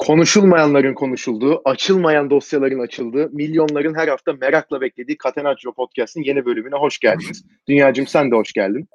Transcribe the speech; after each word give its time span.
konuşulmayanların 0.00 0.94
konuşulduğu, 0.94 1.62
açılmayan 1.64 2.30
dosyaların 2.30 2.78
açıldığı, 2.78 3.30
milyonların 3.32 3.94
her 3.94 4.08
hafta 4.08 4.32
merakla 4.32 4.80
beklediği 4.80 5.16
Catenaccio 5.24 5.72
Podcast'in 5.72 6.22
yeni 6.22 6.44
bölümüne 6.44 6.76
hoş 6.76 6.98
geldiniz. 6.98 7.44
Dünyacım 7.68 8.06
sen 8.06 8.30
de 8.30 8.34
hoş 8.34 8.52
geldin. 8.52 8.88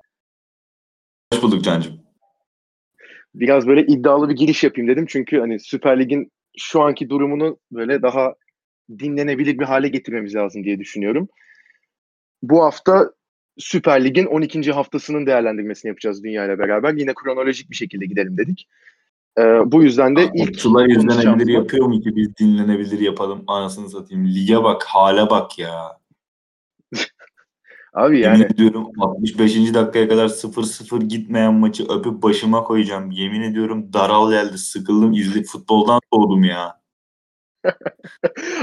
Hoş 1.33 1.41
bulduk 1.44 1.63
Can'cığım. 1.63 2.01
Biraz 3.35 3.67
böyle 3.67 3.81
iddialı 3.81 4.29
bir 4.29 4.35
giriş 4.35 4.63
yapayım 4.63 4.89
dedim. 4.89 5.05
Çünkü 5.10 5.39
hani 5.39 5.60
Süper 5.60 5.99
Lig'in 5.99 6.31
şu 6.57 6.81
anki 6.81 7.10
durumunu 7.10 7.60
böyle 7.72 8.01
daha 8.01 8.35
dinlenebilir 8.99 9.60
bir 9.60 9.65
hale 9.65 9.87
getirmemiz 9.87 10.35
lazım 10.35 10.63
diye 10.63 10.79
düşünüyorum. 10.79 11.28
Bu 12.42 12.63
hafta 12.63 13.12
Süper 13.58 14.03
Lig'in 14.06 14.26
12. 14.26 14.72
haftasının 14.72 15.26
değerlendirmesini 15.26 15.90
yapacağız 15.90 16.23
Dünya 16.23 16.45
ile 16.45 16.59
beraber. 16.59 16.94
Yine 16.94 17.13
kronolojik 17.13 17.70
bir 17.70 17.76
şekilde 17.76 18.05
gidelim 18.05 18.38
dedik. 18.38 18.67
Ee, 19.38 19.71
bu 19.71 19.84
yüzden 19.84 20.16
de 20.16 20.31
ilk 20.34 20.59
Sular 20.59 20.88
izlenebilir 20.88 21.53
yapıyor 21.53 21.85
mu 21.85 22.02
ki 22.02 22.16
biz 22.16 22.38
dinlenebilir 22.38 22.99
yapalım 22.99 23.43
anasını 23.48 23.89
satayım. 23.89 24.27
Lige 24.27 24.63
bak 24.63 24.84
hale 24.84 25.30
bak 25.30 25.59
ya. 25.59 25.98
Abi 27.93 28.20
yani. 28.20 28.40
Yemin 28.40 28.53
ediyorum 28.53 28.88
65. 28.99 29.73
dakikaya 29.73 30.07
kadar 30.07 30.27
0-0 30.27 31.03
gitmeyen 31.03 31.53
maçı 31.53 31.84
öpüp 31.84 32.23
başıma 32.23 32.63
koyacağım. 32.63 33.12
Yemin 33.12 33.41
ediyorum 33.41 33.93
daral 33.93 34.31
geldi. 34.31 34.57
Sıkıldım. 34.57 35.13
izli 35.13 35.43
futboldan 35.43 35.99
soğudum 36.13 36.43
ya. 36.43 36.81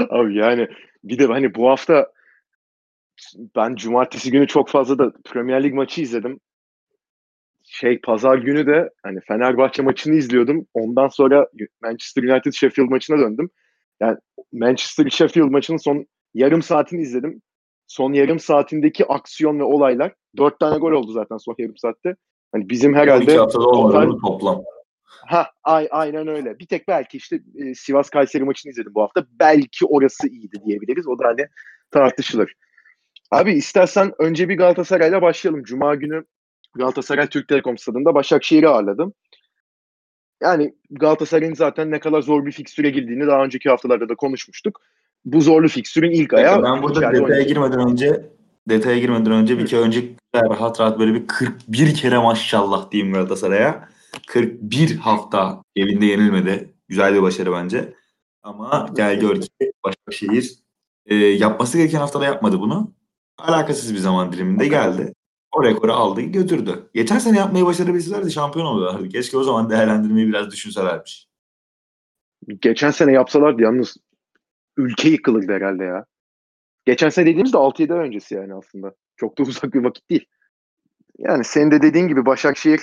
Abi 0.09 0.35
yani 0.35 0.67
bir 1.03 1.19
de 1.19 1.25
hani 1.25 1.55
bu 1.55 1.69
hafta 1.69 2.11
ben 3.55 3.75
cumartesi 3.75 4.31
günü 4.31 4.47
çok 4.47 4.69
fazla 4.69 4.97
da 4.97 5.11
Premier 5.25 5.63
Lig 5.63 5.73
maçı 5.73 6.01
izledim 6.01 6.39
şey 7.73 7.99
pazar 7.99 8.37
günü 8.37 8.67
de 8.67 8.89
hani 9.03 9.19
Fenerbahçe 9.27 9.81
maçını 9.81 10.15
izliyordum. 10.15 10.67
Ondan 10.73 11.07
sonra 11.07 11.47
Manchester 11.81 12.23
United 12.23 12.53
Sheffield 12.53 12.89
maçına 12.89 13.17
döndüm. 13.17 13.49
Yani 14.01 14.17
Manchester 14.51 15.09
Sheffield 15.09 15.49
maçının 15.49 15.77
son 15.77 16.05
yarım 16.33 16.61
saatini 16.61 17.01
izledim. 17.01 17.41
Son 17.87 18.13
yarım 18.13 18.39
saatindeki 18.39 19.05
aksiyon 19.05 19.59
ve 19.59 19.63
olaylar. 19.63 20.13
Dört 20.37 20.59
tane 20.59 20.77
gol 20.77 20.91
oldu 20.91 21.11
zaten 21.11 21.37
son 21.37 21.55
yarım 21.57 21.77
saatte. 21.77 22.15
Hani 22.51 22.69
bizim 22.69 22.95
herhalde 22.95 23.37
total, 23.37 24.11
toplam. 24.11 24.63
Ha, 25.05 25.47
ay, 25.63 25.87
aynen 25.91 26.27
öyle. 26.27 26.59
Bir 26.59 26.65
tek 26.65 26.87
belki 26.87 27.17
işte 27.17 27.39
e, 27.55 27.75
Sivas 27.75 28.09
Kayseri 28.09 28.43
maçını 28.43 28.71
izledim 28.71 28.95
bu 28.95 29.01
hafta. 29.01 29.25
Belki 29.39 29.85
orası 29.85 30.27
iyiydi 30.27 30.57
diyebiliriz. 30.65 31.07
O 31.07 31.19
da 31.19 31.27
hani 31.27 31.47
tartışılır. 31.91 32.53
Abi 33.31 33.53
istersen 33.53 34.11
önce 34.19 34.49
bir 34.49 34.57
Galatasaray'la 34.57 35.21
başlayalım. 35.21 35.63
Cuma 35.63 35.95
günü 35.95 36.23
Galatasaray 36.75 37.27
Türk 37.27 37.47
Telekom 37.47 37.77
stadında 37.77 38.15
Başakşehir'i 38.15 38.67
ağırladım. 38.67 39.13
Yani 40.41 40.73
Galatasaray'ın 40.91 41.53
zaten 41.53 41.91
ne 41.91 41.99
kadar 41.99 42.21
zor 42.21 42.45
bir 42.45 42.51
fikstüre 42.51 42.89
girdiğini 42.89 43.27
daha 43.27 43.43
önceki 43.43 43.69
haftalarda 43.69 44.09
da 44.09 44.15
konuşmuştuk. 44.15 44.81
Bu 45.25 45.41
zorlu 45.41 45.67
fikstürün 45.67 46.11
ilk 46.11 46.33
ayağı. 46.33 46.63
Ben 46.63 46.83
burada 46.83 47.01
detaya 47.01 47.23
oynayacak. 47.23 47.47
girmeden 47.47 47.89
önce 47.89 48.29
detaya 48.69 48.99
girmeden 48.99 49.31
önce 49.31 49.59
bir 49.59 49.65
kere 49.65 49.81
önce 49.81 50.03
rahat 50.35 50.79
rahat 50.79 50.99
böyle 50.99 51.13
bir 51.13 51.27
41 51.27 51.95
kere 51.95 52.17
maşallah 52.17 52.91
diyeyim 52.91 53.13
Galatasaray'a. 53.13 53.89
41 54.27 54.97
hafta 54.97 55.63
evinde 55.75 56.05
yenilmedi. 56.05 56.73
Güzel 56.87 57.13
bir 57.13 57.21
başarı 57.21 57.51
bence. 57.51 57.93
Ama 58.43 58.89
gel 58.95 59.19
gör 59.19 59.41
ki 59.41 59.49
Başakşehir 59.83 60.55
e, 61.05 61.15
yapması 61.15 61.77
gereken 61.77 61.99
haftada 61.99 62.25
yapmadı 62.25 62.59
bunu. 62.59 62.91
Alakasız 63.37 63.93
bir 63.93 63.99
zaman 63.99 64.31
diliminde 64.33 64.67
geldi. 64.67 65.13
O 65.53 65.63
rekoru 65.63 65.93
aldı 65.93 66.21
götürdü. 66.21 66.89
Geçen 66.93 67.17
sene 67.17 67.37
yapmayı 67.37 67.65
başarabilselerdi 67.65 68.31
şampiyon 68.31 68.65
oluyorlardı. 68.65 69.09
Keşke 69.09 69.37
o 69.37 69.43
zaman 69.43 69.69
değerlendirmeyi 69.69 70.27
biraz 70.27 70.51
düşünselermiş. 70.51 71.27
Geçen 72.61 72.91
sene 72.91 73.11
yapsalardı 73.11 73.61
yalnız 73.61 73.97
ülke 74.77 75.09
yıkılırdı 75.09 75.53
herhalde 75.53 75.83
ya. 75.83 76.05
Geçen 76.85 77.09
sene 77.09 77.25
dediğimiz 77.25 77.53
de 77.53 77.57
6-7 77.57 77.93
ay 77.93 78.07
öncesi 78.07 78.35
yani 78.35 78.53
aslında. 78.53 78.93
Çok 79.15 79.37
da 79.37 79.43
uzak 79.43 79.73
bir 79.73 79.83
vakit 79.83 80.09
değil. 80.09 80.25
Yani 81.17 81.43
senin 81.43 81.71
de 81.71 81.81
dediğin 81.81 82.07
gibi 82.07 82.25
Başakşehir 82.25 82.81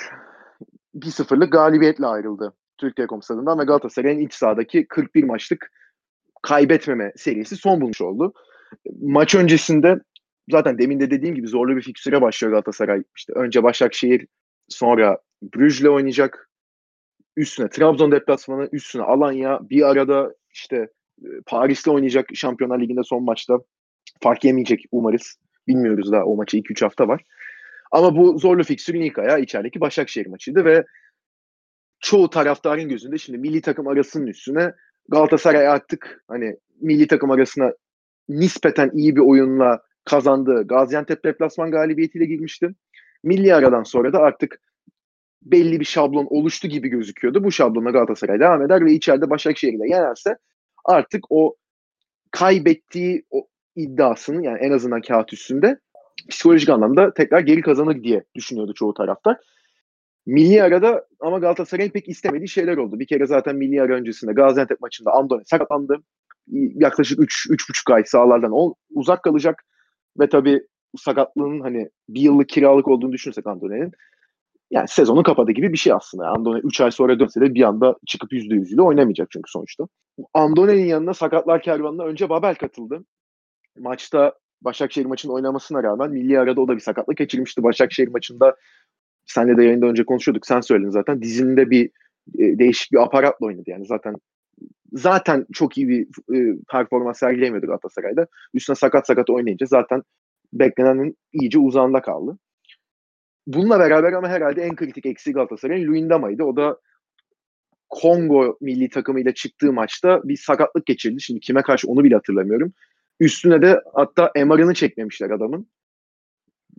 1-0'lık 0.95 1.53
galibiyetle 1.53 2.07
ayrıldı 2.07 2.55
Türk 2.79 2.97
Telekom 2.97 3.23
stadından 3.23 3.59
ve 3.59 3.65
Galatasaray'ın 3.65 4.19
iç 4.19 4.35
sahadaki 4.35 4.87
41 4.89 5.25
maçlık 5.25 5.73
kaybetmeme 6.43 7.13
serisi 7.17 7.57
son 7.57 7.81
bulmuş 7.81 8.01
oldu. 8.01 8.33
Maç 9.01 9.35
öncesinde 9.35 10.01
zaten 10.51 10.79
demin 10.79 11.01
de 11.01 11.11
dediğim 11.11 11.35
gibi 11.35 11.49
zorlu 11.49 11.77
bir 11.77 11.83
fikstüre 11.83 12.23
başlıyor 12.23 12.53
Galatasaray. 12.53 13.03
İşte 13.17 13.33
önce 13.33 13.63
Başakşehir, 13.63 14.27
sonra 14.69 15.19
Brüj'le 15.43 15.89
oynayacak. 15.89 16.51
Üstüne 17.37 17.69
Trabzon 17.69 18.13
deplasmanı, 18.13 18.69
üstüne 18.73 19.03
Alanya, 19.03 19.61
bir 19.71 19.83
arada 19.91 20.35
işte 20.51 20.77
e, 21.23 21.29
Paris'le 21.47 21.89
oynayacak 21.89 22.29
Şampiyonlar 22.35 22.81
Ligi'nde 22.81 23.03
son 23.05 23.25
maçta. 23.25 23.59
Fark 24.23 24.45
yemeyecek 24.45 24.85
umarız. 24.93 25.39
Bilmiyoruz 25.69 26.13
daha 26.13 26.25
o 26.25 26.37
maçı 26.37 26.59
2-3 26.59 26.85
hafta 26.85 27.09
var. 27.09 27.25
Ama 27.91 28.17
bu 28.17 28.39
zorlu 28.39 28.65
fikstürün 28.65 29.01
ilk 29.01 29.19
ayağı 29.19 29.41
içerideki 29.41 29.81
Başakşehir 29.81 30.27
maçıydı 30.27 30.65
ve 30.65 30.85
çoğu 32.01 32.31
taraftarın 32.31 32.89
gözünde 32.89 33.19
şimdi 33.19 33.39
milli 33.39 33.61
takım 33.61 33.89
arasının 33.89 34.27
üstüne 34.27 34.73
Galatasaray 35.09 35.69
artık 35.69 36.25
hani 36.29 36.57
milli 36.81 37.07
takım 37.07 37.31
arasına 37.31 37.73
nispeten 38.29 38.91
iyi 38.95 39.17
bir 39.17 39.21
oyunla 39.21 39.83
kazandığı 40.05 40.67
Gaziantep 40.67 41.25
deplasman 41.25 41.71
galibiyetiyle 41.71 42.25
girmişti. 42.25 42.75
Milli 43.23 43.55
aradan 43.55 43.83
sonra 43.83 44.13
da 44.13 44.19
artık 44.19 44.61
belli 45.43 45.81
bir 45.81 45.85
şablon 45.85 46.27
oluştu 46.31 46.69
gibi 46.69 46.89
gözüküyordu. 46.89 47.45
Bu 47.45 47.53
şablona 47.53 47.91
Galatasaray 47.91 48.41
devam 48.41 48.63
eder 48.63 48.85
ve 48.85 48.93
içeride 48.93 49.31
Başakşehir'le 49.31 49.91
yenerse 49.91 50.37
artık 50.85 51.25
o 51.31 51.57
kaybettiği 52.31 53.25
o 53.31 53.47
iddiasını 53.77 54.45
yani 54.45 54.59
en 54.59 54.73
azından 54.73 55.01
kağıt 55.01 55.33
üstünde 55.33 55.79
psikolojik 56.29 56.69
anlamda 56.69 57.15
tekrar 57.15 57.41
geri 57.41 57.61
kazanır 57.61 58.03
diye 58.03 58.25
düşünüyordu 58.35 58.75
çoğu 58.75 58.95
taraftar. 58.95 59.37
Milli 60.27 60.63
arada 60.63 61.07
ama 61.21 61.39
Galatasaray'ın 61.39 61.91
pek 61.91 62.09
istemediği 62.09 62.49
şeyler 62.49 62.77
oldu. 62.77 62.99
Bir 62.99 63.07
kere 63.07 63.27
zaten 63.27 63.57
milli 63.57 63.83
ara 63.83 63.95
öncesinde 63.95 64.33
Gaziantep 64.33 64.81
maçında 64.81 65.13
Andone 65.13 65.43
sakatlandı. 65.45 66.03
Yaklaşık 66.75 67.19
3-3,5 67.19 67.95
ay 67.95 68.05
sahalardan 68.05 68.75
uzak 68.95 69.23
kalacak. 69.23 69.65
Ve 70.21 70.29
tabii 70.29 70.63
sakatlığının 70.97 71.61
hani 71.61 71.89
bir 72.09 72.21
yıllık 72.21 72.49
kiralık 72.49 72.89
olduğunu 72.89 73.13
düşünsek 73.13 73.47
Andone'nin 73.47 73.93
yani 74.71 74.89
sezonu 74.89 75.23
kapadı 75.23 75.53
gibi 75.53 75.73
bir 75.73 75.79
şey 75.79 75.93
aslında. 75.93 76.29
Andone 76.29 76.59
3 76.59 76.81
ay 76.81 76.91
sonra 76.91 77.21
dönse 77.21 77.41
de 77.41 77.55
bir 77.55 77.63
anda 77.63 77.97
çıkıp 78.07 78.33
%100 78.33 78.75
ile 78.75 78.83
oynamayacak 78.83 79.29
çünkü 79.31 79.51
sonuçta. 79.51 79.85
Andone'nin 80.35 80.87
yanına 80.87 81.15
sakatlar 81.15 81.63
kervanına 81.63 82.05
önce 82.05 82.29
Babel 82.29 82.55
katıldı. 82.55 83.05
Maçta 83.79 84.35
Başakşehir 84.63 85.07
maçının 85.07 85.33
oynamasına 85.33 85.83
rağmen 85.83 86.11
milli 86.11 86.39
arada 86.39 86.61
o 86.61 86.69
da 86.69 86.75
bir 86.75 86.81
sakatlık 86.81 87.17
geçirmişti. 87.17 87.63
Başakşehir 87.63 88.09
maçında 88.09 88.57
senle 89.27 89.57
de 89.57 89.65
yayında 89.65 89.87
önce 89.87 90.05
konuşuyorduk. 90.05 90.47
Sen 90.47 90.61
söyledin 90.61 90.91
zaten. 90.91 91.23
Dizinde 91.23 91.71
bir 91.71 91.91
e, 92.39 92.59
değişik 92.59 92.93
bir 92.93 93.03
aparatla 93.03 93.47
oynadı. 93.47 93.65
Yani 93.67 93.87
zaten 93.87 94.15
zaten 94.93 95.47
çok 95.53 95.79
iyi 95.79 95.89
bir 95.89 96.07
e, 96.37 96.57
performans 96.71 97.19
sergileyemiyordu 97.19 97.67
Galatasaray'da. 97.67 98.27
Üstüne 98.55 98.77
sakat 98.77 99.07
sakat 99.07 99.31
oynayınca 99.31 99.67
zaten 99.67 100.03
beklenenin 100.53 101.17
iyice 101.33 101.59
uzağında 101.59 102.03
kaldı. 102.03 102.39
Bununla 103.47 103.79
beraber 103.79 104.13
ama 104.13 104.29
herhalde 104.29 104.63
en 104.63 104.77
kritik 104.77 105.07
eksiği 105.07 105.35
Galatasaray'ın 105.35 105.87
Luyendama'ydı. 105.87 106.45
O 106.45 106.57
da 106.57 106.79
Kongo 107.89 108.59
milli 108.61 108.89
takımıyla 108.89 109.35
çıktığı 109.35 109.73
maçta 109.73 110.21
bir 110.25 110.37
sakatlık 110.37 110.87
geçirdi. 110.87 111.21
Şimdi 111.21 111.41
kime 111.41 111.63
karşı 111.63 111.89
onu 111.89 112.05
bile 112.05 112.15
hatırlamıyorum. 112.15 112.73
Üstüne 113.21 113.63
de 113.63 113.81
hatta 113.95 114.33
MR'ını 114.37 114.75
çekmemişler 114.75 115.31
adamın. 115.31 115.67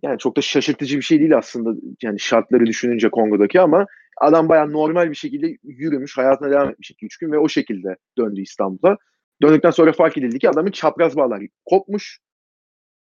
Yani 0.04 0.18
çok 0.18 0.38
da 0.38 0.42
şaşırtıcı 0.42 0.98
bir 0.98 1.02
şey 1.02 1.20
değil 1.20 1.38
aslında 1.38 1.80
yani 2.04 2.20
şartları 2.20 2.66
düşününce 2.66 3.10
Kongo'daki 3.10 3.62
ama 3.62 3.86
Adam 4.18 4.50
bayağı 4.50 4.72
normal 4.72 5.10
bir 5.10 5.16
şekilde 5.16 5.58
yürümüş, 5.64 6.18
hayatına 6.18 6.52
devam 6.52 6.70
etmiş 6.70 6.92
2-3 6.92 7.20
gün 7.20 7.32
ve 7.32 7.38
o 7.38 7.50
şekilde 7.50 7.96
döndü 8.18 8.42
İstanbul'a. 8.42 8.98
Döndükten 9.42 9.72
sonra 9.72 9.92
fark 9.94 10.18
edildi 10.18 10.40
ki 10.40 10.50
adamın 10.50 10.72
çapraz 10.72 11.16
bağları 11.16 11.44
kopmuş. 11.66 12.20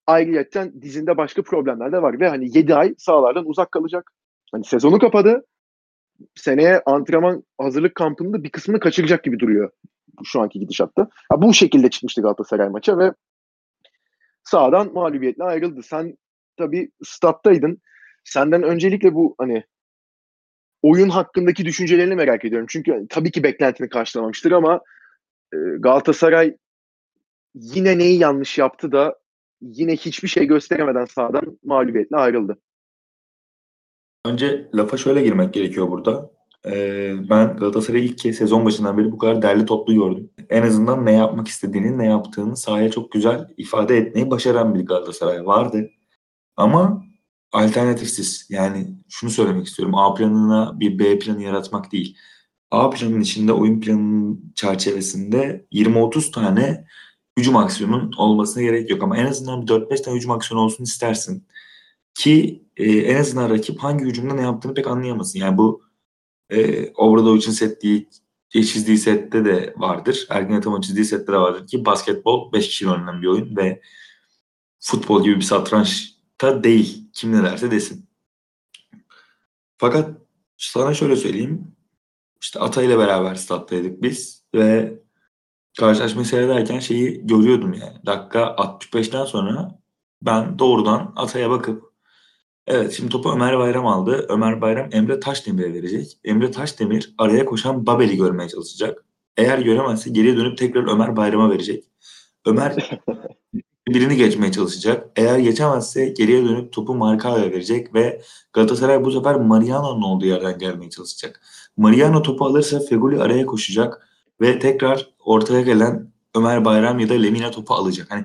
Ayrıca 0.06 0.72
dizinde 0.82 1.16
başka 1.16 1.42
problemler 1.42 1.92
de 1.92 2.02
var 2.02 2.20
ve 2.20 2.28
hani 2.28 2.56
7 2.58 2.74
ay 2.74 2.94
sahalardan 2.98 3.48
uzak 3.48 3.72
kalacak. 3.72 4.12
Hani 4.52 4.64
sezonu 4.64 4.98
kapadı. 4.98 5.46
Seneye 6.34 6.82
antrenman 6.86 7.44
hazırlık 7.58 7.94
kampında 7.94 8.44
bir 8.44 8.50
kısmını 8.50 8.80
kaçıracak 8.80 9.24
gibi 9.24 9.38
duruyor 9.38 9.70
şu 10.24 10.40
anki 10.40 10.60
gidişatta. 10.60 11.08
Ha, 11.28 11.42
bu 11.42 11.54
şekilde 11.54 11.90
çıkmıştı 11.90 12.22
Galatasaray 12.22 12.68
maça 12.68 12.98
ve 12.98 13.12
sahadan 14.44 14.92
mağlubiyetle 14.92 15.44
ayrıldı. 15.44 15.82
Sen 15.82 16.18
tabii 16.56 16.90
stat'taydın. 17.04 17.82
Senden 18.24 18.62
öncelikle 18.62 19.14
bu 19.14 19.34
hani 19.38 19.64
oyun 20.82 21.08
hakkındaki 21.08 21.64
düşüncelerini 21.64 22.14
merak 22.14 22.44
ediyorum. 22.44 22.66
Çünkü 22.70 23.06
tabii 23.10 23.30
ki 23.30 23.42
beklentini 23.42 23.88
karşılamamıştır 23.88 24.52
ama 24.52 24.80
e, 25.54 25.56
Galatasaray 25.78 26.56
yine 27.54 27.98
neyi 27.98 28.18
yanlış 28.18 28.58
yaptı 28.58 28.92
da 28.92 29.18
yine 29.60 29.96
hiçbir 29.96 30.28
şey 30.28 30.46
gösteremeden 30.46 31.04
sahadan 31.04 31.58
mağlubiyetle 31.64 32.16
ayrıldı. 32.16 32.58
Önce 34.26 34.68
lafa 34.74 34.96
şöyle 34.96 35.22
girmek 35.22 35.54
gerekiyor 35.54 35.90
burada. 35.90 36.30
Ee, 36.66 37.14
ben 37.30 37.56
Galatasaray'ı 37.56 38.04
ilk 38.04 38.18
kez 38.18 38.36
sezon 38.36 38.64
başından 38.64 38.98
beri 38.98 39.12
bu 39.12 39.18
kadar 39.18 39.42
derli 39.42 39.66
toplu 39.66 39.94
gördüm. 39.94 40.30
En 40.50 40.62
azından 40.62 41.06
ne 41.06 41.12
yapmak 41.12 41.48
istediğini, 41.48 41.98
ne 41.98 42.06
yaptığını 42.06 42.56
sahaya 42.56 42.90
çok 42.90 43.12
güzel 43.12 43.48
ifade 43.56 43.96
etmeyi 43.96 44.30
başaran 44.30 44.74
bir 44.74 44.86
Galatasaray 44.86 45.46
vardı. 45.46 45.90
Ama 46.56 47.04
alternatifsiz. 47.52 48.46
Yani 48.50 48.94
şunu 49.08 49.30
söylemek 49.30 49.66
istiyorum. 49.66 49.94
A 49.94 50.14
planına 50.14 50.80
bir 50.80 50.98
B 50.98 51.18
planı 51.18 51.42
yaratmak 51.42 51.92
değil. 51.92 52.16
A 52.70 52.90
planının 52.90 53.20
içinde 53.20 53.52
oyun 53.52 53.80
planının 53.80 54.52
çerçevesinde 54.54 55.66
20-30 55.72 56.30
tane 56.30 56.84
hücum 57.38 57.56
aksiyonun 57.56 58.12
olmasına 58.18 58.62
gerek 58.62 58.90
yok. 58.90 59.02
Ama 59.02 59.16
en 59.16 59.26
azından 59.26 59.66
4-5 59.66 60.02
tane 60.02 60.16
hücum 60.16 60.30
aksiyonu 60.30 60.64
olsun 60.64 60.84
istersin. 60.84 61.46
Ki 62.14 62.64
e, 62.76 62.92
en 62.92 63.20
azından 63.20 63.50
rakip 63.50 63.78
hangi 63.78 64.04
hücumda 64.04 64.34
ne 64.34 64.42
yaptığını 64.42 64.74
pek 64.74 64.86
anlayamasın. 64.86 65.38
Yani 65.38 65.58
bu 65.58 65.82
e, 66.50 66.88
Obradovic'in 66.92 67.52
settiği, 67.52 68.08
çizdiği 68.52 68.98
sette 68.98 69.44
de 69.44 69.74
vardır. 69.76 70.26
Ergin 70.30 70.54
Ataman'ın 70.54 70.80
çizdiği 70.80 71.04
sette 71.04 71.32
de 71.32 71.36
vardır 71.36 71.66
ki 71.66 71.84
basketbol 71.84 72.52
5 72.52 72.68
kişiyle 72.68 72.90
oynanan 72.90 73.22
bir 73.22 73.26
oyun 73.26 73.56
ve 73.56 73.80
futbol 74.80 75.24
gibi 75.24 75.36
bir 75.36 75.40
satrançta 75.40 76.64
değil. 76.64 76.99
Kim 77.12 77.32
ne 77.32 77.42
derse 77.42 77.70
desin. 77.70 78.08
Fakat 79.78 80.10
sana 80.56 80.94
şöyle 80.94 81.16
söyleyeyim. 81.16 81.76
İşte 82.42 82.60
Ata 82.60 82.82
ile 82.82 82.98
beraber 82.98 83.34
stat'taydık 83.34 84.02
biz 84.02 84.44
ve 84.54 84.98
karşılaşmayı 85.78 86.26
seyrederken 86.26 86.78
şeyi 86.78 87.26
görüyordum 87.26 87.72
yani. 87.72 88.06
Dakika 88.06 88.40
65'ten 88.40 89.24
sonra 89.24 89.78
ben 90.22 90.58
doğrudan 90.58 91.12
Atay'a 91.16 91.50
bakıp 91.50 91.90
Evet 92.66 92.92
şimdi 92.92 93.08
topu 93.10 93.32
Ömer 93.32 93.58
Bayram 93.58 93.86
aldı. 93.86 94.26
Ömer 94.28 94.60
Bayram 94.60 94.88
Emre 94.92 95.20
Taşdemir'e 95.20 95.74
verecek. 95.74 96.18
Emre 96.24 96.50
Taşdemir 96.50 97.14
araya 97.18 97.44
koşan 97.44 97.86
Babel'i 97.86 98.16
görmeye 98.16 98.48
çalışacak. 98.48 99.04
Eğer 99.36 99.58
göremezse 99.58 100.10
geriye 100.10 100.36
dönüp 100.36 100.58
tekrar 100.58 100.92
Ömer 100.92 101.16
Bayram'a 101.16 101.50
verecek. 101.50 101.84
Ömer 102.46 103.00
birini 103.94 104.16
geçmeye 104.16 104.52
çalışacak. 104.52 105.10
Eğer 105.16 105.38
geçemezse 105.38 106.08
geriye 106.08 106.44
dönüp 106.44 106.72
topu 106.72 106.94
Marka'ya 106.94 107.50
verecek 107.50 107.94
ve 107.94 108.22
Galatasaray 108.52 109.04
bu 109.04 109.12
sefer 109.12 109.36
Mariano'nun 109.36 110.02
olduğu 110.02 110.26
yerden 110.26 110.58
gelmeye 110.58 110.90
çalışacak. 110.90 111.40
Mariano 111.76 112.22
topu 112.22 112.44
alırsa 112.44 112.80
Feguli 112.80 113.20
araya 113.22 113.46
koşacak 113.46 114.08
ve 114.40 114.58
tekrar 114.58 115.10
ortaya 115.24 115.60
gelen 115.60 116.12
Ömer 116.34 116.64
Bayram 116.64 116.98
ya 116.98 117.08
da 117.08 117.14
Lemina 117.14 117.50
topu 117.50 117.74
alacak. 117.74 118.10
Hani 118.10 118.24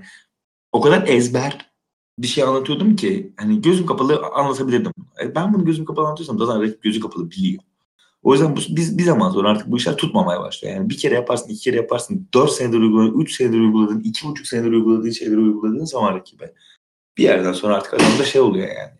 o 0.72 0.82
kadar 0.82 1.08
ezber 1.08 1.72
bir 2.20 2.28
şey 2.28 2.44
anlatıyordum 2.44 2.96
ki 2.96 3.34
hani 3.38 3.62
gözüm 3.62 3.86
kapalı 3.86 4.22
anlatabilirdim. 4.36 4.92
E, 5.24 5.36
ben 5.36 5.54
bunu 5.54 5.66
gözüm 5.66 5.86
kapalı 5.86 6.06
anlatıyorsam 6.06 6.40
zaten 6.40 6.62
rakip 6.62 6.84
gözü 6.84 7.00
kapalı 7.00 7.32
biliyor. 7.32 7.64
O 8.26 8.34
yüzden 8.34 8.56
bu, 8.56 8.60
biz 8.70 8.98
bir 8.98 9.04
zaman 9.04 9.32
sonra 9.32 9.50
artık 9.50 9.72
bu 9.72 9.78
işler 9.78 9.98
tutmamaya 9.98 10.40
başlıyor. 10.40 10.76
Yani 10.76 10.90
bir 10.90 10.98
kere 10.98 11.16
yaparsın, 11.16 11.50
iki 11.50 11.64
kere 11.64 11.76
yaparsın, 11.76 12.30
dört 12.34 12.52
senedir 12.52 12.78
uyguladın, 12.78 13.20
üç 13.20 13.36
senedir 13.36 13.60
uyguladın, 13.60 14.00
iki 14.00 14.28
buçuk 14.28 14.48
senedir 14.48 14.72
uyguladığın 14.72 15.12
şeyleri 15.12 15.40
uyguladığın 15.40 15.86
zaman 15.86 16.16
rakibe 16.16 16.54
bir 17.18 17.24
yerden 17.24 17.54
sonra 17.54 17.76
artık 17.76 17.94
adamda 17.94 18.24
şey 18.24 18.42
oluyor 18.42 18.68
yani. 18.68 18.92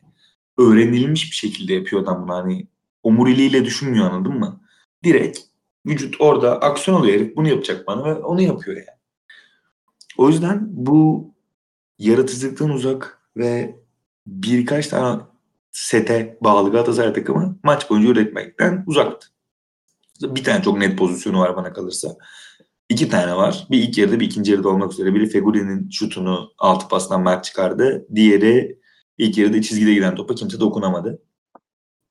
Öğrenilmiş 0.58 1.32
bir 1.32 1.36
şekilde 1.36 1.74
yapıyor 1.74 2.02
adam 2.02 2.24
bunu. 2.24 2.36
Hani 2.36 2.68
omuriliğiyle 3.04 3.66
düşünmüyor 3.66 4.12
anladın 4.12 4.40
mı? 4.40 4.62
Direkt 5.04 5.40
vücut 5.86 6.16
orada 6.20 6.62
aksiyon 6.62 7.00
oluyor 7.00 7.16
herif 7.16 7.36
bunu 7.36 7.48
yapacak 7.48 7.88
bana 7.88 8.06
ve 8.06 8.14
onu 8.14 8.42
yapıyor 8.42 8.78
yani. 8.78 9.00
O 10.18 10.30
yüzden 10.30 10.68
bu 10.72 11.32
yaratıcılıktan 12.00 12.70
uzak 12.70 13.22
ve 13.38 13.80
birkaç 14.28 14.88
tane 14.88 15.22
sete 15.76 16.38
bağlı 16.42 16.72
Galatasaray 16.72 17.14
takımı 17.14 17.60
maç 17.64 17.90
boyunca 17.90 18.10
üretmekten 18.10 18.84
uzaktı. 18.88 19.28
Bir 20.22 20.44
tane 20.44 20.64
çok 20.64 20.78
net 20.78 20.98
pozisyonu 20.98 21.40
var 21.40 21.56
bana 21.56 21.74
kalırsa. 21.74 22.16
İki 22.90 23.10
tane 23.10 23.36
var. 23.36 23.68
Bir 23.72 23.80
ilk 23.84 23.98
yarıda 23.98 24.20
bir 24.20 24.26
ikinci 24.26 24.52
yarıda 24.52 24.70
olmak 24.70 24.94
üzere. 24.94 25.14
Biri 25.14 25.30
Feguri'nin 25.30 25.90
şutunu 25.90 26.54
altı 26.58 26.88
pastan 26.88 27.22
Mert 27.22 27.44
çıkardı. 27.44 28.06
Diğeri 28.16 28.80
ilk 29.18 29.38
yarıda 29.38 29.62
çizgide 29.62 29.94
giden 29.94 30.16
topa 30.16 30.36
kimse 30.36 30.60
dokunamadı. 30.60 31.22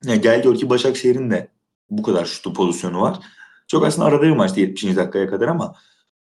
Yani 0.05 0.21
gel 0.21 0.43
gör 0.43 0.55
ki 0.55 0.69
Başakşehir'in 0.69 1.31
de 1.31 1.51
bu 1.89 2.03
kadar 2.03 2.25
şutu 2.25 2.53
pozisyonu 2.53 3.01
var. 3.01 3.19
Çok 3.67 3.85
aslında 3.85 4.07
arada 4.07 4.21
bir 4.21 4.31
maçtı 4.31 4.59
70. 4.59 4.95
dakikaya 4.95 5.29
kadar 5.29 5.47
ama 5.47 5.75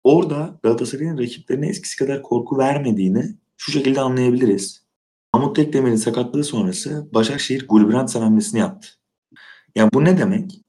orada 0.04 0.60
Galatasaray'ın 0.64 1.18
rakiplerine 1.18 1.68
eskisi 1.68 1.98
kadar 1.98 2.22
korku 2.22 2.58
vermediğini 2.58 3.38
şu 3.58 3.72
şekilde 3.72 4.02
anlayabiliriz. 4.02 4.83
Mahmut 5.34 5.56
Tekdemir'in 5.56 5.96
sakatlığı 5.96 6.44
sonrası 6.44 7.10
Başakşehir 7.14 7.68
Gulbrandsen 7.68 8.22
hamlesini 8.22 8.60
yaptı. 8.60 8.88
Yani 9.76 9.90
bu 9.94 10.06
ne 10.06 10.18
demek? 10.18 10.62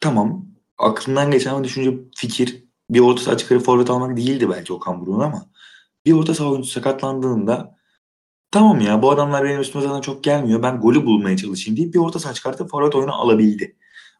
Tamam 0.00 0.46
aklından 0.78 1.30
geçen 1.30 1.64
düşünce 1.64 1.98
fikir 2.16 2.64
bir 2.90 3.00
orta 3.00 3.22
saha 3.22 3.36
çıkarı 3.36 3.60
forvet 3.60 3.90
almak 3.90 4.16
değildi 4.16 4.50
belki 4.50 4.72
Okan 4.72 5.00
Buruk'un 5.00 5.20
ama 5.20 5.46
bir 6.06 6.12
orta 6.12 6.34
saha 6.34 6.50
oyuncusu 6.50 6.72
sakatlandığında 6.72 7.76
tamam 8.50 8.80
ya 8.80 9.02
bu 9.02 9.10
adamlar 9.10 9.44
benim 9.44 9.60
üstüme 9.60 9.84
zaten 9.84 10.00
çok 10.00 10.24
gelmiyor 10.24 10.62
ben 10.62 10.80
golü 10.80 11.06
bulmaya 11.06 11.36
çalışayım 11.36 11.76
deyip 11.76 11.94
bir 11.94 11.98
orta 11.98 12.18
saha 12.18 12.34
çıkartıp 12.34 12.70
forvet 12.70 12.94
oyunu 12.94 13.14
alabildi. 13.14 13.76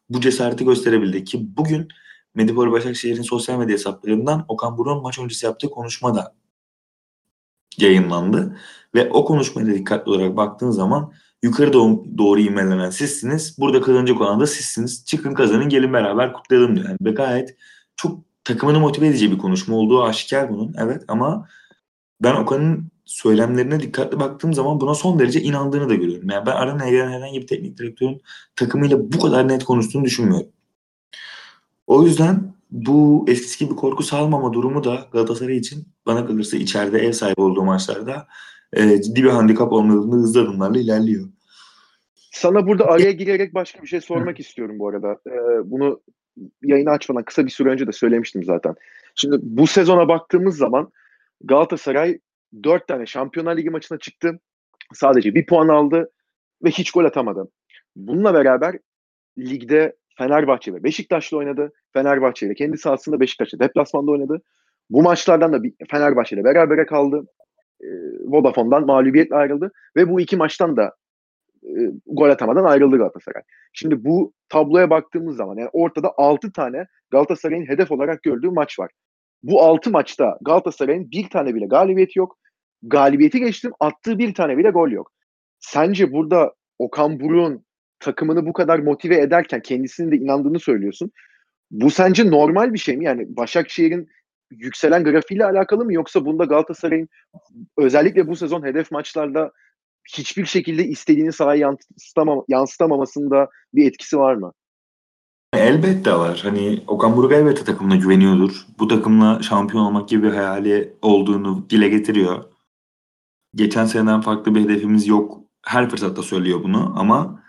Bu 0.09 0.21
cesareti 0.21 0.65
gösterebildi 0.65 1.23
ki 1.23 1.57
bugün 1.57 1.87
Medipol 2.35 2.71
Başakşehir'in 2.71 3.21
sosyal 3.21 3.59
medya 3.59 3.73
hesaplarından 3.73 4.45
Okan 4.47 4.77
Buruk'un 4.77 5.03
maç 5.03 5.19
öncesi 5.19 5.45
yaptığı 5.45 5.69
konuşmada 5.69 6.35
yayınlandı. 7.77 8.57
Ve 8.97 9.09
o 9.09 9.25
konuşmaya 9.25 9.67
dikkatli 9.67 10.11
olarak 10.11 10.37
baktığın 10.37 10.71
zaman 10.71 11.11
yukarı 11.43 11.73
doğru, 11.73 12.03
doğru 12.17 12.39
ivmelenen 12.39 12.89
sizsiniz. 12.89 13.55
Burada 13.59 13.81
kazanacak 13.81 14.21
olan 14.21 14.39
da 14.39 14.47
sizsiniz. 14.47 15.05
Çıkın 15.05 15.33
kazanın 15.33 15.69
gelin 15.69 15.93
beraber 15.93 16.33
kutlayalım 16.33 16.75
diyor. 16.75 16.87
Yani 16.89 16.97
ve 17.01 17.11
gayet 17.11 17.55
çok 17.95 18.19
takımını 18.43 18.79
motive 18.79 19.07
edici 19.07 19.31
bir 19.31 19.37
konuşma 19.37 19.75
olduğu 19.75 20.03
aşikar 20.03 20.49
bunun. 20.49 20.75
Evet 20.77 21.03
ama 21.07 21.47
ben 22.23 22.35
Okan'ın 22.35 22.91
söylemlerine 23.05 23.79
dikkatli 23.79 24.19
baktığım 24.19 24.53
zaman 24.53 24.81
buna 24.81 24.93
son 24.93 25.19
derece 25.19 25.41
inandığını 25.41 25.89
da 25.89 25.95
görüyorum. 25.95 26.29
Yani 26.29 26.45
ben 26.45 26.51
aranaya 26.51 26.91
gelen 26.91 27.11
herhangi 27.11 27.41
bir 27.41 27.47
teknik 27.47 27.77
direktörün 27.77 28.21
takımıyla 28.55 29.11
bu 29.11 29.19
kadar 29.19 29.47
net 29.47 29.63
konuştuğunu 29.63 30.05
düşünmüyorum. 30.05 30.49
O 31.87 32.03
yüzden 32.03 32.53
bu 32.71 33.25
eskisi 33.27 33.65
gibi 33.65 33.75
korku 33.75 34.03
salmama 34.03 34.53
durumu 34.53 34.83
da 34.83 35.07
Galatasaray 35.11 35.57
için 35.57 35.87
bana 36.05 36.25
kalırsa 36.25 36.57
içeride 36.57 36.99
ev 36.99 37.11
sahibi 37.11 37.41
olduğu 37.41 37.63
maçlarda 37.63 38.27
e, 38.73 39.01
ciddi 39.01 39.23
bir 39.23 39.29
handikap 39.29 39.73
olmadığında 39.73 40.15
hızlı 40.15 40.41
adımlarla 40.41 40.79
ilerliyor. 40.79 41.27
Sana 42.31 42.67
burada 42.67 42.85
araya 42.85 43.11
girerek 43.11 43.53
başka 43.53 43.81
bir 43.81 43.87
şey 43.87 44.01
sormak 44.01 44.39
istiyorum 44.39 44.79
bu 44.79 44.87
arada. 44.87 45.17
Ee, 45.27 45.71
bunu 45.71 46.01
yayını 46.63 46.89
açmadan 46.89 47.23
kısa 47.23 47.45
bir 47.45 47.51
süre 47.51 47.69
önce 47.69 47.87
de 47.87 47.91
söylemiştim 47.91 48.43
zaten. 48.43 48.75
Şimdi 49.15 49.37
bu 49.41 49.67
sezona 49.67 50.07
baktığımız 50.07 50.57
zaman 50.57 50.91
Galatasaray 51.43 52.19
4 52.63 52.87
tane 52.87 53.05
Şampiyonlar 53.05 53.57
Ligi 53.57 53.69
maçına 53.69 53.97
çıktı. 53.97 54.39
Sadece 54.93 55.35
bir 55.35 55.45
puan 55.45 55.67
aldı 55.67 56.11
ve 56.63 56.69
hiç 56.69 56.91
gol 56.91 57.05
atamadı. 57.05 57.51
Bununla 57.95 58.33
beraber 58.33 58.79
ligde 59.37 59.95
Fenerbahçe 60.17 60.73
ve 60.73 60.83
Beşiktaş'la 60.83 61.37
oynadı. 61.37 61.71
Fenerbahçe 61.93 62.45
ile 62.45 62.53
kendi 62.53 62.77
sahasında 62.77 63.19
Beşiktaş'la 63.19 63.59
deplasmanda 63.59 64.11
oynadı. 64.11 64.41
Bu 64.89 65.01
maçlardan 65.01 65.53
da 65.53 65.61
Fenerbahçe 65.91 66.35
ile 66.35 66.43
berabere 66.43 66.85
kaldı. 66.85 67.27
Vodafone'dan 68.25 68.85
mağlubiyetle 68.85 69.35
ayrıldı 69.35 69.71
ve 69.95 70.09
bu 70.09 70.21
iki 70.21 70.37
maçtan 70.37 70.77
da 70.77 70.95
e, 71.63 71.91
gol 72.05 72.29
atamadan 72.29 72.63
ayrıldı 72.63 72.97
Galatasaray. 72.97 73.41
Şimdi 73.73 74.05
bu 74.05 74.33
tabloya 74.49 74.89
baktığımız 74.89 75.35
zaman 75.35 75.57
yani 75.57 75.69
ortada 75.73 76.13
6 76.17 76.51
tane 76.51 76.85
Galatasaray'ın 77.11 77.65
hedef 77.65 77.91
olarak 77.91 78.23
gördüğü 78.23 78.49
maç 78.49 78.79
var. 78.79 78.91
Bu 79.43 79.61
6 79.61 79.91
maçta 79.91 80.37
Galatasaray'ın 80.41 81.11
bir 81.11 81.29
tane 81.29 81.55
bile 81.55 81.65
galibiyeti 81.65 82.19
yok. 82.19 82.37
Galibiyeti 82.83 83.39
geçtim 83.39 83.71
attığı 83.79 84.19
bir 84.19 84.33
tane 84.33 84.57
bile 84.57 84.69
gol 84.69 84.91
yok. 84.91 85.11
Sence 85.59 86.11
burada 86.11 86.53
Okan 86.79 87.19
Buruk'un 87.19 87.65
takımını 87.99 88.45
bu 88.45 88.53
kadar 88.53 88.79
motive 88.79 89.17
ederken 89.17 89.61
kendisinin 89.61 90.11
de 90.11 90.15
inandığını 90.15 90.59
söylüyorsun. 90.59 91.11
Bu 91.71 91.91
sence 91.91 92.31
normal 92.31 92.73
bir 92.73 92.79
şey 92.79 92.97
mi? 92.97 93.05
Yani 93.05 93.25
Başakşehir'in 93.37 94.09
yükselen 94.51 95.03
grafiğiyle 95.03 95.45
alakalı 95.45 95.85
mı 95.85 95.93
yoksa 95.93 96.25
bunda 96.25 96.45
Galatasaray'ın 96.45 97.09
özellikle 97.77 98.27
bu 98.27 98.35
sezon 98.35 98.63
hedef 98.63 98.91
maçlarda 98.91 99.51
hiçbir 100.17 100.45
şekilde 100.45 100.85
istediğini 100.85 101.33
sahaya 101.33 101.59
yansıtamam 101.59 102.43
yansıtamamasında 102.47 103.49
bir 103.73 103.87
etkisi 103.87 104.19
var 104.19 104.35
mı? 104.35 104.53
Elbette 105.53 106.13
var. 106.13 106.39
Hani 106.43 106.83
Okan 106.87 107.17
Buruk 107.17 107.31
elbette 107.31 107.63
takımına 107.63 107.95
güveniyordur. 107.95 108.65
Bu 108.79 108.87
takımla 108.87 109.41
şampiyon 109.41 109.83
olmak 109.83 110.09
gibi 110.09 110.23
bir 110.23 110.33
hayali 110.33 110.93
olduğunu 111.01 111.69
dile 111.69 111.89
getiriyor. 111.89 112.43
Geçen 113.55 113.85
seneden 113.85 114.21
farklı 114.21 114.55
bir 114.55 114.61
hedefimiz 114.61 115.07
yok. 115.07 115.41
Her 115.65 115.89
fırsatta 115.89 116.23
söylüyor 116.23 116.63
bunu 116.63 116.93
ama 116.99 117.43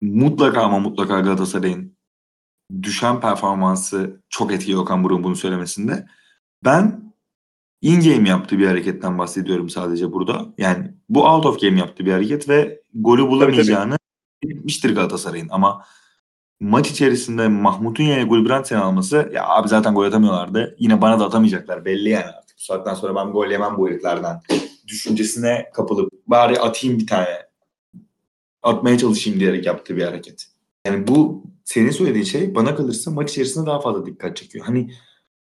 mutlaka 0.00 0.62
ama 0.62 0.78
mutlaka 0.78 1.20
Galatasaray'ın 1.20 1.96
düşen 2.82 3.20
performansı 3.20 4.20
çok 4.28 4.52
etkili 4.52 4.76
Okan 4.76 5.04
Buruk'un 5.04 5.24
bunu 5.24 5.36
söylemesinde. 5.36 6.06
Ben 6.64 7.12
in-game 7.82 8.28
yaptığı 8.28 8.58
bir 8.58 8.66
hareketten 8.66 9.18
bahsediyorum 9.18 9.70
sadece 9.70 10.12
burada. 10.12 10.46
Yani 10.58 10.94
bu 11.08 11.24
out 11.24 11.46
of 11.46 11.60
game 11.60 11.78
yaptığı 11.78 12.06
bir 12.06 12.12
hareket 12.12 12.48
ve 12.48 12.80
golü 12.94 13.28
bulamayacağını 13.28 13.96
bilmiştir 14.42 14.94
Galatasaray'ın 14.94 15.48
ama 15.50 15.84
maç 16.60 16.90
içerisinde 16.90 17.48
Mahmut'un 17.48 18.04
yerine 18.04 18.24
Gulbrandsen 18.24 18.76
alması 18.76 19.30
ya 19.34 19.48
abi 19.48 19.68
zaten 19.68 19.94
gol 19.94 20.04
atamıyorlardı. 20.04 20.76
Yine 20.78 21.00
bana 21.00 21.20
da 21.20 21.26
atamayacaklar 21.26 21.84
belli 21.84 22.08
yani 22.08 22.24
artık. 22.24 22.56
Bu 22.58 22.62
saatten 22.62 22.94
sonra 22.94 23.14
ben 23.14 23.32
gol 23.32 23.46
yemem 23.46 23.76
bu 23.76 23.88
heriflerden. 23.88 24.40
Düşüncesine 24.86 25.70
kapılıp 25.74 26.12
bari 26.26 26.60
atayım 26.60 26.98
bir 26.98 27.06
tane. 27.06 27.42
Atmaya 28.62 28.98
çalışayım 28.98 29.40
diyerek 29.40 29.66
yaptığı 29.66 29.96
bir 29.96 30.02
hareket. 30.02 30.46
Yani 30.86 31.06
bu 31.06 31.44
senin 31.72 31.90
söylediğin 31.90 32.24
şey 32.24 32.54
bana 32.54 32.74
kalırsa 32.74 33.10
maç 33.10 33.30
içerisinde 33.30 33.66
daha 33.66 33.80
fazla 33.80 34.06
dikkat 34.06 34.36
çekiyor. 34.36 34.64
Hani 34.64 34.94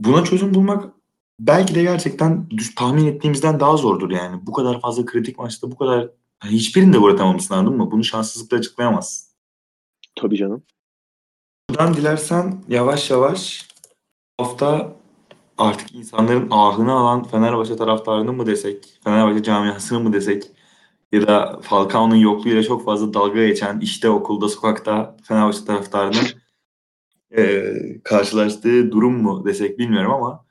buna 0.01 0.23
çözüm 0.23 0.53
bulmak 0.53 0.93
belki 1.39 1.75
de 1.75 1.81
gerçekten 1.81 2.49
düş, 2.49 2.75
tahmin 2.75 3.07
ettiğimizden 3.07 3.59
daha 3.59 3.77
zordur 3.77 4.11
yani. 4.11 4.45
Bu 4.45 4.53
kadar 4.53 4.81
fazla 4.81 5.05
kritik 5.05 5.39
maçta 5.39 5.71
bu 5.71 5.77
kadar 5.77 5.99
yani 6.43 6.55
hiçbirinde 6.55 6.97
gol 6.97 7.13
atamamışsın 7.13 7.53
anladın 7.55 7.77
mı? 7.77 7.91
Bunu 7.91 8.03
şanssızlıkla 8.03 8.57
açıklayamazsın. 8.57 9.29
Tabii 10.15 10.37
canım. 10.37 10.63
Buradan 11.69 11.93
dilersen 11.93 12.63
yavaş 12.67 13.09
yavaş 13.09 13.67
hafta 14.37 14.95
artık 15.57 15.95
insanların 15.95 16.47
ahını 16.51 16.93
alan 16.93 17.23
Fenerbahçe 17.23 17.75
taraftarını 17.75 18.33
mı 18.33 18.45
desek, 18.45 18.99
Fenerbahçe 19.03 19.43
camiasını 19.43 19.99
mı 19.99 20.13
desek 20.13 20.51
ya 21.11 21.27
da 21.27 21.59
Falcao'nun 21.61 22.15
yokluğuyla 22.15 22.63
çok 22.63 22.85
fazla 22.85 23.13
dalga 23.13 23.47
geçen 23.47 23.79
işte 23.79 24.09
okulda 24.09 24.49
sokakta 24.49 25.17
Fenerbahçe 25.23 25.65
taraftarının 25.65 26.27
e, 27.37 27.73
karşılaştığı 28.03 28.91
durum 28.91 29.21
mu 29.21 29.45
desek 29.45 29.79
bilmiyorum 29.79 30.11
ama 30.11 30.45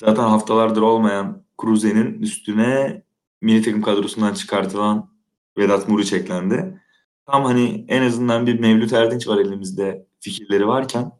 zaten 0.00 0.22
haftalardır 0.22 0.82
olmayan 0.82 1.44
Kruse'nin 1.58 2.22
üstüne 2.22 3.02
milli 3.42 3.62
takım 3.62 3.82
kadrosundan 3.82 4.34
çıkartılan 4.34 5.10
Vedat 5.58 5.88
Muriç 5.88 6.12
eklendi. 6.12 6.80
Tam 7.26 7.44
hani 7.44 7.84
en 7.88 8.02
azından 8.02 8.46
bir 8.46 8.60
Mevlüt 8.60 8.92
Erdinç 8.92 9.28
var 9.28 9.38
elimizde 9.38 10.06
fikirleri 10.20 10.66
varken 10.66 11.12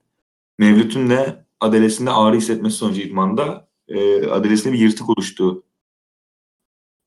Mevlüt'ün 0.58 1.10
de 1.10 1.46
adalesinde 1.60 2.10
ağrı 2.10 2.36
hissetmesi 2.36 2.76
sonucu 2.76 3.00
idmanda 3.00 3.68
e, 3.88 4.26
adalesinde 4.26 4.72
bir 4.74 4.78
yırtık 4.78 5.10
oluştu 5.10 5.62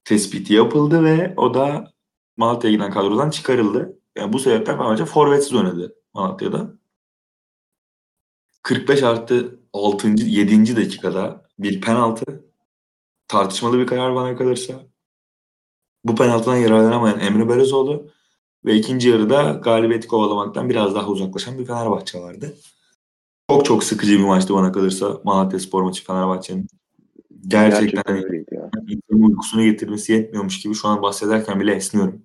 tespiti 0.10 0.54
yapıldı 0.54 1.04
ve 1.04 1.34
o 1.38 1.54
da 1.54 1.94
Malatya'ya 2.38 2.76
giden 2.76 2.92
kadrodan 2.92 3.30
çıkarıldı. 3.30 4.00
Yani 4.18 4.34
bu 4.34 4.40
sebepten 4.40 4.78
Fenerbahçe 4.78 5.06
forvetsiz 5.06 5.54
oynadı 5.54 5.96
Malatya'da. 6.14 6.74
45 8.64 9.04
artı 9.04 9.60
6. 9.74 10.08
7. 10.08 10.76
dakikada 10.76 11.46
bir 11.60 11.82
penaltı 11.82 12.46
tartışmalı 13.28 13.80
bir 13.80 13.88
karar 13.88 14.16
bana 14.16 14.38
kalırsa. 14.38 14.74
Bu 16.04 16.16
penaltıdan 16.16 16.56
yararlanamayan 16.56 17.20
Emre 17.20 17.50
Belözoğlu 17.50 18.10
ve 18.66 18.76
ikinci 18.76 19.10
yarıda 19.10 19.52
galibiyeti 19.52 20.08
kovalamaktan 20.08 20.70
biraz 20.70 20.96
daha 20.96 21.08
uzaklaşan 21.08 21.60
bir 21.60 21.66
Fenerbahçe 21.66 22.20
vardı. 22.20 22.58
Çok 23.50 23.66
çok 23.66 23.84
sıkıcı 23.84 24.20
bir 24.20 24.24
maçtı 24.24 24.54
bana 24.54 24.72
kalırsa 24.72 25.22
Malatya 25.24 25.60
Spor 25.60 25.84
maçı 25.84 26.06
Fenerbahçe'nin. 26.06 26.68
Gerçekten, 27.48 27.82
Gerçekten 27.82 28.14
hani 28.14 28.26
öyleydi 28.26 28.59
uykusunu 29.10 29.64
getirmesi 29.64 30.14
yetmiyormuş 30.14 30.60
gibi 30.60 30.76
şu 30.76 30.88
an 30.88 31.02
bahsederken 31.02 31.60
bile 31.60 31.76
esniyorum. 31.76 32.22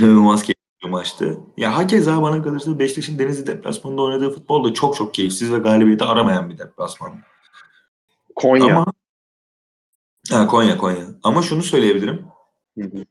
İnanılmaz 0.00 0.42
keyifli 0.42 0.58
bir 0.84 0.88
maçtı. 0.88 1.40
Ya 1.56 1.76
hakeza 1.76 2.22
bana 2.22 2.42
kalırsa 2.42 2.78
Beşiktaş'ın 2.78 3.18
Denizli 3.18 3.46
deplasmanında 3.46 4.02
oynadığı 4.02 4.34
futbol 4.34 4.64
da 4.64 4.74
çok 4.74 4.96
çok 4.96 5.14
keyifsiz 5.14 5.52
ve 5.52 5.58
galibiyeti 5.58 6.04
aramayan 6.04 6.50
bir 6.50 6.58
deplasman. 6.58 7.20
Konya. 8.34 8.76
Ama, 8.76 8.92
ha, 10.30 10.46
Konya 10.46 10.78
Konya. 10.78 11.06
Ama 11.22 11.42
şunu 11.42 11.62
söyleyebilirim. 11.62 12.26
Hı 12.78 12.84
hı. 12.84 13.04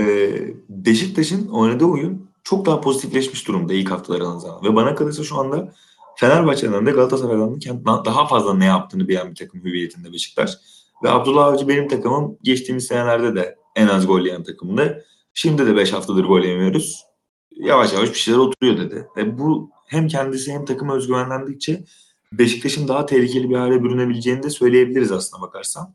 Ee, 0.00 0.54
Beşiktaş'ın 0.68 1.48
oynadığı 1.48 1.84
oyun 1.84 2.30
çok 2.44 2.66
daha 2.66 2.80
pozitifleşmiş 2.80 3.48
durumda 3.48 3.74
ilk 3.74 3.90
haftalara 3.90 4.24
nazaran. 4.24 4.64
Ve 4.64 4.74
bana 4.74 4.94
kalırsa 4.94 5.24
şu 5.24 5.38
anda 5.40 5.72
Fenerbahçe'den 6.16 6.86
de 6.86 6.90
Galatasaray'dan 6.90 7.60
da 7.60 8.04
daha 8.04 8.26
fazla 8.26 8.54
ne 8.54 8.64
yaptığını 8.64 9.08
bilen 9.08 9.30
bir 9.30 9.34
takım 9.34 9.64
hüviyetinde 9.64 10.12
Beşiktaş. 10.12 10.58
Ve 11.04 11.10
Abdullah 11.10 11.44
Avcı 11.44 11.68
benim 11.68 11.88
takımım 11.88 12.38
geçtiğimiz 12.42 12.86
senelerde 12.86 13.34
de 13.34 13.56
en 13.76 13.88
az 13.88 14.06
gol 14.06 14.20
yiyen 14.20 14.42
takımdı. 14.42 15.04
Şimdi 15.34 15.66
de 15.66 15.76
5 15.76 15.92
haftadır 15.92 16.24
gol 16.24 16.40
yemiyoruz. 16.40 17.04
Yavaş 17.50 17.92
yavaş 17.92 18.10
bir 18.10 18.18
şeyler 18.18 18.38
oturuyor 18.38 18.78
dedi. 18.78 19.06
Ve 19.16 19.38
bu 19.38 19.70
hem 19.86 20.08
kendisi 20.08 20.52
hem 20.52 20.64
takım 20.64 20.88
özgüvenlendikçe 20.88 21.84
Beşiktaş'ın 22.32 22.88
daha 22.88 23.06
tehlikeli 23.06 23.50
bir 23.50 23.56
hale 23.56 23.82
bürünebileceğini 23.82 24.42
de 24.42 24.50
söyleyebiliriz 24.50 25.12
aslında 25.12 25.42
bakarsan. 25.42 25.94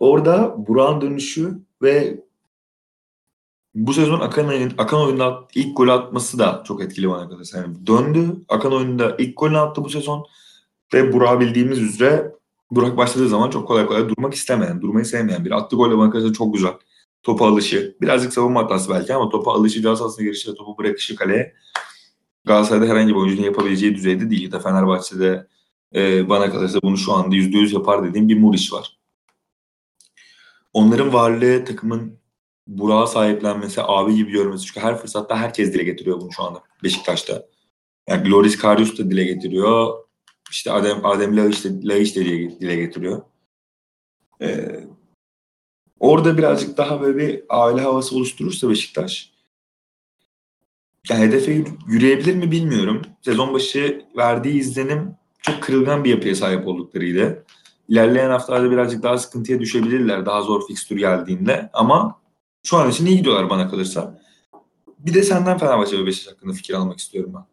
Orada 0.00 0.54
Burak'ın 0.66 1.00
dönüşü 1.00 1.58
ve 1.82 2.24
bu 3.74 3.94
sezon 3.94 4.20
Akan, 4.20 4.70
Akan 4.78 5.00
oyunda 5.00 5.48
ilk 5.54 5.76
gol 5.76 5.88
atması 5.88 6.38
da 6.38 6.62
çok 6.66 6.82
etkili 6.82 7.10
bana 7.10 7.28
kadar. 7.28 7.50
Yani 7.54 7.86
döndü. 7.86 8.36
Akan 8.48 8.72
oyunda 8.72 9.16
ilk 9.18 9.36
golünü 9.36 9.58
attı 9.58 9.84
bu 9.84 9.90
sezon. 9.90 10.26
Ve 10.94 11.12
Burak 11.12 11.40
bildiğimiz 11.40 11.78
üzere 11.78 12.32
Burak 12.70 12.96
başladığı 12.96 13.28
zaman 13.28 13.50
çok 13.50 13.68
kolay 13.68 13.86
kolay 13.86 14.08
durmak 14.08 14.34
istemeyen, 14.34 14.82
durmayı 14.82 15.06
sevmeyen 15.06 15.44
bir. 15.44 15.50
Attı 15.50 15.76
golle 15.76 15.98
bana 15.98 16.10
kadar 16.10 16.32
çok 16.32 16.54
güzel. 16.54 16.72
Topa 17.22 17.46
alışı. 17.46 17.96
Birazcık 18.00 18.32
savunma 18.32 18.64
hatası 18.64 18.90
belki 18.90 19.14
ama 19.14 19.28
topa 19.28 19.52
alışı, 19.52 19.82
cihaz 19.82 19.98
sahasına 19.98 20.24
girişi, 20.24 20.54
topu 20.54 20.78
bırakışı 20.78 21.16
kaleye. 21.16 21.54
Galatasaray'da 22.44 22.92
herhangi 22.92 23.08
bir 23.08 23.18
oyuncunun 23.18 23.46
yapabileceği 23.46 23.94
düzeyde 23.94 24.30
değil. 24.30 24.52
Da 24.52 24.60
Fenerbahçe'de 24.60 25.46
e, 25.94 26.28
bana 26.28 26.50
kalırsa 26.50 26.78
bunu 26.82 26.96
şu 26.96 27.12
anda 27.12 27.36
%100 27.36 27.74
yapar 27.74 28.04
dediğim 28.04 28.28
bir 28.28 28.38
Muriç 28.38 28.72
var. 28.72 28.98
Onların 30.72 31.12
varlığı 31.12 31.64
takımın 31.64 32.18
Burak'a 32.66 33.06
sahiplenmesi, 33.06 33.82
abi 33.82 34.14
gibi 34.14 34.32
görmesi. 34.32 34.66
Çünkü 34.66 34.80
her 34.80 34.98
fırsatta 34.98 35.36
herkes 35.36 35.74
dile 35.74 35.82
getiriyor 35.82 36.20
bunu 36.20 36.32
şu 36.32 36.42
anda 36.42 36.62
Beşiktaş'ta. 36.82 37.46
Yani 38.08 38.30
Loris 38.30 38.58
Karius 38.58 38.98
da 38.98 39.10
dile 39.10 39.24
getiriyor. 39.24 40.04
İşte 40.50 40.72
Adem, 40.72 41.06
Adem 41.06 41.36
Laiş 41.36 41.64
de, 41.64 41.88
Laiş 41.88 42.16
de 42.16 42.24
dile, 42.60 42.76
getiriyor. 42.76 43.22
Ee, 44.42 44.84
orada 46.00 46.38
birazcık 46.38 46.76
daha 46.76 47.00
böyle 47.00 47.18
bir 47.18 47.42
aile 47.48 47.80
havası 47.80 48.16
oluşturursa 48.16 48.70
Beşiktaş 48.70 49.34
yani 51.10 51.24
hedefe 51.24 51.64
yürüyebilir 51.88 52.34
mi 52.34 52.50
bilmiyorum. 52.50 53.02
Sezon 53.22 53.54
başı 53.54 54.04
verdiği 54.16 54.54
izlenim 54.54 55.16
çok 55.42 55.62
kırılgan 55.62 56.04
bir 56.04 56.10
yapıya 56.10 56.34
sahip 56.34 56.66
olduklarıydı. 56.66 57.44
İlerleyen 57.88 58.30
haftalarda 58.30 58.70
birazcık 58.70 59.02
daha 59.02 59.18
sıkıntıya 59.18 59.60
düşebilirler 59.60 60.26
daha 60.26 60.42
zor 60.42 60.66
fikstür 60.66 60.96
geldiğinde 60.96 61.70
ama 61.72 62.20
şu 62.64 62.76
an 62.76 62.90
için 62.90 63.06
iyi 63.06 63.16
gidiyorlar 63.16 63.50
bana 63.50 63.70
kalırsa. 63.70 64.20
Bir 64.98 65.14
de 65.14 65.22
senden 65.22 65.58
Fenerbahçe 65.58 65.98
ve 65.98 66.06
Beşiktaş 66.06 66.34
hakkında 66.34 66.52
fikir 66.52 66.74
almak 66.74 66.98
istiyorum 66.98 67.32
ben. 67.34 67.44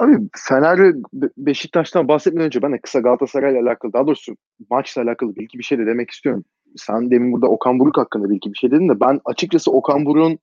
Abi 0.00 0.18
Fener 0.36 0.94
Beşiktaş'tan 1.36 2.08
bahsetmeden 2.08 2.46
önce 2.46 2.62
ben 2.62 2.72
de 2.72 2.80
kısa 2.80 3.00
Galatasaray'la 3.00 3.62
alakalı 3.62 3.92
daha 3.92 4.06
doğrusu 4.06 4.36
maçla 4.70 5.02
alakalı 5.02 5.36
bilgi 5.36 5.58
bir 5.58 5.64
şey 5.64 5.78
de 5.78 5.86
demek 5.86 6.10
istiyorum. 6.10 6.44
Sen 6.76 7.10
demin 7.10 7.32
burada 7.32 7.46
Okan 7.46 7.78
Buruk 7.78 7.98
hakkında 7.98 8.30
bilgi 8.30 8.52
bir 8.52 8.58
şey 8.58 8.70
dedin 8.70 8.88
de 8.88 9.00
ben 9.00 9.20
açıkçası 9.24 9.70
Okan 9.70 10.06
Buruk'un 10.06 10.38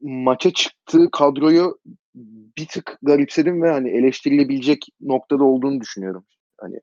maça 0.00 0.50
çıktığı 0.50 1.10
kadroyu 1.10 1.78
bir 2.58 2.66
tık 2.66 2.98
garipsedim 3.02 3.62
ve 3.62 3.70
hani 3.70 3.90
eleştirilebilecek 3.90 4.86
noktada 5.00 5.44
olduğunu 5.44 5.80
düşünüyorum. 5.80 6.24
Hani 6.60 6.80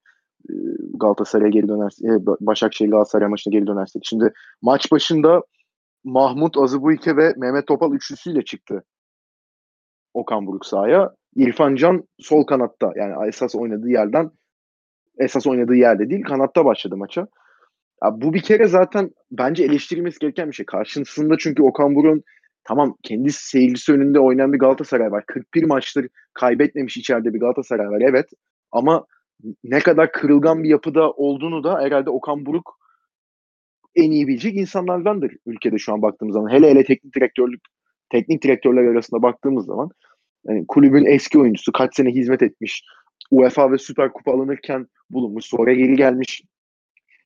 Galatasaray'a 0.94 1.50
geri 1.50 1.68
dönersek, 1.68 2.06
e, 2.06 2.26
Başakşehir 2.26 2.90
Galatasaray 2.90 3.28
maçına 3.28 3.52
geri 3.52 3.68
dönersek. 3.68 4.06
Şimdi 4.06 4.34
maç 4.62 4.92
başında 4.92 5.42
Mahmut 6.04 6.58
Azıbuyke 6.58 7.18
ve 7.18 7.34
Mehmet 7.38 7.68
Topal 7.68 7.94
üçlüsüyle 7.94 8.42
çıktı 8.42 8.84
Okan 10.14 10.48
Buruk 10.48 10.66
sahaya. 10.66 11.16
İrfan 11.36 11.76
Can 11.76 12.04
sol 12.20 12.46
kanatta 12.46 12.94
yani 12.96 13.28
esas 13.28 13.56
oynadığı 13.56 13.90
yerden 13.90 14.32
esas 15.18 15.48
oynadığı 15.48 15.76
yerde 15.76 16.10
değil 16.10 16.24
kanatta 16.24 16.66
başladı 16.66 16.98
maça. 16.98 17.28
Ya 18.04 18.22
bu 18.22 18.34
bir 18.34 18.42
kere 18.42 18.68
zaten 18.68 19.12
bence 19.32 19.64
eleştirilmesi 19.64 20.20
gereken 20.20 20.50
bir 20.50 20.56
şey. 20.56 20.66
Karşısında 20.66 21.36
çünkü 21.40 21.64
Okan 21.64 21.96
Buruk'un 21.96 22.24
tamam 22.64 22.98
kendi 23.04 23.32
seyircisi 23.32 23.94
önünde 23.94 24.20
oynayan 24.20 24.54
bir 24.54 24.60
Galatasaray 24.60 25.12
var. 25.12 25.24
41 25.28 25.64
maçtır 25.64 26.08
kaybetmemiş 26.34 26.98
içeride 26.98 27.34
bir 27.34 27.40
Galatasaray 27.40 27.90
var 27.90 28.02
evet. 28.02 28.30
Ama 28.72 29.06
ne 29.64 29.80
kadar 29.80 30.12
kırılgan 30.12 30.64
bir 30.64 30.70
yapıda 30.70 31.12
olduğunu 31.12 31.64
da 31.64 31.80
herhalde 31.80 32.10
Okan 32.10 32.46
Buruk 32.46 32.78
en 33.96 34.12
iyi 34.12 34.28
bilecek 34.28 34.56
insanlardandır 34.56 35.36
ülkede 35.46 35.78
şu 35.78 35.94
an 35.94 36.02
baktığımız 36.02 36.34
zaman. 36.34 36.52
Hele 36.52 36.70
hele 36.70 36.84
teknik 36.84 37.16
direktörlük 37.16 37.62
teknik 38.10 38.44
direktörler 38.44 38.84
arasında 38.84 39.22
baktığımız 39.22 39.66
zaman 39.66 39.90
yani 40.48 40.66
kulübün 40.68 41.06
eski 41.06 41.40
oyuncusu 41.40 41.72
kaç 41.72 41.96
sene 41.96 42.10
hizmet 42.10 42.42
etmiş. 42.42 42.84
UEFA 43.32 43.72
ve 43.72 43.78
Süper 43.78 44.14
Kupa 44.14 44.32
alınırken 44.32 44.88
bulunmuş. 45.10 45.46
Sonra 45.46 45.74
geri 45.74 45.96
gelmiş. 45.96 46.42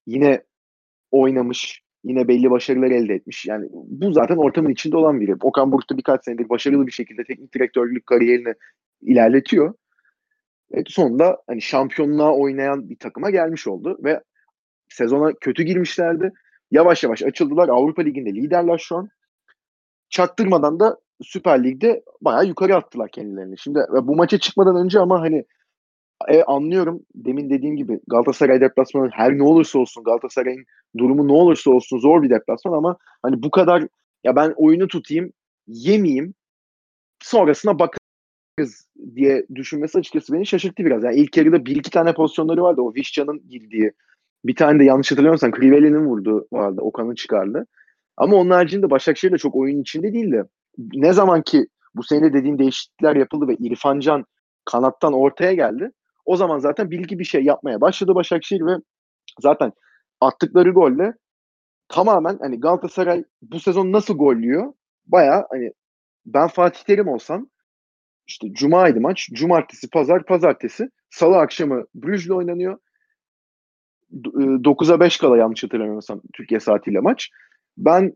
Yine 0.08 0.44
oynamış. 1.12 1.82
Yine 2.04 2.28
belli 2.28 2.52
başarılar 2.52 2.92
elde 2.92 3.14
etmiş. 3.14 3.46
Yani 3.46 3.68
bu 3.72 4.14
zaten 4.14 4.38
ortamın 4.38 4.70
içinde 4.70 4.98
olan 4.98 5.22
biri. 5.22 5.36
Okan 5.42 5.72
Buruk 5.72 5.90
da 5.90 5.98
birkaç 5.98 6.24
senedir 6.24 6.50
başarılı 6.50 6.88
bir 6.88 6.92
şekilde 6.92 7.24
teknik 7.24 7.54
direktörlük 7.54 8.06
kariyerini 8.06 8.54
ilerletiyor. 9.02 9.74
Evet, 10.74 10.92
sonunda 10.92 11.38
hani 11.48 11.62
şampiyonluğa 11.62 12.36
oynayan 12.36 12.90
bir 12.90 13.00
takıma 13.00 13.30
gelmiş 13.30 13.68
oldu 13.68 13.98
ve 14.04 14.24
sezona 14.90 15.34
kötü 15.42 15.64
girmişlerdi. 15.64 16.34
Yavaş 16.72 17.04
yavaş 17.04 17.24
açıldılar. 17.24 17.70
Avrupa 17.70 18.02
Ligi'nde 18.02 18.34
liderler 18.34 18.78
şu 18.78 18.96
an. 18.96 19.10
Çaktırmadan 20.10 20.80
da 20.80 20.98
Süper 21.22 21.64
Lig'de 21.64 22.04
bayağı 22.22 22.46
yukarı 22.46 22.76
attılar 22.76 23.12
kendilerini. 23.12 23.58
Şimdi 23.58 23.80
bu 24.04 24.16
maça 24.16 24.38
çıkmadan 24.38 24.76
önce 24.76 25.00
ama 25.00 25.22
hani 25.22 25.46
e, 26.28 26.44
anlıyorum 26.44 27.06
demin 27.16 27.50
dediğim 27.50 27.76
gibi 27.76 28.00
Galatasaray 28.08 28.62
deplasmanı 28.62 29.10
her 29.14 29.38
ne 29.38 29.44
olursa 29.44 29.80
olsun 29.80 30.04
Galatasaray'ın 30.04 30.66
durumu 30.98 31.28
ne 31.28 31.32
olursa 31.32 31.72
olsun 31.72 32.00
zor 32.00 32.24
bir 32.24 32.30
deplasman 32.30 32.74
ama 32.74 32.98
hani 33.22 33.44
bu 33.44 33.52
kadar 33.52 33.88
ya 34.24 34.36
ben 34.36 34.54
oyunu 34.56 34.88
tutayım 34.88 35.34
yemeyeyim 35.68 36.34
sonrasına 37.24 37.80
bakarız 37.80 38.01
diye 39.16 39.46
düşünmesi 39.56 39.98
açıkçası 39.98 40.34
beni 40.34 40.46
şaşırttı 40.46 40.86
biraz. 40.86 41.04
Yani 41.04 41.16
ilk 41.16 41.38
yarıda 41.38 41.66
bir 41.66 41.76
iki 41.76 41.92
tane 41.92 42.14
pozisyonları 42.14 42.64
vardı. 42.64 42.82
O 42.82 42.94
Vişcan'ın 42.94 43.50
girdiği. 43.50 43.92
Bir 44.46 44.56
tane 44.56 44.80
de 44.80 44.84
yanlış 44.84 45.12
hatırlamıyorsam 45.12 45.52
Kriveli'nin 45.52 46.06
vurdu 46.06 46.48
vardı. 46.52 46.82
Okan'ın 46.82 47.16
çıkardı. 47.16 47.66
Ama 48.18 48.36
onun 48.36 48.50
haricinde 48.50 48.90
Başakşehir 48.90 49.34
de 49.34 49.38
çok 49.38 49.56
oyunun 49.56 49.82
içinde 49.82 50.14
değildi. 50.14 50.44
Ne 50.78 51.14
zaman 51.14 51.42
ki 51.42 51.68
bu 51.96 52.04
sene 52.04 52.34
dediğin 52.34 52.60
değişiklikler 52.60 53.16
yapıldı 53.16 53.48
ve 53.48 53.56
İrfan 53.56 54.00
Can 54.00 54.26
kanattan 54.66 55.14
ortaya 55.14 55.54
geldi. 55.54 55.92
O 56.26 56.36
zaman 56.36 56.60
zaten 56.60 56.92
bilgi 56.92 57.20
bir 57.20 57.24
şey 57.24 57.44
yapmaya 57.44 57.82
başladı 57.82 58.16
Başakşehir 58.16 58.66
ve 58.66 58.76
zaten 59.40 59.72
attıkları 60.22 60.72
golle 60.72 61.14
tamamen 61.88 62.38
hani 62.42 62.60
Galatasaray 62.60 63.24
bu 63.42 63.60
sezon 63.60 63.92
nasıl 63.92 64.18
gollüyor? 64.18 64.74
Baya 65.06 65.48
hani 65.50 65.74
ben 66.26 66.48
Fatih 66.48 66.84
Terim 66.84 67.08
olsam 67.08 67.50
işte 68.32 68.54
Cuma'ydı 68.54 69.02
maç. 69.02 69.30
Cumartesi, 69.34 69.90
pazar, 69.90 70.26
pazartesi. 70.26 70.90
Salı 71.10 71.38
akşamı 71.38 71.84
Brüj'le 71.96 72.30
oynanıyor. 72.30 72.78
9'a 74.12 75.00
5 75.00 75.18
kala 75.18 75.38
yanlış 75.38 75.64
hatırlamıyorsam 75.64 76.22
Türkiye 76.34 76.60
saatiyle 76.60 77.00
maç. 77.00 77.30
Ben 77.78 78.16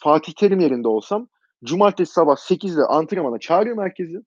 Fatih 0.00 0.32
Terim 0.32 0.60
yerinde 0.60 0.88
olsam 0.88 1.28
Cumartesi 1.64 2.12
sabah 2.12 2.36
8'de 2.36 2.82
antrenmana 2.82 3.38
çağırıyorum 3.38 3.82
herkesi. 3.82 4.20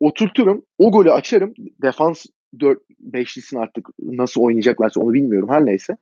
Oturturum. 0.00 0.62
O 0.78 0.92
golü 0.92 1.12
açarım. 1.12 1.54
Defans 1.82 2.26
4 2.60 2.78
5'lisini 3.12 3.58
artık 3.58 3.88
nasıl 3.98 4.40
oynayacaklarsa 4.40 5.00
onu 5.00 5.12
bilmiyorum 5.12 5.48
her 5.48 5.66
neyse. 5.66 5.96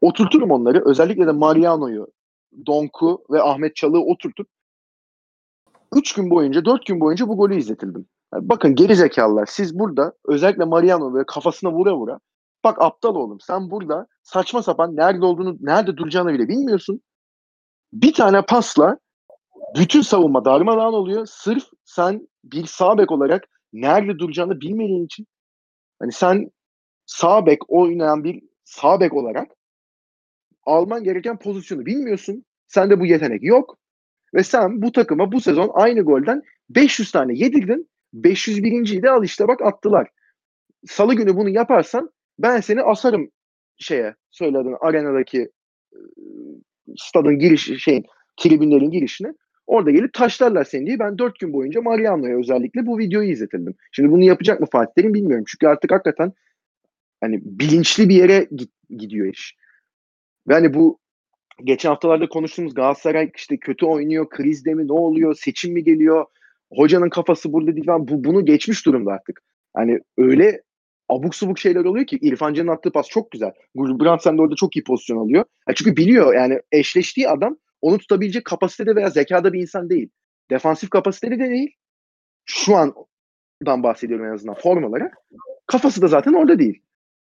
Oturturum 0.00 0.50
onları. 0.50 0.82
Özellikle 0.84 1.26
de 1.26 1.32
Mariano'yu, 1.32 2.06
Donku 2.66 3.24
ve 3.30 3.42
Ahmet 3.42 3.76
Çalık'ı 3.76 3.98
oturtup 3.98 4.48
3 5.96 6.12
gün 6.12 6.30
boyunca, 6.30 6.64
4 6.64 6.86
gün 6.86 7.00
boyunca 7.00 7.28
bu 7.28 7.36
golü 7.36 7.56
izletildim. 7.56 8.06
Yani 8.34 8.48
bakın 8.48 8.74
geri 8.74 8.96
zekalılar 8.96 9.46
siz 9.46 9.78
burada 9.78 10.12
özellikle 10.24 10.64
Mariano 10.64 11.14
böyle 11.14 11.26
kafasına 11.26 11.72
vura 11.72 11.96
vura 11.96 12.18
bak 12.64 12.82
aptal 12.82 13.14
oğlum 13.14 13.40
sen 13.40 13.70
burada 13.70 14.06
saçma 14.22 14.62
sapan 14.62 14.96
nerede 14.96 15.24
olduğunu, 15.24 15.56
nerede 15.60 15.96
duracağını 15.96 16.32
bile 16.32 16.48
bilmiyorsun. 16.48 17.00
Bir 17.92 18.14
tane 18.14 18.42
pasla 18.42 18.98
bütün 19.78 20.02
savunma 20.02 20.44
darmadağın 20.44 20.92
oluyor. 20.92 21.26
Sırf 21.26 21.64
sen 21.84 22.28
bir 22.44 22.66
sağ 22.66 22.98
bek 22.98 23.12
olarak 23.12 23.44
nerede 23.72 24.18
duracağını 24.18 24.60
bilmediğin 24.60 25.06
için 25.06 25.26
hani 25.98 26.12
sen 26.12 26.50
sağ 27.06 27.46
bek 27.46 27.58
oynayan 27.68 28.24
bir 28.24 28.42
sağ 28.64 29.00
bek 29.00 29.12
olarak 29.12 29.50
alman 30.66 31.04
gereken 31.04 31.38
pozisyonu 31.38 31.86
bilmiyorsun. 31.86 32.44
Sende 32.68 33.00
bu 33.00 33.06
yetenek 33.06 33.42
yok. 33.42 33.78
Ve 34.34 34.42
sen 34.42 34.82
bu 34.82 34.92
takıma 34.92 35.32
bu 35.32 35.40
sezon 35.40 35.70
aynı 35.74 36.00
golden 36.00 36.42
500 36.70 37.12
tane 37.12 37.34
yedirdin. 37.34 37.88
501.yi 38.14 39.02
de 39.02 39.10
al 39.10 39.24
işte 39.24 39.48
bak 39.48 39.62
attılar. 39.62 40.08
Salı 40.86 41.14
günü 41.14 41.36
bunu 41.36 41.48
yaparsan 41.48 42.10
ben 42.38 42.60
seni 42.60 42.82
asarım 42.82 43.30
şeye 43.78 44.14
söyledin 44.30 44.76
arenadaki 44.80 45.50
stadın 46.96 47.38
giriş 47.38 47.82
şeyin 47.84 48.04
tribünlerin 48.36 48.90
girişine. 48.90 49.34
Orada 49.66 49.90
gelip 49.90 50.12
taşlarlar 50.12 50.64
seni 50.64 50.86
diye 50.86 50.98
ben 50.98 51.18
dört 51.18 51.38
gün 51.38 51.52
boyunca 51.52 51.82
Mariano'ya 51.82 52.38
özellikle 52.38 52.86
bu 52.86 52.98
videoyu 52.98 53.30
izletildim. 53.30 53.74
Şimdi 53.92 54.10
bunu 54.10 54.22
yapacak 54.22 54.60
mı 54.60 54.66
Fatih 54.72 54.92
Terim 54.94 55.14
bilmiyorum. 55.14 55.44
Çünkü 55.48 55.66
artık 55.66 55.92
hakikaten 55.92 56.32
hani 57.20 57.40
bilinçli 57.44 58.08
bir 58.08 58.14
yere 58.14 58.48
gidiyor 58.90 59.26
iş. 59.26 59.56
Ve 60.48 60.54
hani 60.54 60.74
bu 60.74 60.98
geçen 61.64 61.88
haftalarda 61.88 62.28
konuştuğumuz 62.28 62.74
Galatasaray 62.74 63.30
işte 63.36 63.56
kötü 63.56 63.86
oynuyor, 63.86 64.28
krizde 64.28 64.74
mi 64.74 64.88
ne 64.88 64.92
oluyor, 64.92 65.34
seçim 65.34 65.72
mi 65.72 65.84
geliyor, 65.84 66.26
hocanın 66.72 67.08
kafası 67.08 67.52
burada 67.52 67.74
değil 67.74 67.86
falan 67.86 68.08
bu, 68.08 68.24
bunu 68.24 68.44
geçmiş 68.44 68.86
durumda 68.86 69.12
artık. 69.12 69.42
Hani 69.74 70.00
öyle 70.18 70.62
abuk 71.08 71.34
subuk 71.34 71.58
şeyler 71.58 71.84
oluyor 71.84 72.06
ki 72.06 72.18
İrfan 72.22 72.54
Can'ın 72.54 72.68
attığı 72.68 72.92
pas 72.92 73.08
çok 73.08 73.30
güzel. 73.30 73.52
Gulbrandsen 73.74 74.38
de 74.38 74.42
orada 74.42 74.54
çok 74.54 74.76
iyi 74.76 74.84
pozisyon 74.84 75.18
alıyor. 75.18 75.44
Ya 75.68 75.74
çünkü 75.74 75.96
biliyor 75.96 76.34
yani 76.34 76.60
eşleştiği 76.72 77.28
adam 77.28 77.56
onu 77.80 77.98
tutabilecek 77.98 78.44
kapasitede 78.44 78.96
veya 78.96 79.10
zekada 79.10 79.52
bir 79.52 79.60
insan 79.60 79.90
değil. 79.90 80.08
Defansif 80.50 80.90
kapasitede 80.90 81.38
de 81.38 81.50
değil. 81.50 81.70
Şu 82.44 82.76
andan 82.76 83.82
bahsediyorum 83.82 84.26
en 84.26 84.30
azından 84.30 84.54
form 84.54 84.84
olarak. 84.84 85.14
Kafası 85.66 86.02
da 86.02 86.06
zaten 86.06 86.32
orada 86.32 86.58
değil. 86.58 86.82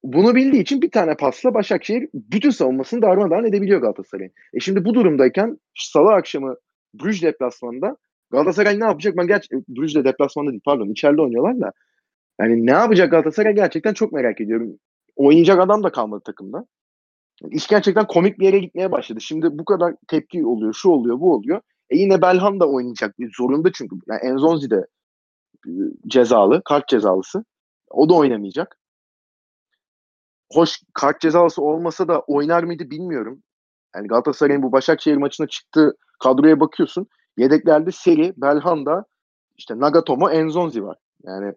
Bunu 0.03 0.35
bildiği 0.35 0.61
için 0.61 0.81
bir 0.81 0.91
tane 0.91 1.17
pasla 1.17 1.53
Başakşehir 1.53 2.09
bütün 2.13 2.49
savunmasını 2.49 3.01
darmadağın 3.01 3.43
edebiliyor 3.43 3.81
Galatasaray'ın. 3.81 4.31
E 4.53 4.59
şimdi 4.59 4.85
bu 4.85 4.93
durumdayken 4.93 5.59
salı 5.75 6.13
akşamı 6.13 6.55
Brüj 6.93 7.23
deplasmanında 7.23 7.97
Galatasaray 8.31 8.79
ne 8.79 8.83
yapacak? 8.83 9.17
Ben 9.17 9.27
gerçi 9.27 9.49
Brüj'de 9.67 10.03
deplasmanda 10.03 10.51
değil 10.51 10.61
pardon 10.65 10.89
içeride 10.89 11.21
oynuyorlar 11.21 11.61
da. 11.61 11.71
Yani 12.41 12.65
ne 12.65 12.71
yapacak 12.71 13.11
Galatasaray 13.11 13.55
gerçekten 13.55 13.93
çok 13.93 14.11
merak 14.11 14.41
ediyorum. 14.41 14.79
Oynayacak 15.15 15.59
adam 15.59 15.83
da 15.83 15.91
kalmadı 15.91 16.21
takımda. 16.25 16.65
İş 17.51 17.67
gerçekten 17.67 18.07
komik 18.07 18.39
bir 18.39 18.45
yere 18.45 18.59
gitmeye 18.59 18.91
başladı. 18.91 19.21
Şimdi 19.21 19.47
bu 19.51 19.65
kadar 19.65 19.95
tepki 20.07 20.45
oluyor, 20.45 20.73
şu 20.73 20.89
oluyor, 20.89 21.19
bu 21.19 21.33
oluyor. 21.33 21.61
E 21.89 21.97
yine 21.97 22.21
Belhan 22.21 22.59
da 22.59 22.69
oynayacak. 22.69 23.15
Zorunda 23.37 23.71
çünkü. 23.73 23.95
Yani 24.07 24.19
Enzonzi 24.23 24.69
de 24.69 24.87
e, 25.67 25.71
cezalı, 26.07 26.61
kart 26.65 26.87
cezalısı. 26.87 27.45
O 27.91 28.09
da 28.09 28.13
oynamayacak. 28.13 28.77
Hoş 30.51 30.79
kart 30.93 31.21
cezalısı 31.21 31.61
olmasa 31.61 32.07
da 32.07 32.19
oynar 32.19 32.63
mıydı 32.63 32.89
bilmiyorum. 32.89 33.43
Yani 33.95 34.07
Galatasaray'ın 34.07 34.63
bu 34.63 34.71
Başakşehir 34.71 35.17
maçına 35.17 35.47
çıktığı 35.47 35.97
kadroya 36.19 36.59
bakıyorsun. 36.59 37.07
Yedeklerde 37.37 37.91
Seri, 37.91 38.33
Belhanda, 38.37 39.05
işte 39.57 39.79
Nagatomo, 39.79 40.29
Enzonzi 40.29 40.83
var. 40.83 40.97
Yani 41.23 41.53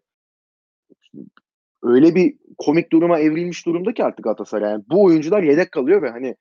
öyle 1.83 2.15
bir 2.15 2.35
komik 2.59 2.93
duruma 2.93 3.19
evrilmiş 3.19 3.67
durumda 3.67 3.95
ki 3.95 4.05
artık 4.05 4.25
Galatasaray. 4.25 4.71
Yani 4.71 4.85
bu 4.91 5.05
oyuncular 5.05 5.43
yedek 5.43 5.73
kalıyor 5.73 6.03
ve 6.03 6.11
hani 6.11 6.37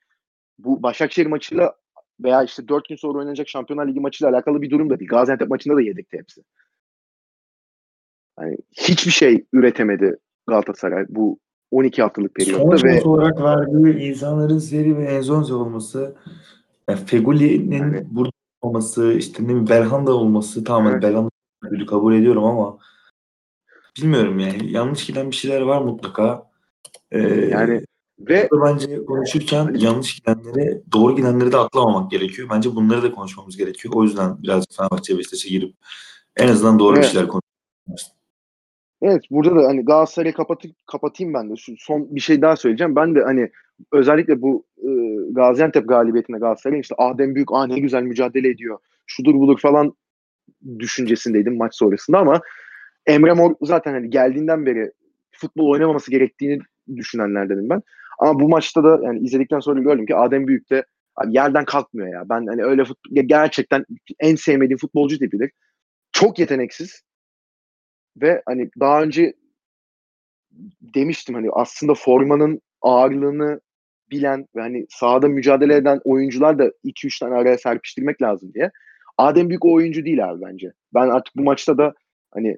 bu 0.60 0.84
Başakşehir 0.84 1.28
maçıyla 1.28 1.76
veya 2.24 2.44
işte 2.44 2.68
4 2.68 2.90
gün 2.90 2.96
sonra 2.96 3.20
oynanacak 3.20 3.48
Şampiyonlar 3.48 3.88
Ligi 3.88 4.00
maçıyla 4.00 4.32
alakalı 4.32 4.62
bir 4.62 4.70
durum 4.70 4.90
da 4.90 5.00
değil. 5.00 5.10
Gaziantep 5.10 5.50
maçında 5.50 5.76
da 5.76 5.82
yedekti 5.82 6.18
hepsi. 6.18 6.42
Yani 8.40 8.58
hiçbir 8.72 9.12
şey 9.12 9.46
üretemedi 9.54 10.18
Galatasaray 10.48 11.06
bu 11.10 11.40
12 11.72 12.02
haftalık 12.02 12.36
periyotta 12.36 12.78
Son 12.78 12.88
ve 12.88 13.02
olarak 13.02 13.42
verdiği 13.42 14.10
insanların 14.10 14.60
Seri 14.60 14.98
ve 14.98 15.04
Enzonzi 15.04 15.54
olması 15.54 16.16
yani 16.90 17.00
Feguli'nin 17.06 17.78
yani, 17.78 18.08
burada 18.12 18.32
olması 18.62 19.14
işte 19.14 19.44
ne 19.44 19.48
bileyim 19.48 19.70
Belhanda 19.70 20.14
olması 20.14 20.64
tamam 20.64 20.92
evet. 20.92 21.04
Belhanda 21.04 21.30
kabul 21.88 22.14
ediyorum 22.14 22.44
ama 22.44 22.78
bilmiyorum 23.98 24.40
yani 24.40 24.72
yanlış 24.72 25.06
giden 25.06 25.32
bir 25.32 25.36
şeyler 25.36 25.62
var 25.62 25.82
mutlaka. 25.82 26.50
Ee, 27.12 27.20
yani 27.30 27.86
ve 28.20 28.50
bence 28.52 29.06
konuşurken 29.06 29.74
yanlış 29.74 30.16
gidenleri, 30.16 30.82
doğru 30.92 31.16
gidenleri 31.16 31.52
de 31.52 31.58
atlamamak 31.58 32.12
gerekiyor. 32.12 32.50
Bence 32.52 32.76
bunları 32.76 33.04
da 33.04 33.12
konuşmamız 33.12 33.58
gerekiyor. 33.58 33.94
O 33.98 34.04
yüzden 34.04 34.44
birazcık 34.44 34.74
Fenerbahçe 34.74 35.18
Beşiktaş'a 35.18 35.50
girip 35.50 35.76
en 36.36 36.48
azından 36.48 36.80
doğru 36.80 36.96
evet. 36.96 37.04
bir 37.04 37.10
şeyler 37.10 37.28
konuşmamız. 37.28 38.19
Evet 39.02 39.24
burada 39.32 39.56
da 39.56 39.68
hani 39.68 39.86
Galatasaray'ı 39.86 40.34
kapatayım, 40.34 40.76
kapatayım 40.88 41.34
ben 41.34 41.50
de. 41.50 41.56
Şu 41.56 41.74
son 41.78 42.16
bir 42.16 42.20
şey 42.20 42.42
daha 42.42 42.56
söyleyeceğim. 42.56 42.96
Ben 42.96 43.16
de 43.16 43.22
hani 43.22 43.50
özellikle 43.92 44.42
bu 44.42 44.66
e, 44.78 44.90
Gaziantep 45.32 45.90
galibiyetinde 45.90 46.38
Galatasaray'ın 46.38 46.82
işte 46.82 46.96
Adem 46.98 47.36
Büyük 47.36 47.50
ah 47.52 47.68
ne 47.68 47.80
güzel 47.80 48.04
mücadele 48.04 48.50
ediyor. 48.50 48.78
Şudur 49.06 49.34
budur 49.34 49.60
falan 49.60 49.94
düşüncesindeydim 50.80 51.58
maç 51.58 51.76
sonrasında 51.76 52.20
ama 52.20 52.42
Emre 53.06 53.34
Mor 53.34 53.56
zaten 53.62 53.94
hani 53.94 54.10
geldiğinden 54.10 54.66
beri 54.66 54.92
futbol 55.32 55.70
oynamaması 55.70 56.12
gerektiğini 56.12 56.60
düşünenlerdenim 56.96 57.70
ben. 57.70 57.82
Ama 58.20 58.40
bu 58.40 58.50
maçta 58.50 58.84
da 58.84 59.00
yani 59.04 59.20
izledikten 59.20 59.60
sonra 59.60 59.82
gördüm 59.82 60.06
ki 60.06 60.16
Adem 60.16 60.48
Büyük 60.48 60.70
de 60.70 60.86
abi 61.16 61.36
yerden 61.36 61.66
kalkmıyor 61.66 62.08
ya. 62.08 62.30
Ben 62.30 62.48
hani 62.48 62.64
öyle 62.64 62.86
futbol, 62.86 63.22
gerçekten 63.26 63.86
en 64.20 64.36
sevmediğim 64.36 64.78
futbolcu 64.78 65.20
tipidir. 65.20 65.52
Çok 66.12 66.40
yeteneksiz. 66.40 67.04
Ve 68.22 68.42
hani 68.46 68.70
daha 68.80 69.04
önce 69.04 69.34
demiştim 70.82 71.36
hani 71.36 71.50
aslında 71.54 71.94
formanın 71.94 72.62
ağırlığını 72.82 73.62
bilen 74.12 74.48
ve 74.56 74.62
hani 74.62 74.86
sahada 74.90 75.28
mücadele 75.28 75.76
eden 75.76 76.02
oyuncular 76.04 76.60
da 76.60 76.72
2-3 76.86 77.20
tane 77.20 77.36
araya 77.36 77.58
serpiştirmek 77.58 78.22
lazım 78.22 78.54
diye. 78.54 78.72
Adem 79.18 79.50
Büyük 79.50 79.66
o 79.66 79.74
oyuncu 79.74 80.06
değil 80.06 80.30
abi 80.30 80.42
bence. 80.42 80.72
Ben 80.94 81.10
artık 81.10 81.36
bu 81.36 81.44
maçta 81.44 81.78
da 81.78 81.94
hani 82.32 82.58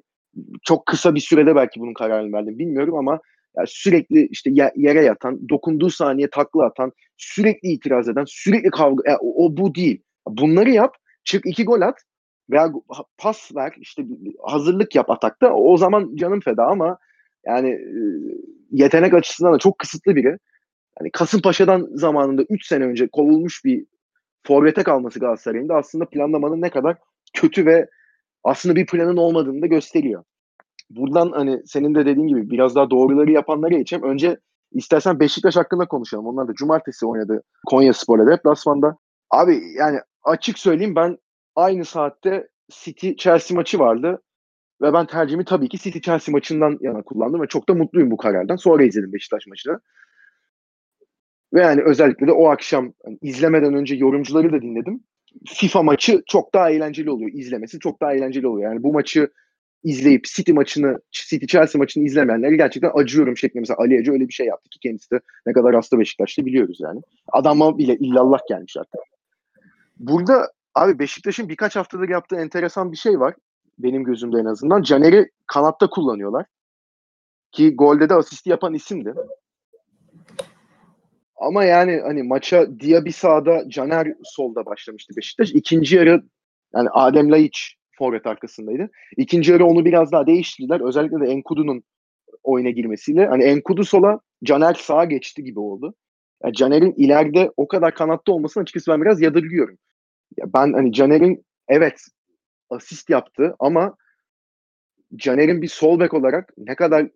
çok 0.64 0.86
kısa 0.86 1.16
bir 1.16 1.20
sürede 1.20 1.56
belki 1.56 1.80
bunun 1.80 1.94
kararını 1.94 2.34
verdim 2.34 2.60
bilmiyorum 2.60 2.96
ama 2.96 3.20
yani 3.58 3.68
sürekli 3.68 4.28
işte 4.28 4.50
yere 4.76 5.04
yatan, 5.04 5.50
dokunduğu 5.50 5.90
saniye 5.90 6.30
takla 6.30 6.66
atan, 6.66 6.92
sürekli 7.18 7.70
itiraz 7.70 8.10
eden, 8.10 8.26
sürekli 8.28 8.70
kavga 8.70 9.04
yani 9.10 9.18
o, 9.22 9.46
o 9.46 9.58
bu 9.58 9.76
değil. 9.76 10.02
Bunları 10.28 10.70
yap, 10.70 10.96
çık 11.24 11.46
iki 11.46 11.66
gol 11.66 11.82
at. 11.82 11.96
Veya 12.50 12.72
pas 13.18 13.56
ver 13.56 13.74
işte 13.78 14.06
hazırlık 14.44 14.96
yap 14.96 15.10
atakta 15.10 15.54
o 15.54 15.78
zaman 15.78 16.16
canım 16.16 16.40
feda 16.40 16.66
ama 16.66 16.98
yani 17.46 17.80
yetenek 18.72 19.14
açısından 19.14 19.54
da 19.54 19.58
çok 19.58 19.80
kısıtlı 19.80 20.16
biri. 20.16 20.38
Yani 21.00 21.12
Kasımpaşa'dan 21.12 21.90
zamanında 21.94 22.44
3 22.50 22.68
sene 22.68 22.84
önce 22.84 23.08
kovulmuş 23.08 23.66
bir 23.66 23.86
forvete 24.44 24.84
kalması 24.84 25.20
Galatasaray'ın 25.20 25.70
da 25.70 25.76
aslında 25.76 26.06
planlamanın 26.06 26.62
ne 26.62 26.70
kadar 26.70 26.98
kötü 27.34 27.66
ve 27.66 27.90
aslında 28.44 28.76
bir 28.76 28.86
planın 28.86 29.18
olmadığını 29.18 29.62
da 29.62 29.68
gösteriyor. 29.68 30.24
Buradan 30.90 31.32
hani 31.32 31.62
senin 31.66 31.96
de 31.96 32.06
dediğin 32.06 32.28
gibi 32.28 32.50
biraz 32.50 32.76
daha 32.76 32.90
doğruları 32.90 33.32
yapanlara 33.32 33.78
geçeyim. 33.78 34.06
Önce 34.06 34.38
istersen 34.72 35.20
Beşiktaş 35.20 35.56
hakkında 35.56 35.88
konuşalım. 35.88 36.28
Onlar 36.28 36.48
da 36.48 36.54
cumartesi 36.54 37.06
oynadı 37.06 37.44
Konya 37.68 37.94
Spor'la 37.94 38.28
deplasmanda. 38.28 38.98
Abi 39.30 39.62
yani 39.78 40.00
açık 40.24 40.60
söyleyeyim 40.60 40.96
ben 40.96 41.18
aynı 41.56 41.86
saatte 41.86 42.48
City 42.72 43.12
Chelsea 43.18 43.56
maçı 43.56 43.80
vardı. 43.80 44.22
Ve 44.82 44.94
ben 44.94 45.06
tercihimi 45.06 45.46
tabii 45.46 45.70
ki 45.70 45.78
City 45.78 46.00
Chelsea 46.00 46.32
maçından 46.34 46.78
yana 46.82 47.02
kullandım 47.02 47.42
ve 47.42 47.48
çok 47.48 47.70
da 47.70 47.74
mutluyum 47.74 48.12
bu 48.12 48.18
karardan. 48.18 48.56
Sonra 48.56 48.84
izledim 48.84 49.14
Beşiktaş 49.14 49.48
maçını. 49.48 49.80
Ve 51.54 51.62
yani 51.62 51.82
özellikle 51.82 52.28
de 52.28 52.32
o 52.32 52.48
akşam 52.48 52.94
yani 53.06 53.18
izlemeden 53.22 53.74
önce 53.74 53.96
yorumcuları 53.96 54.54
da 54.54 54.62
dinledim. 54.62 55.04
FIFA 55.48 55.84
maçı 55.84 56.24
çok 56.28 56.54
daha 56.54 56.70
eğlenceli 56.70 57.12
oluyor. 57.12 57.32
İzlemesi 57.34 57.80
çok 57.80 58.02
daha 58.02 58.14
eğlenceli 58.14 58.48
oluyor. 58.48 58.72
Yani 58.72 58.84
bu 58.84 58.94
maçı 58.94 59.32
izleyip 59.84 60.24
City 60.24 60.52
maçını, 60.52 61.00
City 61.12 61.46
Chelsea 61.46 61.80
maçını 61.80 62.04
izlemeyenleri 62.04 62.58
gerçekten 62.58 62.92
acıyorum 62.94 63.38
şeklinde. 63.38 63.60
Mesela 63.60 63.78
Ali 63.78 64.00
Ece 64.00 64.12
öyle 64.12 64.28
bir 64.28 64.34
şey 64.34 64.46
yaptı 64.48 64.70
ki 64.70 64.80
kendisi 64.80 65.12
de 65.12 65.20
ne 65.46 65.54
kadar 65.54 65.76
hasta 65.76 66.00
Beşiktaş'ta 66.00 66.46
biliyoruz 66.46 66.78
yani. 66.82 67.02
Adama 67.28 67.78
bile 67.78 67.96
illallah 67.96 68.40
gelmiş 68.50 68.78
artık. 68.78 69.02
Burada 69.98 70.52
abi 70.76 71.00
Beşiktaş'ın 71.00 71.50
birkaç 71.50 71.76
haftadır 71.76 72.10
yaptığı 72.10 72.36
enteresan 72.36 72.92
bir 72.92 72.98
şey 72.98 73.20
var. 73.20 73.36
Benim 73.80 74.04
gözümde 74.04 74.40
en 74.40 74.46
azından. 74.46 74.82
Caner'i 74.82 75.30
kanatta 75.48 75.90
kullanıyorlar. 75.90 76.46
Ki 77.52 77.76
golde 77.76 78.10
de 78.10 78.14
asisti 78.14 78.50
yapan 78.50 78.74
isimdi. 78.74 79.14
Ama 81.36 81.64
yani 81.64 82.02
hani 82.04 82.24
maça 82.24 82.80
Diaby 82.80 83.10
sağda, 83.10 83.70
Caner 83.70 84.14
solda 84.24 84.66
başlamıştı 84.66 85.14
Beşiktaş. 85.18 85.52
İkinci 85.52 85.96
yarı 85.96 86.24
yani 86.76 86.90
Adem 86.90 87.32
Laiç 87.32 87.76
forvet 87.98 88.28
arkasındaydı. 88.28 88.90
İkinci 89.18 89.52
yarı 89.52 89.66
onu 89.66 89.86
biraz 89.86 90.12
daha 90.12 90.28
değiştirdiler. 90.28 90.82
Özellikle 90.88 91.20
de 91.20 91.26
Enkudu'nun 91.26 91.84
oyuna 92.44 92.70
girmesiyle. 92.70 93.26
Hani 93.28 93.44
Enkudu 93.44 93.84
sola, 93.84 94.20
Caner 94.44 94.74
sağa 94.74 95.06
geçti 95.06 95.44
gibi 95.44 95.60
oldu. 95.60 95.94
Yani 96.44 96.54
Caner'in 96.54 96.94
ileride 96.98 97.52
o 97.58 97.68
kadar 97.68 97.96
kanatta 97.96 98.32
olmasını 98.32 98.62
açıkçası 98.62 98.92
ben 98.92 99.02
biraz 99.02 99.22
yadırgıyorum. 99.22 99.78
Ben 100.38 100.74
hani 100.74 100.94
Caner'in 100.94 101.46
evet 101.68 102.02
asist 102.70 103.10
yaptı 103.10 103.56
ama 103.60 103.96
Caner'in 105.16 105.62
bir 105.62 105.68
sol 105.68 106.00
bek 106.00 106.14
olarak 106.14 106.54
ne 106.58 106.76
kadar 106.76 107.08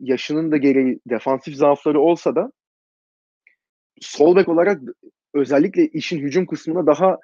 yaşının 0.00 0.52
da 0.52 0.56
gereği 0.56 1.00
defansif 1.10 1.54
zaafları 1.54 2.00
olsa 2.00 2.34
da 2.34 2.52
sol 4.00 4.36
bek 4.36 4.48
olarak 4.48 4.80
özellikle 5.34 5.88
işin 5.88 6.18
hücum 6.18 6.46
kısmına 6.46 6.86
daha 6.86 7.18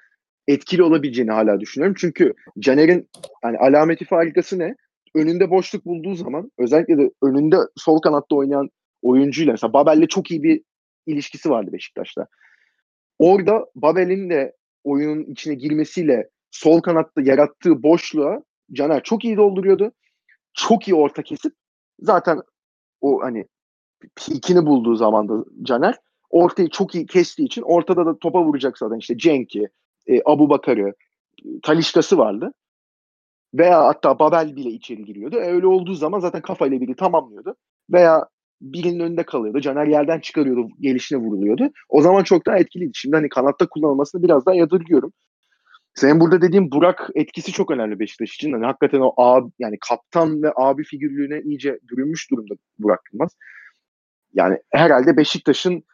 etkili 0.49 0.83
olabileceğini 0.83 1.31
hala 1.31 1.61
düşünüyorum. 1.61 1.97
Çünkü 1.99 2.35
Caner'in 2.59 3.09
hani 3.43 3.59
alameti 3.59 4.05
farikası 4.05 4.59
ne? 4.59 4.75
Önünde 5.15 5.51
boşluk 5.51 5.85
bulduğu 5.85 6.15
zaman 6.15 6.51
özellikle 6.59 6.99
de 6.99 7.11
önünde 7.23 7.57
sol 7.77 8.01
kanatta 8.01 8.37
oynayan 8.37 8.69
oyuncuyla 9.03 9.53
mesela 9.53 9.73
Babel'le 9.73 10.07
çok 10.07 10.31
iyi 10.31 10.43
bir 10.43 10.63
ilişkisi 11.07 11.51
vardı 11.51 11.71
Beşiktaş'ta. 11.73 12.27
Orada 13.19 13.67
Babel'in 13.75 14.31
de 14.31 14.53
oyunun 14.85 15.25
içine 15.25 15.55
girmesiyle 15.55 16.29
sol 16.51 16.81
kanatta 16.81 17.21
yarattığı 17.23 17.83
boşluğa 17.83 18.43
Caner 18.73 19.03
çok 19.03 19.25
iyi 19.25 19.37
dolduruyordu. 19.37 19.93
Çok 20.55 20.89
iyi 20.89 20.95
orta 20.95 21.23
kesip 21.23 21.53
zaten 22.01 22.41
o 23.01 23.23
hani 23.23 23.47
ikini 24.29 24.67
bulduğu 24.67 24.95
zaman 24.95 25.29
da 25.29 25.45
Caner 25.63 25.99
ortayı 26.31 26.69
çok 26.69 26.95
iyi 26.95 27.07
kestiği 27.07 27.47
için 27.47 27.63
ortada 27.63 28.07
da 28.07 28.19
topa 28.19 28.45
vuracak 28.45 28.79
zaten 28.79 28.99
işte 28.99 29.19
Cenk'i, 29.19 29.69
e, 30.07 30.21
Abu 30.25 30.51
Bakar'ı, 30.51 30.95
Talişka'sı 31.63 32.19
vardı. 32.19 32.53
Veya 33.55 33.85
hatta 33.85 34.19
Babel 34.19 34.57
bile 34.57 34.69
içeri 34.69 35.05
giriyordu. 35.05 35.37
E, 35.37 35.45
öyle 35.45 35.67
olduğu 35.67 35.95
zaman 35.95 36.21
zaten 36.21 36.43
kafayla 36.43 36.81
biri 36.81 36.95
tamamlıyordu. 36.95 37.55
Veya 37.91 38.29
birinin 38.61 39.01
önünde 39.01 39.23
kalıyordu. 39.23 39.61
Caner 39.61 39.87
yerden 39.87 40.21
çıkarıyordu, 40.21 40.69
gelişine 40.81 41.19
vuruluyordu. 41.19 41.71
O 41.89 42.03
zaman 42.03 42.23
çok 42.23 42.47
daha 42.47 42.59
etkiliydi. 42.59 42.91
Şimdi 42.95 43.17
hani 43.17 43.29
kanatta 43.29 43.67
kullanılmasını 43.69 44.23
biraz 44.23 44.47
daha 44.47 44.55
yadırgıyorum. 44.55 45.13
Senin 45.95 46.21
burada 46.21 46.43
dediğim 46.43 46.71
Burak 46.71 47.11
etkisi 47.15 47.53
çok 47.53 47.71
önemli 47.71 47.99
Beşiktaş 47.99 48.35
için. 48.35 48.53
Hani 48.53 48.65
hakikaten 48.65 49.01
o 49.01 49.15
abi 49.17 49.51
yani 49.59 49.79
kaptan 49.89 50.43
ve 50.43 50.53
abi 50.57 50.85
figürlüğüne 50.85 51.41
iyice 51.41 51.79
bürünmüş 51.91 52.31
durumda 52.31 52.55
Burak 52.79 53.01
Yılmaz. 53.13 53.37
Yani 54.35 54.59
herhalde 54.71 55.17
Beşiktaş'ın 55.17 55.85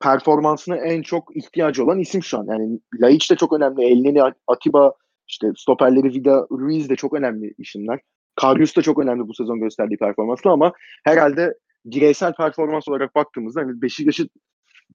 performansına 0.00 0.76
en 0.76 1.02
çok 1.02 1.36
ihtiyacı 1.36 1.84
olan 1.84 1.98
isim 1.98 2.22
şu 2.22 2.38
an. 2.38 2.46
Yani 2.48 2.80
Laiç 3.00 3.30
de 3.30 3.36
çok 3.36 3.52
önemli. 3.52 3.84
Elneni 3.84 4.22
Atiba, 4.46 4.92
işte 5.28 5.46
stoperleri 5.56 6.08
Vida 6.08 6.46
Ruiz 6.50 6.90
de 6.90 6.96
çok 6.96 7.14
önemli 7.14 7.54
isimler. 7.58 8.00
Karius 8.36 8.76
da 8.76 8.82
çok 8.82 8.98
önemli 8.98 9.28
bu 9.28 9.34
sezon 9.34 9.60
gösterdiği 9.60 9.96
performansla 9.96 10.52
ama 10.52 10.72
herhalde 11.04 11.54
bireysel 11.84 12.34
performans 12.34 12.88
olarak 12.88 13.14
baktığımızda 13.14 13.60
hani 13.60 13.82
Beşiktaş'ı 13.82 14.28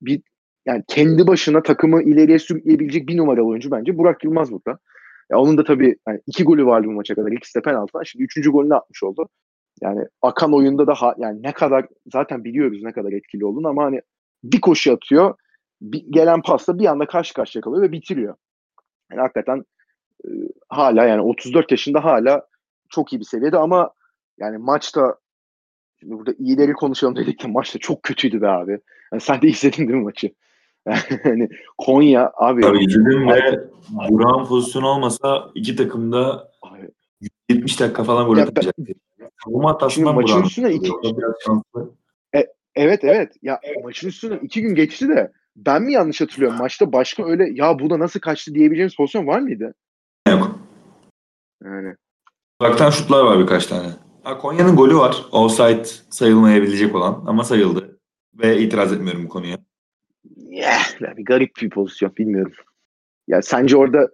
bir 0.01 0.21
yani 0.65 0.83
kendi 0.87 1.27
başına 1.27 1.63
takımı 1.63 2.03
ileriye 2.03 2.39
sürükleyebilecek 2.39 3.07
bir 3.07 3.17
numaralı 3.17 3.47
oyuncu 3.47 3.71
bence 3.71 3.97
Burak 3.97 4.23
Yılmaz 4.23 4.51
burada. 4.51 4.79
Ya 5.31 5.37
onun 5.37 5.57
da 5.57 5.63
tabii 5.63 5.95
yani 6.07 6.21
iki 6.27 6.43
golü 6.43 6.65
vardı 6.65 6.87
bu 6.87 6.91
maça 6.91 7.15
kadar. 7.15 7.31
İkisi 7.31 7.59
de 7.59 7.61
penaltıdan. 7.61 8.03
Şimdi 8.03 8.23
üçüncü 8.23 8.51
golünü 8.51 8.75
atmış 8.75 9.03
oldu. 9.03 9.29
Yani 9.81 10.05
akan 10.21 10.53
oyunda 10.53 10.87
da 10.87 10.93
ha, 10.93 11.15
yani 11.17 11.43
ne 11.43 11.51
kadar 11.51 11.87
zaten 12.13 12.43
biliyoruz 12.43 12.83
ne 12.83 12.91
kadar 12.91 13.11
etkili 13.11 13.45
olduğunu 13.45 13.67
ama 13.67 13.83
hani 13.83 14.01
bir 14.43 14.61
koşu 14.61 14.93
atıyor. 14.93 15.35
Bir, 15.81 16.03
gelen 16.09 16.41
pasla 16.41 16.79
bir 16.79 16.85
anda 16.85 17.05
karşı 17.05 17.33
karşıya 17.33 17.61
kalıyor 17.61 17.83
ve 17.83 17.91
bitiriyor. 17.91 18.35
Yani 19.11 19.21
hakikaten 19.21 19.63
e, 20.25 20.29
hala 20.69 21.05
yani 21.05 21.21
34 21.21 21.71
yaşında 21.71 22.03
hala 22.03 22.47
çok 22.91 23.13
iyi 23.13 23.19
bir 23.19 23.25
seviyede 23.25 23.57
ama 23.57 23.91
yani 24.39 24.57
maçta 24.57 25.15
şimdi 25.99 26.13
burada 26.13 26.33
iyileri 26.39 26.73
konuşalım 26.73 27.15
dedik 27.15 27.43
de 27.43 27.47
maçta 27.47 27.79
çok 27.79 28.03
kötüydü 28.03 28.41
be 28.41 28.47
abi. 28.47 28.79
Yani 29.13 29.21
sen 29.21 29.41
de 29.41 29.47
izledin 29.47 29.87
değil 29.87 29.99
mi 29.99 30.03
maçı? 30.03 30.31
yani 31.25 31.49
Konya 31.77 32.31
abi. 32.35 32.61
Tabii 32.61 32.85
izledim 32.85 33.29
ve 33.29 33.59
Burak'ın 33.89 34.45
pozisyonu 34.45 34.87
olmasa 34.87 35.51
iki 35.55 35.75
takım 35.75 36.11
da 36.11 36.51
70 37.49 37.79
dakika 37.79 38.03
falan 38.03 38.27
gol 38.27 38.37
atacaktı. 38.37 38.83
Savunma 39.45 39.69
hatasından 39.69 40.15
maçın 40.15 40.43
üstüne 40.43 40.73
iki, 40.73 40.91
e, 42.35 42.47
evet 42.75 43.03
evet. 43.03 43.33
Ya 43.41 43.59
maçın 43.83 44.07
üstüne 44.07 44.39
iki 44.41 44.61
gün 44.61 44.75
geçti 44.75 45.09
de 45.09 45.31
ben 45.55 45.81
mi 45.81 45.93
yanlış 45.93 46.21
hatırlıyorum? 46.21 46.57
Maçta 46.57 46.93
başka 46.93 47.25
öyle 47.25 47.49
ya 47.53 47.79
bu 47.79 47.89
da 47.89 47.99
nasıl 47.99 48.19
kaçtı 48.19 48.55
diyebileceğimiz 48.55 48.95
pozisyon 48.95 49.27
var 49.27 49.39
mıydı? 49.39 49.73
Yok. 50.29 50.59
Yani. 51.63 51.95
Uzaktan 52.61 52.89
şutlar 52.89 53.23
var 53.23 53.39
birkaç 53.39 53.65
tane. 53.65 53.87
Ha, 54.23 54.37
Konya'nın 54.37 54.75
golü 54.75 54.95
var. 54.95 55.25
Offside 55.31 55.83
sayılmayabilecek 56.09 56.95
olan 56.95 57.23
ama 57.27 57.43
sayıldı. 57.43 57.99
Ve 58.33 58.59
itiraz 58.59 58.93
etmiyorum 58.93 59.25
bu 59.25 59.29
konuya. 59.29 59.57
Yeah, 60.49 61.17
bir 61.17 61.25
garip 61.25 61.51
bir 61.61 61.69
pozisyon 61.69 62.15
bilmiyorum. 62.15 62.53
Ya 63.27 63.41
sence 63.41 63.77
orada 63.77 64.09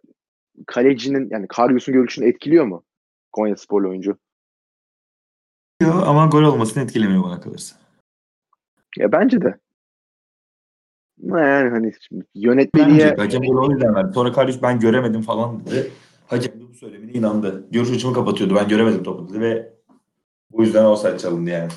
kalecinin 0.68 1.30
yani 1.32 1.48
Karyos'un 1.48 1.94
görüşünü 1.94 2.30
etkiliyor 2.30 2.66
mu? 2.66 2.84
Konya 3.32 3.56
sporlu 3.56 3.90
oyuncu. 3.90 4.18
Ama 5.82 6.26
gol 6.26 6.44
olmasını 6.44 6.84
etkilemiyor 6.84 7.24
bana 7.24 7.42
kalırsa. 7.42 7.76
Ya 8.98 9.12
bence 9.12 9.42
de. 9.42 9.60
Yani 11.24 11.70
hani 11.70 11.92
yönetmeliğe... 12.36 13.16
Bence 13.18 13.38
hakem 13.38 13.42
gol 13.42 13.68
o 13.68 13.72
yüzden 13.72 13.96
verdi. 13.96 14.14
Sonra 14.14 14.32
Karyos 14.32 14.62
ben 14.62 14.80
göremedim 14.80 15.22
falan 15.22 15.66
dedi. 15.66 15.92
Hakem 16.28 16.62
bu 16.62 16.74
söylemine 16.74 17.12
inandı. 17.12 17.68
Görüş 17.72 17.92
açımı 17.92 18.14
kapatıyordu. 18.14 18.56
Ben 18.56 18.68
göremedim 18.68 19.04
topu 19.04 19.30
dedi 19.30 19.42
ve 19.42 19.74
bu 20.52 20.64
yüzden 20.64 20.86
offside 20.86 21.18
çalındı 21.18 21.50
yani. 21.50 21.70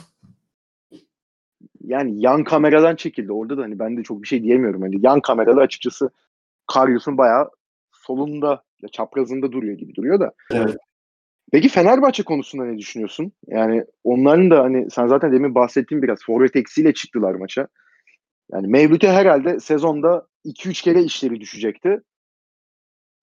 Yani 1.81 2.23
yan 2.23 2.45
kameradan 2.45 2.97
çekildi. 2.97 3.33
Orada 3.33 3.59
da 3.59 3.63
hani 3.63 3.79
ben 3.79 3.97
de 3.97 4.03
çok 4.03 4.23
bir 4.23 4.29
şey 4.29 4.43
diyemiyorum. 4.43 4.83
Hani 4.83 4.97
yan 5.01 5.21
kamerada 5.21 5.61
açıkçası 5.61 6.11
Karyos'un 6.67 7.19
bayağı 7.19 7.51
solunda 7.93 8.63
çaprazında 8.93 9.53
duruyor 9.53 9.79
gibi 9.79 9.95
duruyor 9.95 10.21
da. 10.21 10.33
Evet. 10.53 10.77
Peki 11.53 11.69
Fenerbahçe 11.69 12.23
konusunda 12.23 12.65
ne 12.65 12.79
düşünüyorsun? 12.79 13.33
Yani 13.47 13.85
onların 14.05 14.51
da 14.51 14.63
hani 14.63 14.91
sen 14.91 15.07
zaten 15.07 15.33
demin 15.33 15.55
bahsettiğin 15.55 16.03
biraz 16.03 16.19
forvet 16.27 16.57
eksiyle 16.57 16.95
çıktılar 16.95 17.35
maça. 17.35 17.69
Yani 18.53 18.67
Mevlüt'e 18.67 19.13
herhalde 19.13 19.61
sezonda 19.61 20.27
2-3 20.45 20.83
kere 20.83 21.03
işleri 21.03 21.41
düşecekti. 21.41 22.01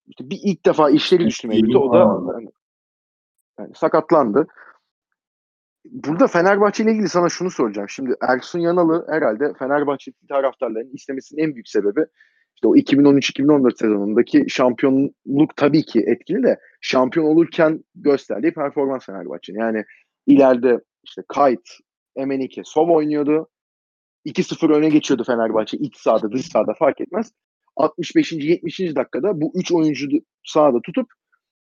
İşte 0.08 0.30
bir 0.30 0.38
ilk 0.44 0.66
defa 0.66 0.90
işleri 0.90 1.26
düştü 1.26 1.48
Mevlüt'e. 1.48 1.78
O 1.78 1.92
da 1.92 1.98
yani, 1.98 2.48
yani 3.58 3.74
sakatlandı. 3.74 4.46
Burada 5.84 6.26
Fenerbahçe 6.26 6.84
ile 6.84 6.92
ilgili 6.92 7.08
sana 7.08 7.28
şunu 7.28 7.50
soracağım. 7.50 7.88
Şimdi 7.88 8.14
Ersun 8.28 8.58
Yanalı 8.58 9.06
herhalde 9.08 9.52
Fenerbahçe 9.58 10.12
taraftarlarının 10.28 10.94
istemesinin 10.94 11.42
en 11.42 11.54
büyük 11.54 11.68
sebebi 11.68 12.04
İşte 12.54 12.68
o 12.68 12.76
2013-2014 12.76 13.78
sezonundaki 13.78 14.44
şampiyonluk 14.48 15.56
tabii 15.56 15.82
ki 15.82 16.00
etkili 16.06 16.42
de 16.42 16.60
şampiyon 16.80 17.26
olurken 17.26 17.84
gösterdiği 17.94 18.54
performans 18.54 19.06
Fenerbahçe'nin. 19.06 19.60
Yani 19.60 19.84
ileride 20.26 20.80
işte 21.04 21.22
Kayt, 21.28 21.68
Emenike, 22.16 22.62
Sov 22.64 22.88
oynuyordu. 22.88 23.48
2-0 24.26 24.72
öne 24.72 24.88
geçiyordu 24.88 25.24
Fenerbahçe 25.24 25.76
iç 25.76 25.96
sahada 25.96 26.32
dış 26.32 26.46
sahada 26.46 26.74
fark 26.78 27.00
etmez. 27.00 27.32
65. 27.78 28.32
70. 28.32 28.80
dakikada 28.80 29.40
bu 29.40 29.52
3 29.54 29.72
oyuncu 29.72 30.08
sahada 30.44 30.80
tutup 30.82 31.06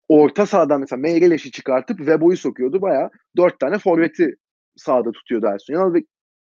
orta 0.07 0.45
sahadan 0.45 0.79
mesela 0.79 0.99
Meyreleş'i 0.99 1.51
çıkartıp 1.51 1.99
Vebo'yu 1.99 2.37
sokuyordu. 2.37 2.81
Bayağı 2.81 3.09
4 3.37 3.59
tane 3.59 3.79
forveti 3.79 4.35
sahada 4.75 5.11
tutuyordu 5.11 5.45
Ersun 5.45 5.73
Yanal 5.73 5.93
ve 5.93 6.03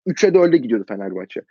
3'e 0.08 0.30
4'e 0.30 0.58
gidiyordu 0.58 0.86
Fenerbahçe. 0.88 1.42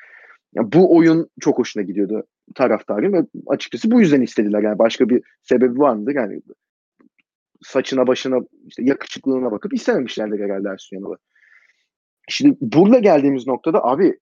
Yani 0.55 0.73
bu 0.73 0.97
oyun 0.97 1.31
çok 1.41 1.59
hoşuna 1.59 1.83
gidiyordu 1.83 2.27
taraftarın 2.55 3.13
ve 3.13 3.27
açıkçası 3.47 3.91
bu 3.91 4.01
yüzden 4.01 4.21
istediler. 4.21 4.63
Yani 4.63 4.79
başka 4.79 5.09
bir 5.09 5.23
sebebi 5.43 5.79
var 5.79 5.95
mıdır? 5.95 6.15
Yani 6.15 6.43
saçına 7.63 8.07
başına 8.07 8.37
işte 8.67 8.83
yakışıklılığına 8.85 9.53
bakıp 9.53 9.75
istememişlerdir 9.75 10.41
herhalde 10.45 10.69
Ersun 10.69 10.97
Yanal'ı. 10.97 11.17
Şimdi 12.29 12.57
burada 12.61 12.99
geldiğimiz 12.99 13.47
noktada 13.47 13.85
abi 13.85 14.19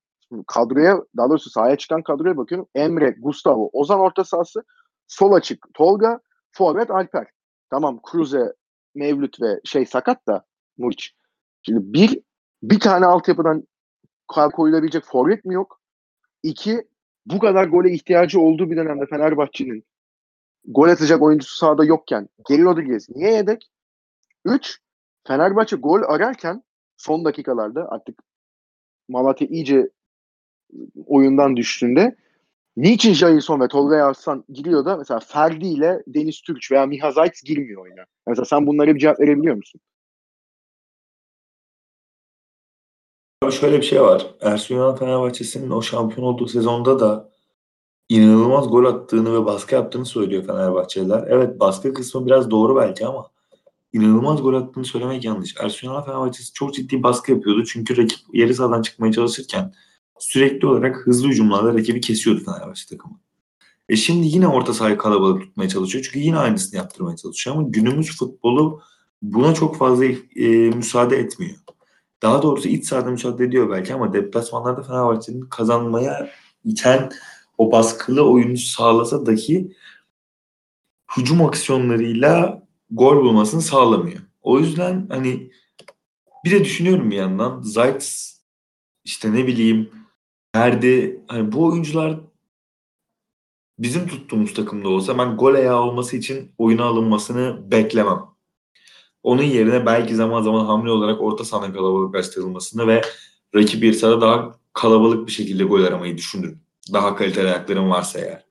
kadroya 0.47 1.03
daha 1.17 1.29
doğrusu 1.31 1.51
sahaya 1.51 1.77
çıkan 1.77 2.03
kadroya 2.03 2.37
bakıyorum. 2.37 2.69
Emre, 2.75 3.11
Gustavo, 3.19 3.71
Ozan 3.73 4.01
orta 4.01 4.25
sahası, 4.25 4.63
sol 5.07 5.33
açık 5.33 5.67
Tolga, 5.75 6.21
forvet 6.53 6.91
Alper. 6.91 7.27
Tamam 7.71 8.01
Cruze, 8.11 8.53
Mevlüt 8.95 9.41
ve 9.41 9.61
şey 9.65 9.87
sakat 9.87 10.27
da 10.27 10.45
Muriç. 10.79 11.15
Şimdi 11.63 11.93
bir 11.93 12.21
bir 12.63 12.81
tane 12.81 13.07
altyapıdan 13.07 13.69
koyulabilecek 14.53 15.05
forvet 15.05 15.45
mi 15.45 15.55
yok? 15.55 15.81
İki, 16.43 16.89
bu 17.27 17.39
kadar 17.39 17.67
gole 17.67 17.91
ihtiyacı 17.91 18.41
olduğu 18.41 18.71
bir 18.71 18.77
dönemde 18.77 19.07
Fenerbahçe'nin 19.07 19.85
gol 20.65 20.89
atacak 20.89 21.23
oyuncusu 21.23 21.57
sahada 21.57 21.85
yokken 21.85 22.29
Geri 22.49 22.65
Rodriguez 22.65 23.11
niye 23.11 23.33
yedek? 23.33 23.71
Üç, 24.45 24.79
Fenerbahçe 25.27 25.77
gol 25.77 26.03
ararken 26.03 26.63
son 26.97 27.25
dakikalarda 27.25 27.89
artık 27.91 28.23
Malatya 29.09 29.49
iyice 29.49 29.91
oyundan 31.07 31.57
düştüğünde 31.57 32.17
niçin 32.77 33.13
Jailson 33.13 33.61
ve 33.61 33.69
Tolga 33.69 33.97
Arslan 33.97 34.45
giriyor 34.49 34.85
da 34.85 34.97
mesela 34.97 35.21
Ferdi 35.21 35.67
ile 35.67 36.03
Deniz 36.07 36.41
Türk 36.41 36.73
veya 36.73 36.87
Miha 36.87 37.13
Zayt 37.13 37.43
girmiyor 37.45 37.83
oyuna? 37.83 38.05
Mesela 38.27 38.45
sen 38.45 38.67
bunlara 38.67 38.95
bir 38.95 39.01
cevap 39.01 39.21
verebiliyor 39.21 39.57
musun? 39.57 39.81
Abi 43.43 43.53
şöyle 43.53 43.77
bir 43.77 43.83
şey 43.83 44.03
var. 44.03 44.27
Ersun 44.41 44.75
Yanal 44.75 44.97
Fenerbahçe'sinin 44.97 45.71
o 45.71 45.83
şampiyon 45.83 46.27
olduğu 46.27 46.47
sezonda 46.47 47.01
da 47.01 47.31
inanılmaz 48.09 48.71
gol 48.71 48.85
attığını 48.85 49.35
ve 49.35 49.45
baskı 49.45 49.75
yaptığını 49.75 50.07
söylüyor 50.07 50.47
Fenerbahçeliler. 50.47 51.25
Evet 51.29 51.61
baskı 51.61 51.95
kısmı 51.95 52.27
biraz 52.27 52.51
doğru 52.51 52.77
belki 52.77 53.07
ama 53.07 53.31
inanılmaz 53.93 54.43
gol 54.43 54.55
attığını 54.55 54.85
söylemek 54.85 55.25
yanlış. 55.25 55.55
Ersun 55.61 55.89
Yanal 55.89 56.05
Fenerbahçesi 56.05 56.53
çok 56.53 56.75
ciddi 56.75 57.03
baskı 57.03 57.33
yapıyordu. 57.33 57.65
Çünkü 57.65 57.97
rakip 57.97 58.19
yeri 58.33 58.55
sahadan 58.55 58.83
çıkmaya 58.83 59.13
çalışırken 59.13 59.73
sürekli 60.21 60.67
olarak 60.67 61.07
hızlı 61.07 61.29
hücumlarla 61.29 61.75
rakibi 61.75 62.01
kesiyordu 62.01 62.45
Fenerbahçe 62.45 62.87
takımı. 62.89 63.21
E 63.89 63.97
şimdi 63.97 64.27
yine 64.27 64.49
orta 64.49 64.75
sahayı 64.75 64.99
kalabalık 64.99 65.43
tutmaya 65.43 65.69
çalışıyor. 65.69 66.05
Çünkü 66.05 66.19
yine 66.19 66.39
aynısını 66.39 66.77
yaptırmaya 66.77 67.17
çalışıyor. 67.17 67.57
Ama 67.57 67.69
günümüz 67.69 68.19
futbolu 68.19 68.83
buna 69.23 69.55
çok 69.55 69.77
fazla 69.77 70.05
e, 70.37 70.49
müsaade 70.71 71.17
etmiyor. 71.17 71.57
Daha 72.23 72.43
doğrusu 72.43 72.69
iç 72.69 72.87
sahada 72.87 73.11
müsaade 73.11 73.45
ediyor 73.45 73.71
belki 73.71 73.95
ama 73.95 74.13
deplasmanlarda 74.13 74.83
Fenerbahçe'nin 74.83 75.41
kazanmaya 75.41 76.31
iten 76.65 77.11
o 77.59 77.73
baskılı 77.73 78.31
oyunu 78.31 78.57
sağlasa 78.57 79.27
dahi 79.27 79.73
hücum 81.17 81.45
aksiyonlarıyla 81.45 82.63
gol 82.91 83.17
bulmasını 83.17 83.63
sağlamıyor. 83.63 84.21
O 84.43 84.59
yüzden 84.59 85.07
hani 85.09 85.51
bir 86.45 86.51
de 86.51 86.65
düşünüyorum 86.65 87.11
bir 87.11 87.17
yandan 87.17 87.63
Zayt 87.63 88.33
işte 89.05 89.33
ne 89.33 89.47
bileyim 89.47 89.91
Ferdi 90.59 91.21
hani 91.29 91.53
bu 91.53 91.67
oyuncular 91.67 92.21
bizim 93.79 94.09
tuttuğumuz 94.09 94.55
takımda 94.55 94.89
olsa 94.89 95.19
ben 95.19 95.37
gol 95.37 95.55
ayağı 95.55 95.81
olması 95.81 96.17
için 96.17 96.53
oyuna 96.59 96.85
alınmasını 96.85 97.71
beklemem. 97.71 98.19
Onun 99.23 99.43
yerine 99.43 99.87
belki 99.87 100.15
zaman 100.15 100.43
zaman 100.43 100.65
hamle 100.65 100.91
olarak 100.91 101.21
orta 101.21 101.45
sahanın 101.45 101.73
kalabalıklaştırılmasını 101.73 102.87
ve 102.87 103.03
rakip 103.55 103.83
bir 103.83 103.93
sahada 103.93 104.21
daha 104.21 104.59
kalabalık 104.73 105.27
bir 105.27 105.33
şekilde 105.33 105.65
gol 105.65 105.85
aramayı 105.85 106.17
düşünürüm. 106.17 106.61
Daha 106.93 107.17
kaliteli 107.17 107.49
ayaklarım 107.49 107.91
varsa 107.91 108.19
eğer. 108.19 108.45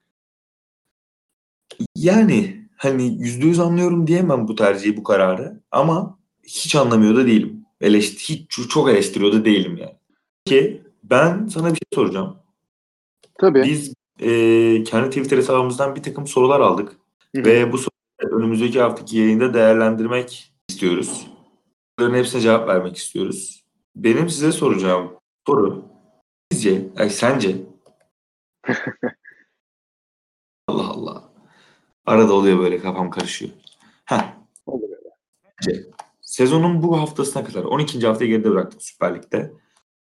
Yani 1.96 2.68
hani 2.78 3.18
yüzde 3.20 3.46
yüz 3.48 3.60
anlıyorum 3.60 4.08
diyemem 4.08 4.48
bu 4.48 4.56
tercihi, 4.56 4.98
bu 4.98 5.04
kararı. 5.04 5.62
Ama 5.72 6.20
hiç 6.44 6.76
anlamıyor 6.76 7.16
da 7.16 7.28
değilim. 7.28 7.66
Eleştir, 7.82 8.20
hiç 8.20 8.70
çok 8.70 8.90
eleştiriyor 8.90 9.34
da 9.34 9.46
değilim 9.46 9.78
yani. 9.78 9.98
Ki 10.46 10.87
ben 11.10 11.48
sana 11.48 11.68
bir 11.68 11.76
şey 11.76 11.88
soracağım. 11.94 12.38
Tabii. 13.40 13.64
Biz 13.64 13.94
e, 14.20 14.84
kendi 14.84 15.10
Twitter 15.10 15.38
hesabımızdan 15.38 15.96
bir 15.96 16.04
takım 16.04 16.28
sorular 16.28 16.60
aldık. 16.60 16.92
Hı-hı. 17.36 17.46
Ve 17.46 17.72
bu 17.72 17.78
soruları 17.78 18.38
önümüzdeki 18.38 18.82
haftaki 18.82 19.18
yayında 19.18 19.54
değerlendirmek 19.54 20.54
istiyoruz. 20.70 21.28
Bunların 22.00 22.18
hepsine 22.18 22.42
cevap 22.42 22.68
vermek 22.68 22.98
istiyoruz. 22.98 23.64
Benim 23.96 24.30
size 24.30 24.52
soracağım 24.52 25.12
soru 25.48 25.86
sizce, 26.52 26.90
ay 26.98 27.10
sence 27.10 27.56
Allah 30.68 30.88
Allah. 30.88 31.24
Arada 32.06 32.34
oluyor 32.34 32.60
böyle 32.60 32.80
kafam 32.80 33.10
karışıyor. 33.10 33.52
Heh. 34.06 34.34
Olur 34.66 34.90
öyle. 35.68 35.84
Sezonun 36.22 36.84
bu 36.84 37.00
haftasına 37.00 37.44
kadar 37.44 37.64
12. 37.64 38.08
haftayı 38.08 38.30
geride 38.30 38.50
bıraktık 38.50 38.84
Süper 38.84 39.16
Lig'de. 39.16 39.54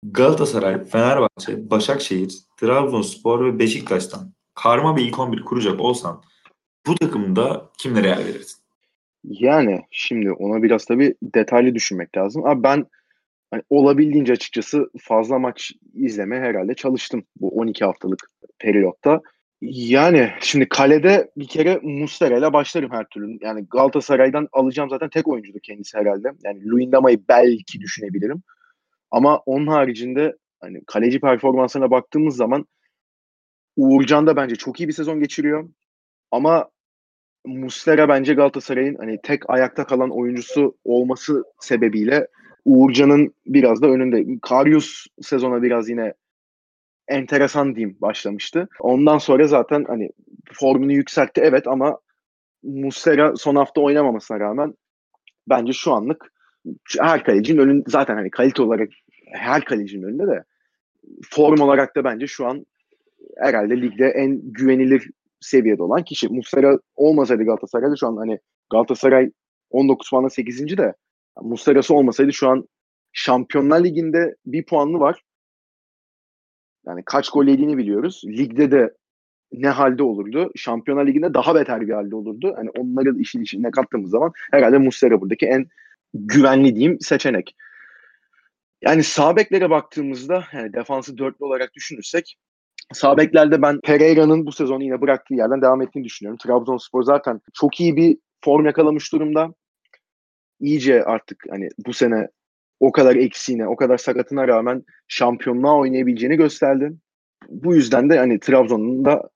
Galatasaray, 0.03 0.85
Fenerbahçe, 0.85 1.71
Başakşehir, 1.71 2.35
Trabzonspor 2.57 3.45
ve 3.45 3.59
Beşiktaş'tan 3.59 4.33
karma 4.55 4.97
bir 4.97 5.05
ilk 5.05 5.19
11 5.19 5.43
kuracak 5.43 5.81
olsan 5.81 6.23
bu 6.87 6.95
takımda 6.95 7.71
kimlere 7.79 8.09
yer 8.09 8.19
verirdin? 8.19 8.47
Yani 9.25 9.83
şimdi 9.91 10.33
ona 10.33 10.63
biraz 10.63 10.85
tabii 10.85 11.15
detaylı 11.23 11.75
düşünmek 11.75 12.17
lazım. 12.17 12.47
Abi 12.47 12.63
ben 12.63 12.87
hani 13.51 13.63
olabildiğince 13.71 14.33
açıkçası 14.33 14.91
fazla 15.01 15.39
maç 15.39 15.73
izleme 15.95 16.41
herhalde 16.41 16.75
çalıştım 16.75 17.25
bu 17.41 17.49
12 17.49 17.85
haftalık 17.85 18.31
periyotta. 18.59 19.21
Yani 19.63 20.31
şimdi 20.41 20.69
kalede 20.69 21.31
bir 21.37 21.47
kere 21.47 21.81
Mustera 21.83 22.39
ile 22.39 22.53
başlarım 22.53 22.91
her 22.91 23.05
türlü. 23.05 23.39
Yani 23.41 23.67
Galatasaray'dan 23.71 24.49
alacağım 24.53 24.91
zaten 24.91 25.09
tek 25.09 25.29
oyuncudu 25.29 25.59
kendisi 25.63 25.99
herhalde. 25.99 26.33
Yani 26.45 26.65
Luyendama'yı 26.65 27.21
belki 27.29 27.81
düşünebilirim. 27.81 28.43
Ama 29.13 29.39
onun 29.39 29.67
haricinde 29.67 30.37
hani 30.61 30.85
kaleci 30.87 31.21
performansına 31.21 31.91
baktığımız 31.91 32.37
zaman 32.37 32.67
Uğurcan 33.77 34.27
da 34.27 34.37
bence 34.37 34.57
çok 34.57 34.81
iyi 34.81 34.89
bir 34.89 34.93
sezon 34.93 35.21
geçiriyor. 35.21 35.69
Ama 36.31 36.71
Muslera 37.47 38.09
bence 38.09 38.35
Galatasaray'ın 38.35 38.97
hani 38.97 39.19
tek 39.23 39.51
ayakta 39.51 39.87
kalan 39.87 40.11
oyuncusu 40.11 40.77
olması 40.85 41.45
sebebiyle 41.61 42.27
Uğurcan'ın 42.65 43.35
biraz 43.47 43.83
da 43.83 43.87
önünde. 43.87 44.39
Karius 44.43 45.07
sezona 45.23 45.63
biraz 45.63 45.89
yine 45.89 46.15
enteresan 47.09 47.77
diyeyim 47.77 47.97
başlamıştı. 48.01 48.69
Ondan 48.81 49.19
sonra 49.19 49.47
zaten 49.47 49.85
hani 49.89 50.11
formunu 50.53 50.93
yükseltti 50.93 51.41
evet 51.41 51.69
ama 51.69 51.99
Muslera 52.63 53.37
son 53.37 53.57
hafta 53.57 53.81
oynamamasına 53.81 54.41
rağmen 54.41 54.75
bence 55.49 55.73
şu 55.73 55.93
anlık 55.93 56.33
her 57.01 57.25
kalecinin 57.25 57.59
önünde 57.59 57.85
zaten 57.87 58.15
hani 58.15 58.31
kalite 58.31 58.63
olarak 58.63 58.89
her 59.33 59.65
kalecinin 59.65 60.03
önünde 60.03 60.27
de 60.27 60.45
form 61.31 61.61
olarak 61.61 61.97
da 61.97 62.05
bence 62.05 62.27
şu 62.27 62.47
an 62.47 62.67
herhalde 63.39 63.83
ligde 63.83 64.07
en 64.07 64.41
güvenilir 64.45 65.11
seviyede 65.41 65.83
olan 65.83 66.05
kişi. 66.05 66.29
Muslera 66.29 66.79
olmasaydı 66.97 67.45
Galatasaray'da 67.45 67.97
şu 67.97 68.07
an 68.07 68.17
hani 68.17 68.39
Galatasaray 68.71 69.31
19 69.71 70.11
puanla 70.11 70.31
8. 70.31 70.79
de 70.79 70.95
Muslera'sı 71.43 71.95
olmasaydı 71.95 72.33
şu 72.33 72.49
an 72.49 72.69
Şampiyonlar 73.13 73.85
Ligi'nde 73.85 74.35
bir 74.47 74.65
puanlı 74.65 74.99
var. 74.99 75.23
Yani 76.87 77.03
kaç 77.07 77.31
gol 77.31 77.47
yediğini 77.47 77.79
biliyoruz. 77.79 78.23
Ligde 78.27 78.71
de 78.71 78.95
ne 79.53 79.69
halde 79.69 80.03
olurdu? 80.03 80.51
Şampiyonlar 80.57 81.07
Ligi'nde 81.07 81.35
daha 81.35 81.55
beter 81.55 81.81
bir 81.81 81.93
halde 81.93 82.17
olurdu. 82.17 82.55
Hani 82.57 82.71
onları 82.71 83.19
işin 83.19 83.43
içine 83.43 83.71
kattığımız 83.71 84.11
zaman 84.11 84.33
herhalde 84.51 84.79
Muslera 84.79 85.21
buradaki 85.21 85.47
en 85.47 85.67
güvenli 86.15 86.75
diyeyim 86.77 87.01
seçenek. 87.01 87.57
Yani 88.83 89.05
sağ 89.05 89.37
beklere 89.37 89.71
baktığımızda 89.71 90.45
yani 90.53 90.73
defansı 90.73 91.19
dörtlü 91.19 91.45
olarak 91.45 91.75
düşünürsek 91.75 92.37
sağ 92.93 93.17
beklerde 93.17 93.63
ben 93.63 93.81
Pereira'nın 93.81 94.47
bu 94.47 94.53
sezonu 94.53 94.85
yine 94.85 95.01
bıraktığı 95.01 95.35
yerden 95.35 95.63
devam 95.63 95.83
ettiğini 95.83 96.05
düşünüyorum. 96.05 96.39
Trabzonspor 96.43 97.03
zaten 97.03 97.41
çok 97.55 97.81
iyi 97.81 97.97
bir 97.97 98.19
form 98.45 98.67
yakalamış 98.67 99.13
durumda. 99.13 99.55
İyice 100.61 101.05
artık 101.05 101.45
hani 101.51 101.69
bu 101.87 101.93
sene 101.93 102.29
o 102.81 102.93
kadar 102.93 103.17
eksiğine, 103.17 103.69
o 103.69 103.77
kadar 103.77 103.97
sakatına 103.97 104.49
rağmen 104.49 104.85
şampiyonluğa 105.09 105.77
oynayabileceğini 105.77 106.37
gösterdi. 106.37 106.93
Bu 107.49 107.75
yüzden 107.75 108.11
de 108.11 108.19
hani 108.19 108.41
Trabzon'un 108.41 109.05
da 109.05 109.31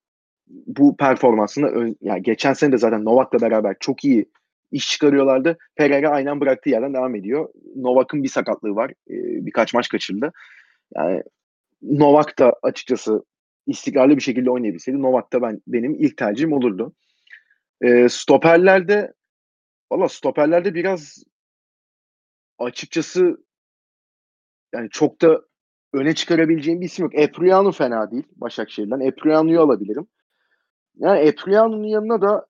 bu 0.48 0.96
performansını 0.96 1.94
yani 2.00 2.22
geçen 2.22 2.52
sene 2.52 2.72
de 2.72 2.78
zaten 2.78 3.04
Novak'la 3.04 3.40
beraber 3.40 3.76
çok 3.80 4.04
iyi 4.04 4.26
iş 4.72 4.90
çıkarıyorlardı. 4.90 5.58
Pereira 5.74 6.10
aynen 6.10 6.40
bıraktığı 6.40 6.70
yerden 6.70 6.94
devam 6.94 7.14
ediyor. 7.14 7.48
Novak'ın 7.76 8.22
bir 8.22 8.28
sakatlığı 8.28 8.74
var. 8.74 8.90
E, 8.90 9.14
birkaç 9.46 9.74
maç 9.74 9.88
kaçırdı. 9.88 10.32
Yani 10.94 11.22
Novak 11.82 12.38
da 12.38 12.54
açıkçası 12.62 13.24
istikrarlı 13.66 14.16
bir 14.16 14.22
şekilde 14.22 14.50
oynayabilseydi 14.50 15.02
Novak 15.02 15.32
da 15.32 15.42
ben 15.42 15.62
benim 15.66 15.94
ilk 15.94 16.16
tercihim 16.16 16.52
olurdu. 16.52 16.94
E, 17.80 18.08
stoperlerde 18.08 19.12
valla 19.92 20.08
stoperlerde 20.08 20.74
biraz 20.74 21.24
açıkçası 22.58 23.44
yani 24.74 24.90
çok 24.90 25.22
da 25.22 25.42
öne 25.92 26.14
çıkarabileceğim 26.14 26.80
bir 26.80 26.86
isim 26.86 27.04
yok. 27.04 27.14
Epriano 27.14 27.72
fena 27.72 28.10
değil 28.10 28.24
Başakşehir'den. 28.36 29.00
Epriano'yu 29.00 29.60
alabilirim. 29.60 30.06
Yani 30.96 31.20
Epriano'nun 31.20 31.84
yanına 31.84 32.22
da 32.22 32.46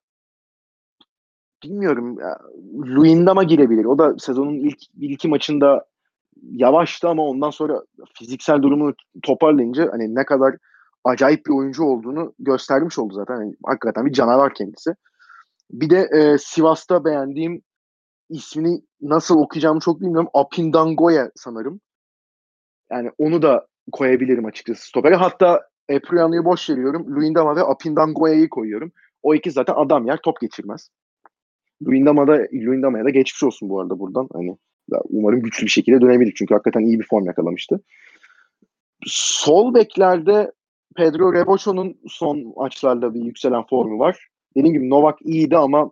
bilmiyorum 1.71 2.19
Luindama 2.75 3.43
girebilir. 3.43 3.85
O 3.85 3.99
da 3.99 4.19
sezonun 4.19 4.55
ilk 4.55 4.79
bir 4.95 5.11
iki 5.11 5.29
maçında 5.29 5.85
yavaştı 6.43 7.09
ama 7.09 7.23
ondan 7.23 7.51
sonra 7.51 7.83
fiziksel 8.15 8.63
durumunu 8.63 8.95
toparlayınca 9.23 9.93
hani 9.93 10.15
ne 10.15 10.25
kadar 10.25 10.57
acayip 11.05 11.47
bir 11.47 11.53
oyuncu 11.53 11.85
olduğunu 11.85 12.35
göstermiş 12.39 12.99
oldu 12.99 13.15
zaten. 13.15 13.35
Yani 13.35 13.55
hakikaten 13.65 14.07
bir 14.07 14.13
canavar 14.13 14.55
kendisi. 14.55 14.95
Bir 15.71 15.91
de 15.91 16.09
e, 16.13 16.39
Sivas'ta 16.39 17.05
beğendiğim 17.05 17.63
ismini 18.29 18.83
nasıl 19.01 19.39
okuyacağımı 19.39 19.81
çok 19.81 20.01
bilmiyorum. 20.01 20.29
Apindangoya 20.35 21.31
sanırım. 21.35 21.81
Yani 22.91 23.11
onu 23.19 23.43
da 23.43 23.67
koyabilirim 23.93 24.47
açıkçası 24.47 24.87
stopere. 24.87 25.15
Hatta 25.15 25.69
Epriano'yu 25.89 26.45
boş 26.45 26.71
veriyorum. 26.71 27.17
Luindama 27.17 27.57
ve 27.57 27.63
Apindangoya'yı 27.63 28.49
koyuyorum. 28.49 28.93
O 29.23 29.35
iki 29.35 29.51
zaten 29.51 29.75
adam 29.77 30.07
yer 30.07 30.19
top 30.23 30.41
geçirmez. 30.41 30.91
Luindama'da 31.83 32.47
Luindama'ya 32.53 33.05
da 33.05 33.11
geçmiş 33.11 33.43
olsun 33.43 33.69
bu 33.69 33.81
arada 33.81 33.99
buradan. 33.99 34.29
Hani 34.33 34.57
umarım 35.09 35.43
güçlü 35.43 35.65
bir 35.65 35.71
şekilde 35.71 36.01
dönebilir. 36.01 36.35
Çünkü 36.37 36.55
hakikaten 36.55 36.81
iyi 36.81 37.01
bir 37.01 37.07
form 37.07 37.27
yakalamıştı. 37.27 37.81
Sol 39.07 39.75
beklerde 39.75 40.53
Pedro 40.97 41.33
Rebocho'nun 41.33 41.97
son 42.09 42.53
maçlarda 42.57 43.15
bir 43.15 43.21
yükselen 43.21 43.63
formu 43.67 43.99
var. 43.99 44.27
Dediğim 44.57 44.75
gibi 44.75 44.91
Novak 44.91 45.23
iyiydi 45.23 45.57
ama 45.57 45.91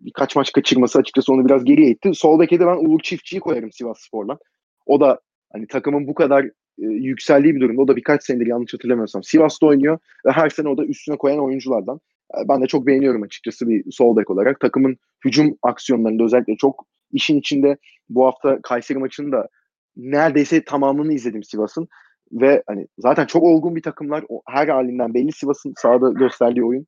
birkaç 0.00 0.36
maç 0.36 0.52
kaçırması 0.52 0.98
açıkçası 0.98 1.32
onu 1.32 1.46
biraz 1.46 1.64
geriye 1.64 1.90
itti. 1.90 2.10
Sol 2.14 2.40
beke 2.40 2.60
de 2.60 2.66
ben 2.66 2.76
Uğur 2.76 3.00
Çiftçi'yi 3.00 3.40
koyarım 3.40 3.72
Sivas 3.72 3.98
Spor'dan. 4.00 4.38
O 4.86 5.00
da 5.00 5.20
hani 5.52 5.66
takımın 5.66 6.06
bu 6.06 6.14
kadar 6.14 6.44
e, 6.44 6.52
yükseldiği 6.78 7.54
bir 7.54 7.60
durumda. 7.60 7.82
O 7.82 7.88
da 7.88 7.96
birkaç 7.96 8.24
senedir 8.24 8.46
yanlış 8.46 8.74
hatırlamıyorsam 8.74 9.22
Sivas'ta 9.22 9.66
oynuyor 9.66 9.98
ve 10.26 10.30
her 10.30 10.48
sene 10.48 10.68
o 10.68 10.76
da 10.76 10.84
üstüne 10.84 11.16
koyan 11.16 11.44
oyunculardan. 11.44 12.00
E, 12.34 12.48
ben 12.48 12.62
de 12.62 12.66
çok 12.66 12.86
beğeniyorum 12.86 13.22
açıkçası 13.22 13.68
bir 13.68 13.92
sol 13.92 14.16
bek 14.16 14.30
olarak. 14.30 14.60
Takımın 14.60 14.96
hücum 15.24 15.56
aksiyonlarında 15.62 16.24
özellikle 16.24 16.56
çok 16.56 16.86
işin 17.12 17.38
içinde 17.38 17.76
bu 18.08 18.26
hafta 18.26 18.58
Kayseri 18.62 18.98
maçını 18.98 19.32
da 19.32 19.48
neredeyse 19.96 20.64
tamamını 20.64 21.12
izledim 21.12 21.42
Sivas'ın. 21.42 21.88
Ve 22.32 22.62
hani 22.66 22.86
zaten 22.98 23.26
çok 23.26 23.42
olgun 23.42 23.76
bir 23.76 23.82
takımlar. 23.82 24.24
Her 24.48 24.68
halinden 24.68 25.14
belli 25.14 25.32
Sivas'ın 25.32 25.72
sahada 25.76 26.10
gösterdiği 26.10 26.64
oyun. 26.64 26.86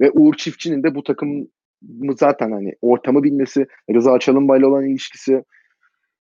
Ve 0.00 0.10
Uğur 0.10 0.34
Çiftçi'nin 0.34 0.82
de 0.82 0.94
bu 0.94 1.02
takım 1.02 1.48
zaten 2.18 2.52
hani 2.52 2.72
ortamı 2.82 3.22
bilmesi, 3.22 3.66
Rıza 3.94 4.18
Çalınbay'la 4.18 4.68
olan 4.68 4.86
ilişkisi 4.86 5.44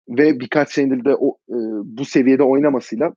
ve 0.10 0.40
birkaç 0.40 0.72
senedir 0.72 1.06
de 1.06 1.16
o, 1.16 1.38
e, 1.50 1.58
bu 1.84 2.06
seviyede 2.06 2.44
oynamasıyla 2.44 3.14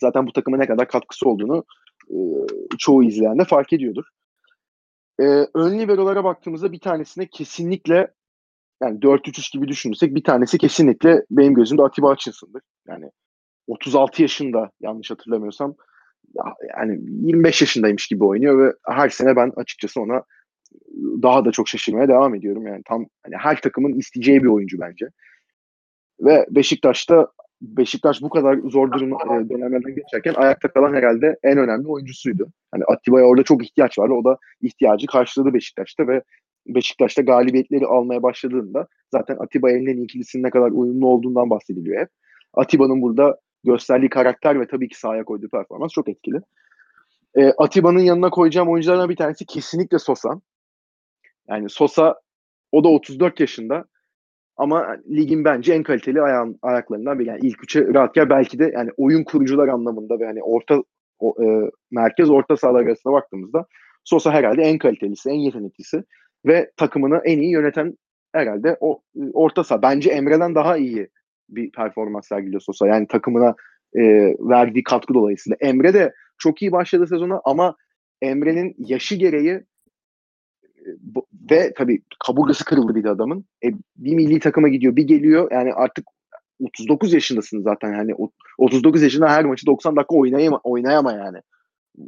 zaten 0.00 0.26
bu 0.26 0.32
takıma 0.32 0.56
ne 0.56 0.66
kadar 0.66 0.88
katkısı 0.88 1.28
olduğunu 1.28 1.64
e, 2.10 2.16
çoğu 2.78 3.04
izleyen 3.04 3.38
de 3.38 3.44
fark 3.44 3.72
ediyordur. 3.72 4.04
E, 5.20 5.24
ön 5.54 5.78
liberolara 5.78 6.24
baktığımızda 6.24 6.72
bir 6.72 6.80
tanesine 6.80 7.26
kesinlikle 7.26 8.08
yani 8.82 8.98
4-3-3 8.98 9.52
gibi 9.52 9.68
düşünürsek 9.68 10.14
bir 10.14 10.24
tanesi 10.24 10.58
kesinlikle 10.58 11.24
benim 11.30 11.54
gözümde 11.54 11.82
Atiba 11.82 12.10
Hutchinson'dır. 12.10 12.62
Yani 12.88 13.10
36 13.66 14.22
yaşında 14.22 14.70
yanlış 14.80 15.10
hatırlamıyorsam 15.10 15.74
yani 16.78 17.00
25 17.02 17.60
yaşındaymış 17.60 18.06
gibi 18.06 18.24
oynuyor 18.24 18.66
ve 18.66 18.72
her 18.86 19.08
sene 19.08 19.36
ben 19.36 19.52
açıkçası 19.56 20.00
ona 20.00 20.22
daha 21.22 21.44
da 21.44 21.50
çok 21.52 21.68
şaşırmaya 21.68 22.08
devam 22.08 22.34
ediyorum. 22.34 22.66
Yani 22.66 22.82
tam 22.84 23.06
hani 23.22 23.36
her 23.36 23.60
takımın 23.60 23.92
isteyeceği 23.92 24.42
bir 24.42 24.48
oyuncu 24.48 24.80
bence. 24.80 25.08
Ve 26.20 26.46
Beşiktaş'ta 26.50 27.28
Beşiktaş 27.64 28.22
bu 28.22 28.28
kadar 28.28 28.58
zor 28.58 28.92
durum 28.92 29.12
e, 29.12 29.48
dönemlerden 29.48 29.94
geçerken 29.94 30.34
ayakta 30.34 30.68
kalan 30.68 30.94
herhalde 30.94 31.36
en 31.42 31.58
önemli 31.58 31.88
oyuncusuydu. 31.88 32.48
Hani 32.70 32.84
Atiba'ya 32.84 33.26
orada 33.26 33.42
çok 33.42 33.64
ihtiyaç 33.64 33.98
vardı. 33.98 34.12
O 34.12 34.24
da 34.24 34.38
ihtiyacı 34.60 35.06
karşıladı 35.06 35.54
Beşiktaş'ta 35.54 36.08
ve 36.08 36.22
Beşiktaş'ta 36.66 37.22
galibiyetleri 37.22 37.86
almaya 37.86 38.22
başladığında 38.22 38.86
zaten 39.12 39.36
Atiba 39.40 39.70
elinden 39.70 40.02
ikilisinin 40.02 40.42
ne 40.42 40.50
kadar 40.50 40.70
uyumlu 40.70 41.08
olduğundan 41.08 41.50
bahsediliyor 41.50 42.00
hep. 42.00 42.08
Atiba'nın 42.54 43.02
burada 43.02 43.38
gösterdiği 43.64 44.08
karakter 44.08 44.60
ve 44.60 44.66
tabii 44.66 44.88
ki 44.88 44.98
sahaya 44.98 45.24
koyduğu 45.24 45.48
performans 45.48 45.92
çok 45.92 46.08
etkili. 46.08 46.40
E, 47.34 47.44
Atiba'nın 47.46 48.00
yanına 48.00 48.30
koyacağım 48.30 48.68
oyunculardan 48.68 49.08
bir 49.08 49.16
tanesi 49.16 49.46
kesinlikle 49.46 49.98
Sosa. 49.98 50.40
Yani 51.48 51.70
Sosa 51.70 52.20
o 52.72 52.84
da 52.84 52.88
34 52.88 53.40
yaşında 53.40 53.84
ama 54.56 54.96
ligin 55.10 55.44
bence 55.44 55.74
en 55.74 55.82
kaliteli 55.82 56.22
ayağın, 56.22 56.58
ayaklarından 56.62 57.18
biri. 57.18 57.28
Yani 57.28 57.40
ilk 57.42 57.64
üçe 57.64 57.86
rahat 57.94 58.14
gel. 58.14 58.30
Belki 58.30 58.58
de 58.58 58.70
yani 58.74 58.90
oyun 58.96 59.24
kurucular 59.24 59.68
anlamında 59.68 60.20
ve 60.20 60.26
hani 60.26 60.42
orta 60.42 60.82
o, 61.18 61.34
e, 61.42 61.70
merkez 61.90 62.30
orta 62.30 62.56
sahalar 62.56 62.82
arasında 62.86 63.12
baktığımızda 63.12 63.66
Sosa 64.04 64.32
herhalde 64.32 64.62
en 64.62 64.78
kalitelisi, 64.78 65.30
en 65.30 65.34
yeteneklisi 65.34 66.04
ve 66.46 66.70
takımını 66.76 67.20
en 67.24 67.38
iyi 67.38 67.52
yöneten 67.52 67.94
herhalde 68.32 68.76
o 68.80 69.02
e, 69.16 69.20
orta 69.32 69.64
saha. 69.64 69.82
Bence 69.82 70.10
Emre'den 70.10 70.54
daha 70.54 70.76
iyi 70.76 71.08
bir 71.48 71.72
performans 71.72 72.28
sergiliyor 72.28 72.60
Sosa. 72.60 72.86
Yani 72.86 73.06
takımına 73.06 73.54
e, 73.96 74.02
verdiği 74.38 74.82
katkı 74.82 75.14
dolayısıyla. 75.14 75.56
Emre 75.60 75.94
de 75.94 76.12
çok 76.38 76.62
iyi 76.62 76.72
başladı 76.72 77.06
sezona 77.06 77.40
ama 77.44 77.76
Emre'nin 78.22 78.74
yaşı 78.78 79.14
gereği 79.14 79.60
e, 80.84 80.90
ve 81.50 81.72
tabii 81.76 82.02
kaburgası 82.26 82.64
kırıldı 82.64 82.94
bir 82.94 83.04
de 83.04 83.10
adamın. 83.10 83.44
E, 83.64 83.68
bir 83.96 84.14
milli 84.14 84.40
takıma 84.40 84.68
gidiyor, 84.68 84.96
bir 84.96 85.06
geliyor. 85.06 85.52
Yani 85.52 85.72
artık 85.72 86.06
39 86.60 87.12
yaşındasın 87.12 87.62
zaten 87.62 87.92
yani 87.92 88.14
39 88.58 89.02
yaşında 89.02 89.28
her 89.28 89.44
maçı 89.44 89.66
90 89.66 89.96
dakika 89.96 90.16
oynayama, 90.16 90.60
oynayama 90.64 91.12
yani. 91.12 91.38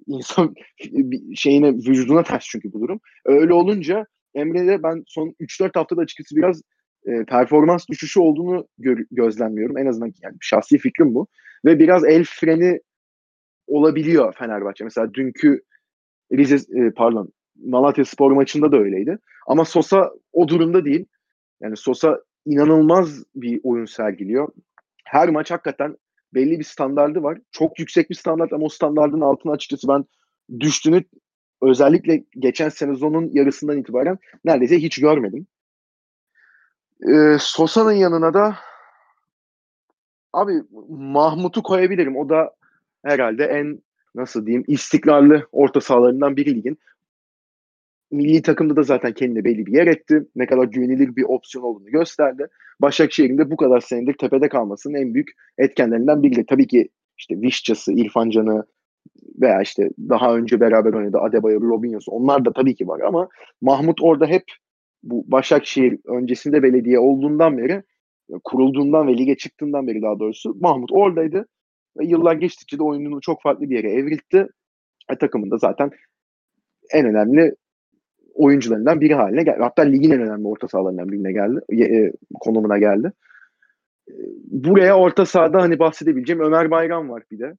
İnsan 0.06 0.54
şeyine 1.34 1.74
vücuduna 1.74 2.22
ters 2.22 2.44
çünkü 2.48 2.72
bu 2.72 2.80
durum. 2.80 3.00
Öyle 3.24 3.52
olunca 3.52 4.06
Emre'de 4.34 4.82
ben 4.82 5.02
son 5.06 5.34
3-4 5.40 5.70
haftada 5.74 6.00
açıkçası 6.00 6.36
biraz 6.36 6.62
e, 7.06 7.24
performans 7.24 7.88
düşüşü 7.88 8.20
olduğunu 8.20 8.66
gö- 8.80 9.06
gözlemliyorum. 9.10 9.78
En 9.78 9.86
azından 9.86 10.12
yani 10.22 10.36
şahsi 10.40 10.78
fikrim 10.78 11.14
bu. 11.14 11.26
Ve 11.64 11.78
biraz 11.78 12.04
el 12.04 12.24
freni 12.24 12.80
olabiliyor 13.66 14.34
Fenerbahçe. 14.38 14.84
Mesela 14.84 15.14
dünkü 15.14 15.62
Rize 16.32 16.56
e, 16.80 16.90
pardon 16.90 17.32
Malatya 17.64 18.05
Spor 18.05 18.31
maçında 18.33 18.73
da 18.73 18.77
öyleydi. 18.77 19.19
Ama 19.47 19.64
Sosa 19.64 20.12
o 20.33 20.49
durumda 20.49 20.85
değil. 20.85 21.07
Yani 21.61 21.77
Sosa 21.77 22.21
inanılmaz 22.47 23.25
bir 23.35 23.61
oyun 23.62 23.85
sergiliyor. 23.85 24.49
Her 25.05 25.29
maç 25.29 25.51
hakikaten 25.51 25.97
belli 26.35 26.59
bir 26.59 26.64
standardı 26.64 27.23
var. 27.23 27.38
Çok 27.53 27.79
yüksek 27.79 28.11
bir 28.11 28.14
standart 28.14 28.53
ama 28.53 28.66
o 28.66 28.69
standardın 28.69 29.21
altına 29.21 29.53
açıkçası 29.53 29.88
ben 29.88 30.05
düştüğünü 30.61 31.05
özellikle 31.62 32.25
geçen 32.38 32.69
sezonun 32.69 33.31
yarısından 33.33 33.79
itibaren 33.79 34.19
neredeyse 34.45 34.79
hiç 34.79 35.01
görmedim. 35.01 35.47
Ee, 37.09 37.37
Sosa'nın 37.40 37.92
yanına 37.92 38.35
da 38.35 38.57
abi 40.33 40.53
Mahmut'u 40.88 41.62
koyabilirim. 41.62 42.16
O 42.16 42.29
da 42.29 42.55
herhalde 43.05 43.45
en 43.45 43.83
nasıl 44.14 44.46
diyeyim 44.46 44.65
istikrarlı 44.67 45.48
orta 45.52 45.81
sahalarından 45.81 46.37
biri 46.37 46.54
ligin. 46.54 46.79
Milli 48.11 48.42
takımda 48.42 48.77
da 48.77 48.83
zaten 48.83 49.13
kendine 49.13 49.44
belli 49.44 49.67
bir 49.67 49.73
yer 49.73 49.87
etti. 49.87 50.27
Ne 50.37 50.46
kadar 50.46 50.65
güvenilir 50.65 51.17
bir 51.17 51.23
opsiyon 51.23 51.65
olduğunu 51.65 51.90
gösterdi. 51.90 52.46
Başakşehir'in 52.81 53.38
de 53.38 53.50
bu 53.50 53.57
kadar 53.57 53.81
senedir 53.81 54.15
tepede 54.15 54.48
kalmasının 54.48 54.94
en 54.94 55.15
büyük 55.15 55.29
etkenlerinden 55.59 56.23
biri. 56.23 56.37
De. 56.37 56.44
Tabii 56.48 56.67
ki 56.67 56.88
işte 57.19 57.40
Vişçası, 57.40 57.92
İrfan 57.92 58.31
Can'ı 58.31 58.65
veya 59.40 59.63
işte 59.63 59.90
daha 59.98 60.37
önce 60.37 60.61
beraber 60.61 60.92
oynadı 60.92 61.19
Adebayor, 61.19 61.63
Robinho'su 61.63 62.13
onlar 62.13 62.44
da 62.44 62.52
tabii 62.52 62.75
ki 62.75 62.88
var 62.88 63.00
ama 63.00 63.29
Mahmut 63.61 64.02
orada 64.02 64.27
hep 64.27 64.44
bu 65.02 65.25
Başakşehir 65.31 65.98
öncesinde 66.07 66.63
belediye 66.63 66.98
olduğundan 66.98 67.59
beri 67.59 67.83
kurulduğundan 68.44 69.09
ve 69.09 69.19
lige 69.19 69.37
çıktığından 69.37 69.87
beri 69.87 70.02
daha 70.02 70.19
doğrusu 70.19 70.57
Mahmut 70.61 70.92
oradaydı. 70.92 71.46
Ve 71.98 72.07
yıllar 72.07 72.35
geçtikçe 72.35 72.79
de 72.79 72.83
oyununu 72.83 73.21
çok 73.21 73.42
farklı 73.42 73.71
bir 73.71 73.77
yere 73.77 73.92
evriltti. 73.92 74.46
E, 75.11 75.19
takımında 75.19 75.59
zaten 75.59 75.90
en 76.92 77.07
önemli 77.07 77.54
oyuncularından 78.37 79.00
biri 79.00 79.14
haline 79.14 79.42
geldi. 79.42 79.58
Hatta 79.60 79.82
ligin 79.82 80.10
en 80.10 80.20
önemli 80.20 80.46
orta 80.46 80.68
sahalarından 80.68 81.12
birine 81.12 81.32
geldi. 81.32 81.60
E, 81.84 82.12
konumuna 82.40 82.78
geldi. 82.78 83.12
E, 84.08 84.14
buraya 84.44 84.96
orta 84.96 85.26
sahada 85.26 85.62
hani 85.62 85.78
bahsedebileceğim 85.78 86.42
Ömer 86.42 86.70
Bayram 86.70 87.10
var 87.10 87.22
bir 87.30 87.38
de. 87.38 87.54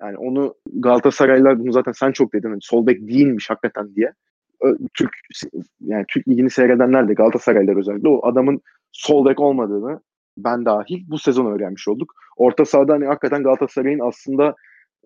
Yani 0.00 0.16
onu 0.16 0.54
Galatasaraylılar 0.72 1.58
bunu 1.58 1.72
zaten 1.72 1.92
sen 1.92 2.12
çok 2.12 2.34
dedin. 2.34 2.48
Hani 2.48 2.62
sol 2.62 2.86
bek 2.86 3.08
değilmiş 3.08 3.50
hakikaten 3.50 3.94
diye. 3.94 4.12
Türk 4.94 5.10
yani 5.80 6.04
Türk 6.08 6.28
ligini 6.28 6.50
seyredenler 6.50 7.08
de 7.08 7.14
Galatasaraylılar 7.14 7.76
özellikle 7.76 8.08
o 8.08 8.26
adamın 8.26 8.60
sol 8.92 9.26
bek 9.26 9.40
olmadığını 9.40 10.00
ben 10.36 10.64
dahil 10.64 11.04
bu 11.08 11.18
sezon 11.18 11.46
öğrenmiş 11.46 11.88
olduk. 11.88 12.14
Orta 12.36 12.64
sahada 12.64 12.92
hani 12.92 13.06
hakikaten 13.06 13.42
Galatasaray'ın 13.42 14.00
aslında 14.08 14.54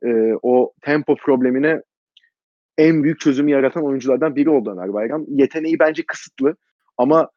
e, 0.02 0.32
o 0.42 0.72
tempo 0.82 1.16
problemine 1.16 1.82
en 2.78 3.02
büyük 3.02 3.20
çözümü 3.20 3.50
yaratan 3.50 3.84
oyunculardan 3.84 4.36
biri 4.36 4.50
oldu 4.50 4.70
Ömer 4.70 4.92
Bayram. 4.92 5.24
Yeteneği 5.28 5.78
bence 5.78 6.02
kısıtlı 6.06 6.56
ama 6.98 7.30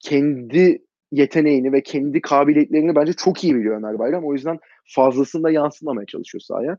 kendi 0.00 0.82
yeteneğini 1.12 1.72
ve 1.72 1.82
kendi 1.82 2.20
kabiliyetlerini 2.20 2.94
bence 2.94 3.12
çok 3.12 3.44
iyi 3.44 3.54
biliyor 3.54 3.76
Ömer 3.76 3.98
Bayram. 3.98 4.24
O 4.24 4.32
yüzden 4.32 4.58
fazlasında 4.84 5.50
yansıtmamaya 5.50 6.06
çalışıyor 6.06 6.42
sahaya. 6.42 6.76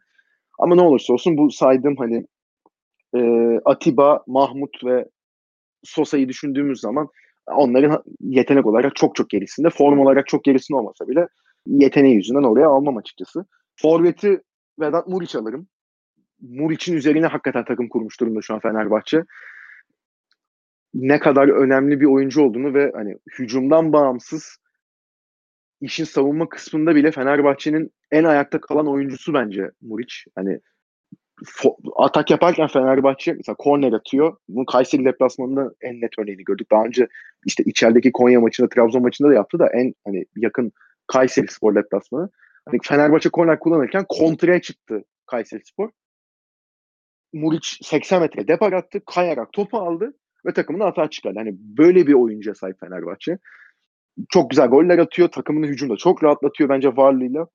Ama 0.59 0.76
ne 0.76 0.82
olursa 0.82 1.13
olsun 1.13 1.38
bu 1.38 1.51
saydığım 1.51 1.95
hani 1.95 2.26
e, 3.15 3.21
Atiba, 3.65 4.24
Mahmut 4.28 4.84
ve 4.86 5.05
Sosa'yı 5.84 6.30
düşündüğümüz 6.30 6.80
zaman 6.80 7.07
onların 7.47 8.03
yetenek 8.19 8.65
olarak 8.65 8.95
çok 8.95 9.15
çok 9.15 9.30
gerisinde. 9.30 9.69
Form 9.69 9.99
olarak 9.99 10.28
çok 10.28 10.43
gerisinde 10.43 10.78
olmasa 10.78 11.07
bile 11.07 11.28
yeteneği 11.67 12.15
yüzünden 12.15 12.43
oraya 12.43 12.67
almam 12.67 12.97
açıkçası. 12.97 13.45
Forvet'i 13.76 14.41
Vedat 14.80 15.07
Muriç 15.07 15.36
alırım. 15.36 15.67
Muriç'in 16.49 16.95
üzerine 16.95 17.25
hakikaten 17.27 17.65
takım 17.65 17.89
kurmuş 17.89 18.19
durumda 18.19 18.41
şu 18.41 18.53
an 18.53 18.59
Fenerbahçe. 18.59 19.23
Ne 20.93 21.19
kadar 21.19 21.47
önemli 21.47 22.01
bir 22.01 22.05
oyuncu 22.05 22.41
olduğunu 22.41 22.73
ve 22.73 22.91
hani 22.95 23.17
hücumdan 23.39 23.93
bağımsız 23.93 24.57
işin 25.81 26.03
savunma 26.03 26.49
kısmında 26.49 26.95
bile 26.95 27.11
Fenerbahçe'nin 27.11 27.91
en 28.11 28.23
ayakta 28.23 28.61
kalan 28.61 28.87
oyuncusu 28.87 29.33
bence 29.33 29.71
Muriç. 29.81 30.25
Hani 30.35 30.59
atak 31.95 32.31
yaparken 32.31 32.67
Fenerbahçe 32.67 33.33
mesela 33.33 33.55
korner 33.55 33.93
atıyor. 33.93 34.37
Bunu 34.49 34.65
Kayseri 34.65 35.05
deplasmanında 35.05 35.73
en 35.81 36.01
net 36.01 36.19
örneğini 36.19 36.43
gördük. 36.43 36.71
Daha 36.71 36.85
önce 36.85 37.07
işte 37.45 37.63
içerideki 37.63 38.11
Konya 38.11 38.41
maçında, 38.41 38.69
Trabzon 38.69 39.01
maçında 39.01 39.29
da 39.29 39.33
yaptı 39.33 39.59
da 39.59 39.69
en 39.73 39.93
hani 40.05 40.25
yakın 40.35 40.71
Kayseri 41.07 41.47
Spor 41.47 41.75
deplasmanı. 41.75 42.29
Hani 42.65 42.79
Fenerbahçe 42.83 43.29
korner 43.29 43.59
kullanırken 43.59 44.05
kontraya 44.09 44.61
çıktı 44.61 45.03
Kayseri 45.25 45.65
Spor. 45.65 45.89
Muriç 47.34 47.79
80 47.84 48.21
metre 48.21 48.47
depar 48.47 48.73
attı. 48.73 49.01
Kayarak 49.05 49.53
topu 49.53 49.77
aldı 49.77 50.13
ve 50.45 50.53
takımını 50.53 50.86
atağa 50.86 51.09
çıkardı. 51.09 51.39
Hani 51.39 51.55
böyle 51.59 52.07
bir 52.07 52.13
oyuncuya 52.13 52.55
sahip 52.55 52.79
Fenerbahçe. 52.79 53.38
Çok 54.29 54.49
güzel 54.49 54.67
goller 54.67 54.97
atıyor. 54.97 55.29
Takımını 55.29 55.67
hücumda 55.67 55.97
çok 55.97 56.23
rahatlatıyor 56.23 56.69
bence 56.69 56.95
varlığıyla. 56.95 57.47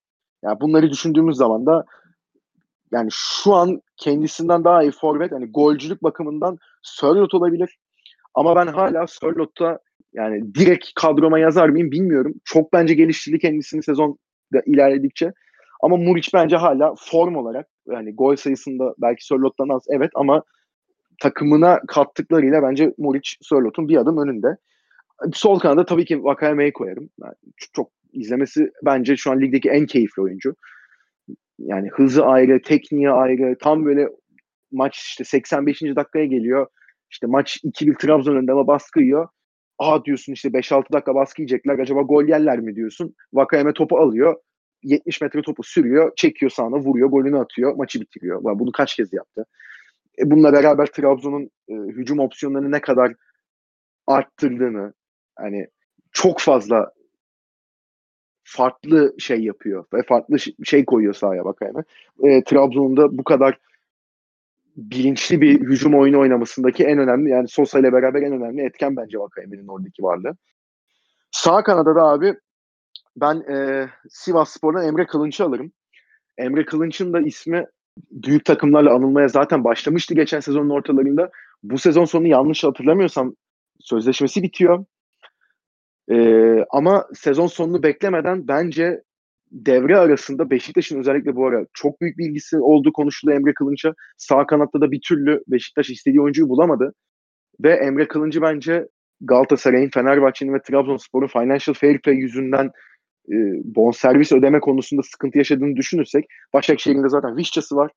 Yani 0.44 0.60
bunları 0.60 0.90
düşündüğümüz 0.90 1.36
zaman 1.36 1.66
da 1.66 1.84
yani 2.92 3.08
şu 3.12 3.54
an 3.54 3.82
kendisinden 3.96 4.64
daha 4.64 4.82
iyi 4.82 4.92
forvet 4.92 5.32
yani 5.32 5.50
golcülük 5.50 6.02
bakımından 6.02 6.58
Sörlot 6.82 7.34
olabilir. 7.34 7.78
Ama 8.34 8.56
ben 8.56 8.66
hala 8.66 9.06
Sörlot'ta 9.06 9.78
yani 10.12 10.54
direkt 10.54 10.86
kadroma 10.94 11.38
yazar 11.38 11.68
mıyım 11.68 11.90
bilmiyorum. 11.90 12.34
Çok 12.44 12.72
bence 12.72 12.94
geliştirdi 12.94 13.38
kendisini 13.38 13.82
sezon 13.82 14.18
ilerledikçe. 14.66 15.32
Ama 15.80 15.96
Muriç 15.96 16.34
bence 16.34 16.56
hala 16.56 16.94
form 16.98 17.36
olarak 17.36 17.66
yani 17.88 18.14
gol 18.14 18.36
sayısında 18.36 18.94
belki 18.98 19.26
Sörlot'tan 19.26 19.68
az 19.68 19.82
evet 19.88 20.10
ama 20.14 20.42
takımına 21.20 21.80
kattıklarıyla 21.88 22.62
bence 22.62 22.94
Muriç 22.98 23.38
Sörlot'un 23.42 23.88
bir 23.88 23.96
adım 23.96 24.18
önünde. 24.18 24.56
Sol 25.32 25.58
kanada 25.58 25.84
tabii 25.84 26.04
ki 26.04 26.24
Vakayeme'yi 26.24 26.72
koyarım. 26.72 27.10
Yani 27.22 27.34
çok 27.72 27.90
izlemesi 28.12 28.70
bence 28.84 29.16
şu 29.16 29.30
an 29.30 29.40
ligdeki 29.40 29.70
en 29.70 29.86
keyifli 29.86 30.22
oyuncu. 30.22 30.54
Yani 31.58 31.88
hızı 31.88 32.26
ayrı, 32.26 32.62
tekniği 32.62 33.10
ayrı. 33.10 33.56
Tam 33.60 33.84
böyle 33.84 34.08
maç 34.72 34.96
işte 34.96 35.24
85. 35.24 35.82
dakikaya 35.82 36.24
geliyor. 36.24 36.66
İşte 37.10 37.26
maç 37.26 37.58
2-1 37.64 37.98
Trabzon 37.98 38.36
önünde 38.36 38.52
ama 38.52 38.66
baskı 38.66 39.00
yiyor. 39.00 39.28
Aa 39.78 40.04
diyorsun 40.04 40.32
işte 40.32 40.48
5-6 40.48 40.92
dakika 40.92 41.14
baskı 41.14 41.42
yiyecekler. 41.42 41.78
Acaba 41.78 42.02
gol 42.02 42.24
yerler 42.24 42.58
mi 42.60 42.76
diyorsun. 42.76 43.14
Vakayeme 43.32 43.72
topu 43.72 43.98
alıyor. 43.98 44.36
70 44.82 45.20
metre 45.20 45.42
topu 45.42 45.62
sürüyor. 45.62 46.12
Çekiyor 46.16 46.50
sağına 46.50 46.76
vuruyor. 46.76 47.08
Golünü 47.08 47.38
atıyor. 47.38 47.74
Maçı 47.74 48.00
bitiriyor. 48.00 48.44
Bunu 48.44 48.72
kaç 48.72 48.96
kez 48.96 49.12
yaptı. 49.12 49.46
E 50.18 50.30
bununla 50.30 50.52
beraber 50.52 50.86
Trabzon'un 50.86 51.50
e, 51.68 51.74
hücum 51.74 52.18
opsiyonlarını 52.18 52.72
ne 52.72 52.80
kadar 52.80 53.14
arttırdığını 54.06 54.92
hani 55.36 55.66
çok 56.12 56.40
fazla 56.40 56.92
farklı 58.44 59.14
şey 59.18 59.40
yapıyor 59.40 59.84
ve 59.94 60.02
farklı 60.02 60.36
şey 60.64 60.84
koyuyor 60.84 61.14
sahaya 61.14 61.44
bak 61.44 61.58
yani. 61.62 61.84
E, 62.22 62.44
Trabzon'da 62.44 63.18
bu 63.18 63.24
kadar 63.24 63.58
bilinçli 64.76 65.40
bir 65.40 65.60
hücum 65.60 65.94
oyunu 65.94 66.20
oynamasındaki 66.20 66.84
en 66.84 66.98
önemli 66.98 67.30
yani 67.30 67.48
Sosa 67.48 67.78
ile 67.78 67.92
beraber 67.92 68.22
en 68.22 68.32
önemli 68.32 68.62
etken 68.62 68.96
bence 68.96 69.18
Vakayeme'nin 69.18 69.68
oradaki 69.68 70.02
varlığı. 70.02 70.36
Sağ 71.30 71.62
kanada 71.62 71.94
da 71.94 72.02
abi 72.02 72.34
ben 73.20 73.36
e, 73.52 73.88
Sivas 74.10 74.50
Spor'dan 74.50 74.86
Emre 74.86 75.06
Kılınç'ı 75.06 75.44
alırım. 75.44 75.72
Emre 76.38 76.64
Kılınç'ın 76.64 77.12
da 77.12 77.20
ismi 77.20 77.66
büyük 78.10 78.44
takımlarla 78.44 78.94
anılmaya 78.94 79.28
zaten 79.28 79.64
başlamıştı 79.64 80.14
geçen 80.14 80.40
sezonun 80.40 80.70
ortalarında. 80.70 81.30
Bu 81.62 81.78
sezon 81.78 82.04
sonu 82.04 82.26
yanlış 82.26 82.64
hatırlamıyorsam 82.64 83.34
sözleşmesi 83.80 84.42
bitiyor. 84.42 84.84
Ee, 86.10 86.64
ama 86.70 87.06
sezon 87.14 87.46
sonunu 87.46 87.82
beklemeden 87.82 88.48
bence 88.48 89.02
devre 89.50 89.98
arasında 89.98 90.50
Beşiktaş'ın 90.50 90.98
özellikle 90.98 91.36
bu 91.36 91.46
ara 91.46 91.66
çok 91.74 92.00
büyük 92.00 92.18
bir 92.18 92.28
ilgisi 92.28 92.58
olduğu 92.58 92.92
konuşuldu 92.92 93.32
Emre 93.32 93.54
Kılınç'a. 93.54 93.94
Sağ 94.16 94.46
kanatta 94.46 94.80
da 94.80 94.90
bir 94.90 95.00
türlü 95.08 95.42
Beşiktaş 95.48 95.90
istediği 95.90 96.20
oyuncuyu 96.20 96.48
bulamadı. 96.48 96.94
Ve 97.60 97.72
Emre 97.72 98.08
Kılınç'ı 98.08 98.42
bence 98.42 98.88
Galatasaray'ın, 99.20 99.90
Fenerbahçe'nin 99.90 100.54
ve 100.54 100.62
Trabzonspor'un 100.62 101.26
financial 101.26 101.74
fair 101.74 101.98
play 101.98 102.16
yüzünden 102.16 102.70
e, 103.30 103.36
bonservis 103.64 104.32
ödeme 104.32 104.60
konusunda 104.60 105.02
sıkıntı 105.02 105.38
yaşadığını 105.38 105.76
düşünürsek 105.76 106.24
Başakşehir'in 106.52 107.04
de 107.04 107.08
zaten 107.08 107.36
Vişçası 107.36 107.76
var. 107.76 107.90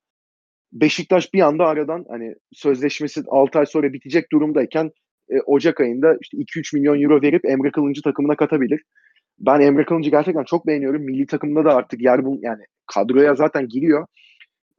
Beşiktaş 0.73 1.33
bir 1.33 1.41
anda 1.41 1.65
aradan 1.65 2.05
hani 2.09 2.35
sözleşmesi 2.53 3.21
6 3.27 3.59
ay 3.59 3.65
sonra 3.65 3.93
bitecek 3.93 4.31
durumdayken 4.31 4.91
e, 5.29 5.41
Ocak 5.41 5.79
ayında 5.81 6.17
işte 6.21 6.37
2-3 6.37 6.75
milyon 6.75 7.01
euro 7.01 7.21
verip 7.21 7.45
Emre 7.45 7.71
Kılıncı 7.71 8.01
takımına 8.01 8.35
katabilir. 8.35 8.83
Ben 9.39 9.59
Emre 9.59 9.85
Kılıncı 9.85 10.09
gerçekten 10.09 10.43
çok 10.43 10.67
beğeniyorum. 10.67 11.01
Milli 11.01 11.25
takımda 11.25 11.65
da 11.65 11.75
artık 11.75 12.01
yer 12.01 12.25
bul 12.25 12.39
yani 12.41 12.63
kadroya 12.87 13.35
zaten 13.35 13.67
giriyor. 13.67 14.07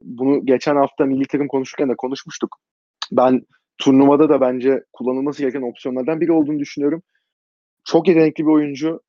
Bunu 0.01 0.45
geçen 0.45 0.75
hafta 0.75 1.05
milli 1.05 1.27
takım 1.27 1.47
konuşurken 1.47 1.89
de 1.89 1.95
konuşmuştuk. 1.95 2.57
Ben 3.11 3.41
turnuvada 3.77 4.29
da 4.29 4.41
bence 4.41 4.83
kullanılması 4.93 5.41
gereken 5.41 5.61
opsiyonlardan 5.61 6.21
biri 6.21 6.31
olduğunu 6.31 6.59
düşünüyorum. 6.59 7.01
Çok 7.83 8.07
yetenekli 8.07 8.43
bir 8.43 8.51
oyuncu. 8.51 8.99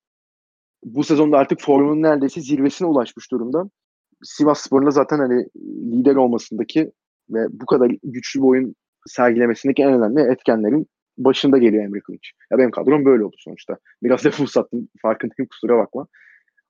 Bu 0.83 1.03
sezonda 1.03 1.37
artık 1.37 1.61
formunun 1.61 2.01
neredeyse 2.01 2.41
zirvesine 2.41 2.87
ulaşmış 2.87 3.31
durumda. 3.31 3.69
Sivas 4.23 4.61
Spor'un 4.61 4.89
zaten 4.89 5.19
hani 5.19 5.45
lider 5.91 6.15
olmasındaki 6.15 6.91
ve 7.29 7.47
bu 7.49 7.65
kadar 7.65 7.91
güçlü 8.03 8.39
bir 8.39 8.45
oyun 8.45 8.75
sergilemesindeki 9.07 9.83
en 9.83 9.93
önemli 9.93 10.31
etkenlerin 10.31 10.87
başında 11.17 11.57
geliyor 11.57 11.83
Emre 11.83 11.99
Kılıç. 11.99 12.31
Ya 12.51 12.57
benim 12.57 12.71
kadrom 12.71 13.05
böyle 13.05 13.23
oldu 13.23 13.35
sonuçta. 13.39 13.77
Biraz 14.03 14.25
lafı 14.25 14.43
uzattım. 14.43 14.89
Farkındayım 15.01 15.47
kusura 15.49 15.77
bakma. 15.77 16.07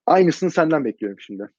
Aynısını 0.05 0.51
senden 0.51 0.85
bekliyorum 0.85 1.19
şimdi. 1.19 1.49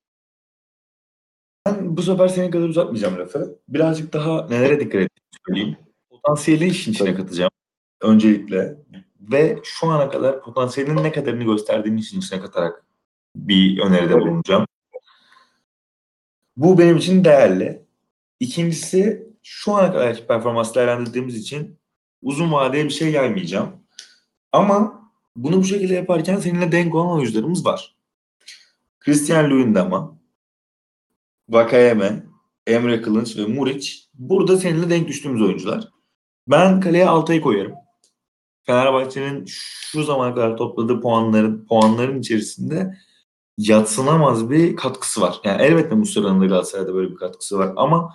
Ben 1.67 1.97
bu 1.97 2.03
sefer 2.03 2.29
senin 2.29 2.51
kadar 2.51 2.69
uzatmayacağım 2.69 3.19
lafı. 3.19 3.59
Birazcık 3.69 4.13
daha 4.13 4.47
nelere 4.49 4.81
dikkat 4.81 5.03
ettiğimi 5.03 5.09
söyleyeyim. 5.49 5.77
Potansiyeli 6.11 6.67
işin 6.67 6.93
içine 6.93 7.15
katacağım. 7.15 7.51
Öncelikle. 8.03 8.77
Ve 9.33 9.59
şu 9.65 9.87
ana 9.87 10.11
kadar 10.11 10.43
potansiyelinin 10.43 11.05
ne 11.05 11.13
kadarını 11.13 11.45
gösterdiğini 11.45 12.01
işin 12.01 12.19
içine 12.19 12.41
katarak 12.41 12.85
bir 13.37 13.81
öneride 13.81 14.13
Tabii. 14.13 14.21
bulunacağım. 14.21 14.67
Bu 16.57 16.79
benim 16.79 16.97
için 16.97 17.25
değerli. 17.25 17.87
İkincisi 18.41 19.27
şu 19.43 19.75
ana 19.75 19.93
kadarki 19.93 20.27
performans 20.27 20.75
değerlendirdiğimiz 20.75 21.37
için 21.37 21.79
uzun 22.23 22.53
vadeye 22.53 22.85
bir 22.85 22.91
şey 22.91 23.13
yaymayacağım. 23.13 23.73
Ama 24.53 25.11
bunu 25.37 25.59
bu 25.59 25.65
şekilde 25.65 25.95
yaparken 25.95 26.37
seninle 26.37 26.73
denk 26.73 26.95
olan 26.95 27.17
oyuncularımız 27.17 27.67
var. 27.67 27.97
Christian 29.01 29.51
Luyendama, 29.51 30.19
Vakayeme, 31.49 32.27
Emre 32.67 33.03
Kılınç 33.03 33.37
ve 33.37 33.47
Muriç 33.47 34.09
burada 34.15 34.57
seninle 34.57 34.91
denk 34.91 35.09
düştüğümüz 35.09 35.43
oyuncular. 35.43 35.89
Ben 36.49 36.81
kaleye 36.81 37.09
Altay'ı 37.09 37.41
koyarım. 37.41 37.75
Fenerbahçe'nin 38.67 39.45
şu 39.47 40.03
zamana 40.03 40.35
kadar 40.35 40.57
topladığı 40.57 41.01
puanların 41.01 41.67
puanların 41.69 42.21
içerisinde 42.21 42.97
yatsınamaz 43.59 44.51
bir 44.51 44.77
katkısı 44.77 45.21
var. 45.21 45.41
Yani 45.45 45.63
elbette 45.63 45.95
Muslera'nın 45.95 46.41
da 46.41 46.47
Galatasaray'da 46.47 46.95
böyle 46.95 47.11
bir 47.11 47.17
katkısı 47.17 47.59
var 47.59 47.73
ama 47.77 48.15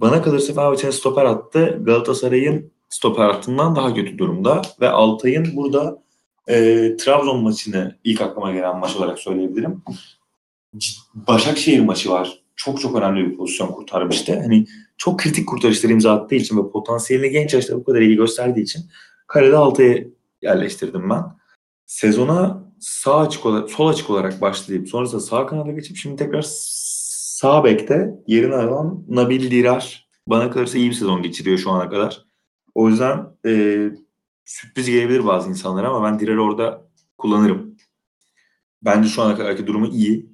bana 0.00 0.22
kalırsa 0.22 0.54
Fenerbahçe'nin 0.54 0.92
stoper 0.92 1.24
attı. 1.24 1.78
Galatasaray'ın 1.82 2.72
stoper 2.88 3.24
hattından 3.24 3.76
daha 3.76 3.94
kötü 3.94 4.18
durumda 4.18 4.62
ve 4.80 4.88
Altay'ın 4.88 5.56
burada 5.56 6.02
e, 6.48 6.56
Trabzon 6.96 7.42
maçını 7.42 7.98
ilk 8.04 8.20
aklıma 8.20 8.52
gelen 8.52 8.78
maç 8.78 8.96
olarak 8.96 9.18
söyleyebilirim. 9.18 9.82
Başakşehir 11.14 11.80
maçı 11.80 12.10
var 12.10 12.44
çok 12.56 12.80
çok 12.80 12.96
önemli 12.96 13.30
bir 13.30 13.36
pozisyon 13.36 13.68
kurtarmıştı. 13.68 14.40
Hani 14.40 14.66
çok 14.96 15.20
kritik 15.20 15.48
kurtarışlar 15.48 15.90
imza 15.90 16.12
attığı 16.12 16.34
için 16.34 16.56
ve 16.56 16.70
potansiyelini 16.70 17.30
genç 17.30 17.54
yaşta 17.54 17.76
bu 17.76 17.84
kadar 17.84 18.00
iyi 18.00 18.16
gösterdiği 18.16 18.62
için 18.62 18.82
kalede 19.34 19.56
altıya 19.56 20.04
yerleştirdim 20.42 21.10
ben. 21.10 21.24
Sezona 21.86 22.72
sağ 22.80 23.18
açık 23.18 23.46
olarak, 23.46 23.70
sol 23.70 23.88
açık 23.88 24.10
olarak 24.10 24.40
başlayıp 24.40 24.88
sonrasında 24.88 25.20
sağ 25.20 25.46
kanada 25.46 25.72
geçip 25.72 25.96
şimdi 25.96 26.16
tekrar 26.16 26.44
sağ 26.46 27.64
bekte 27.64 28.14
yerini 28.26 28.54
alan 28.54 29.04
Nabil 29.08 29.50
Dirar 29.50 30.08
bana 30.26 30.50
kalırsa 30.50 30.78
iyi 30.78 30.90
bir 30.90 30.94
sezon 30.94 31.22
geçiriyor 31.22 31.58
şu 31.58 31.70
ana 31.70 31.90
kadar. 31.90 32.24
O 32.74 32.88
yüzden 32.88 33.26
e, 33.46 33.82
sürpriz 34.44 34.90
gelebilir 34.90 35.26
bazı 35.26 35.50
insanlara 35.50 35.88
ama 35.88 36.06
ben 36.06 36.20
Dirar'ı 36.20 36.42
orada 36.42 36.88
kullanırım. 37.18 37.76
Bence 38.82 39.08
şu 39.08 39.22
ana 39.22 39.36
kadarki 39.36 39.66
durumu 39.66 39.86
iyi. 39.86 40.30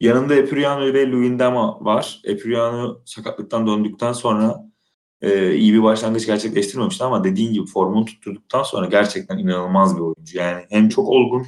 Yanında 0.00 0.34
Epuriano 0.34 0.80
ve 0.80 1.10
Luindama 1.10 1.84
var. 1.84 2.20
Epuriano 2.24 3.02
sakatlıktan 3.04 3.66
döndükten 3.66 4.12
sonra 4.12 4.67
e, 5.22 5.54
iyi 5.54 5.74
bir 5.74 5.82
başlangıç 5.82 6.26
gerçekleştirmemişti 6.26 7.04
ama 7.04 7.24
dediğin 7.24 7.52
gibi 7.52 7.66
formunu 7.66 8.04
tutturduktan 8.04 8.62
sonra 8.62 8.86
gerçekten 8.86 9.38
inanılmaz 9.38 9.96
bir 9.96 10.00
oyuncu. 10.00 10.38
Yani 10.38 10.66
hem 10.68 10.88
çok 10.88 11.08
olgun 11.08 11.46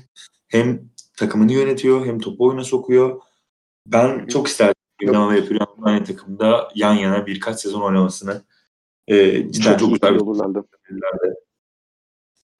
hem 0.48 0.90
takımını 1.16 1.52
yönetiyor 1.52 2.06
hem 2.06 2.18
topu 2.18 2.44
oyuna 2.44 2.64
sokuyor. 2.64 3.20
Ben 3.86 4.26
çok 4.26 4.48
isterdim 4.48 4.74
Luindama 5.02 5.32
ve 5.32 5.38
Epuriano'nun 5.38 5.82
aynı 5.82 6.04
takımda 6.04 6.68
yan 6.74 6.94
yana 6.94 7.26
birkaç 7.26 7.60
sezon 7.60 7.80
oynamasını. 7.80 8.42
E, 9.08 9.50
cidden 9.52 9.78
çok, 9.78 9.80
çok 9.80 9.92
güzel 9.92 10.16
olurlardı. 10.16 10.64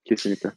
Kesinlikle. 0.05 0.53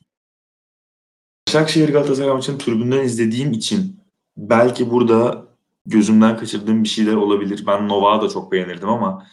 Başakşehir 1.48 1.90
Galatasaray 1.90 2.34
maçını 2.34 2.58
tribünden 2.58 3.04
izlediğim 3.04 3.52
için 3.52 4.00
belki 4.38 4.92
burada 4.92 5.48
gözümden 5.86 6.38
kaçırdığım 6.38 6.84
bir 6.84 6.90
şeyler 6.90 7.16
olabilir. 7.16 7.64
Ben 7.68 7.88
Nova'yı 7.88 8.22
da 8.22 8.30
çok 8.30 8.52
beğenirdim 8.52 8.90
ama 8.90 9.28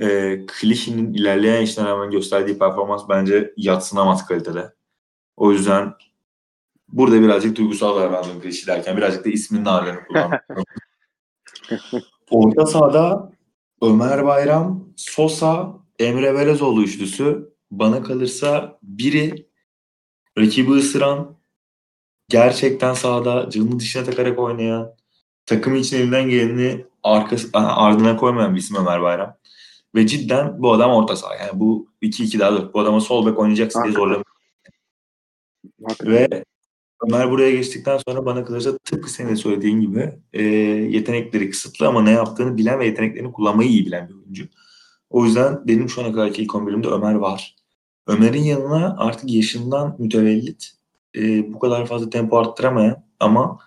e, 0.00 0.40
Klişi'nin 0.46 1.14
ilerleyen 1.14 1.62
işten 1.62 1.86
rağmen 1.86 2.10
gösterdiği 2.10 2.58
performans 2.58 3.02
bence 3.08 3.54
yatsınamaz 3.56 4.26
kalitede. 4.26 4.74
O 5.36 5.52
yüzden 5.52 5.94
burada 6.88 7.20
birazcık 7.22 7.56
duygusal 7.56 8.00
davrandım 8.00 8.40
Klişi 8.40 8.66
derken. 8.66 8.96
Birazcık 8.96 9.24
da 9.24 9.28
isminin 9.28 9.64
ağırlığını 9.64 10.04
kullandım. 10.06 10.38
Orta 12.30 12.66
sahada 12.66 13.32
Ömer 13.82 14.26
Bayram, 14.26 14.88
Sosa, 14.96 15.76
Emre 15.98 16.34
Belezoğlu 16.34 16.82
üçlüsü 16.82 17.54
bana 17.70 18.02
kalırsa 18.02 18.78
biri 18.82 19.46
rakibi 20.38 20.72
ısıran, 20.72 21.36
gerçekten 22.28 22.94
sahada 22.94 23.50
canını 23.50 23.80
dışına 23.80 24.04
takarak 24.04 24.38
oynayan, 24.38 24.94
takım 25.46 25.74
için 25.76 25.96
elinden 25.96 26.28
geleni 26.28 26.84
arkası, 27.02 27.48
ardına 27.52 28.16
koymayan 28.16 28.54
bir 28.54 28.60
isim 28.60 28.76
Ömer 28.76 29.02
Bayram. 29.02 29.36
Ve 29.94 30.06
cidden 30.06 30.62
bu 30.62 30.72
adam 30.72 30.90
orta 30.90 31.16
saha. 31.16 31.34
Yani 31.34 31.60
bu 31.60 31.88
2-2 32.02 32.38
daha 32.38 32.52
da 32.54 32.72
bu 32.72 32.80
adama 32.80 33.00
sol 33.00 33.26
bek 33.26 33.38
oynayacaksın 33.38 33.84
diye 33.84 33.92
zorlamış. 33.92 34.28
Ve 36.04 36.44
Ömer 37.06 37.30
buraya 37.30 37.50
geçtikten 37.50 37.98
sonra 38.08 38.26
bana 38.26 38.44
kalırsa 38.44 38.78
tıpkı 38.78 39.10
senin 39.10 39.28
de 39.28 39.36
söylediğin 39.36 39.80
gibi 39.80 40.12
e, 40.32 40.42
yetenekleri 40.42 41.50
kısıtlı 41.50 41.88
ama 41.88 42.02
ne 42.02 42.10
yaptığını 42.10 42.56
bilen 42.56 42.78
ve 42.78 42.86
yeteneklerini 42.86 43.32
kullanmayı 43.32 43.70
iyi 43.70 43.86
bilen 43.86 44.08
bir 44.08 44.14
oyuncu. 44.14 44.44
O 45.10 45.24
yüzden 45.24 45.68
benim 45.68 45.88
şu 45.88 46.00
ana 46.00 46.12
kadarki 46.12 46.42
ilk 46.42 46.50
11'imde 46.50 46.88
Ömer 46.88 47.14
var. 47.14 47.56
Ömer'in 48.06 48.42
yanına 48.42 48.96
artık 48.98 49.30
yaşından 49.30 49.96
mütevellit 49.98 50.72
e, 51.16 51.52
bu 51.52 51.58
kadar 51.58 51.86
fazla 51.86 52.10
tempo 52.10 52.38
arttıramayan 52.38 53.04
ama 53.20 53.58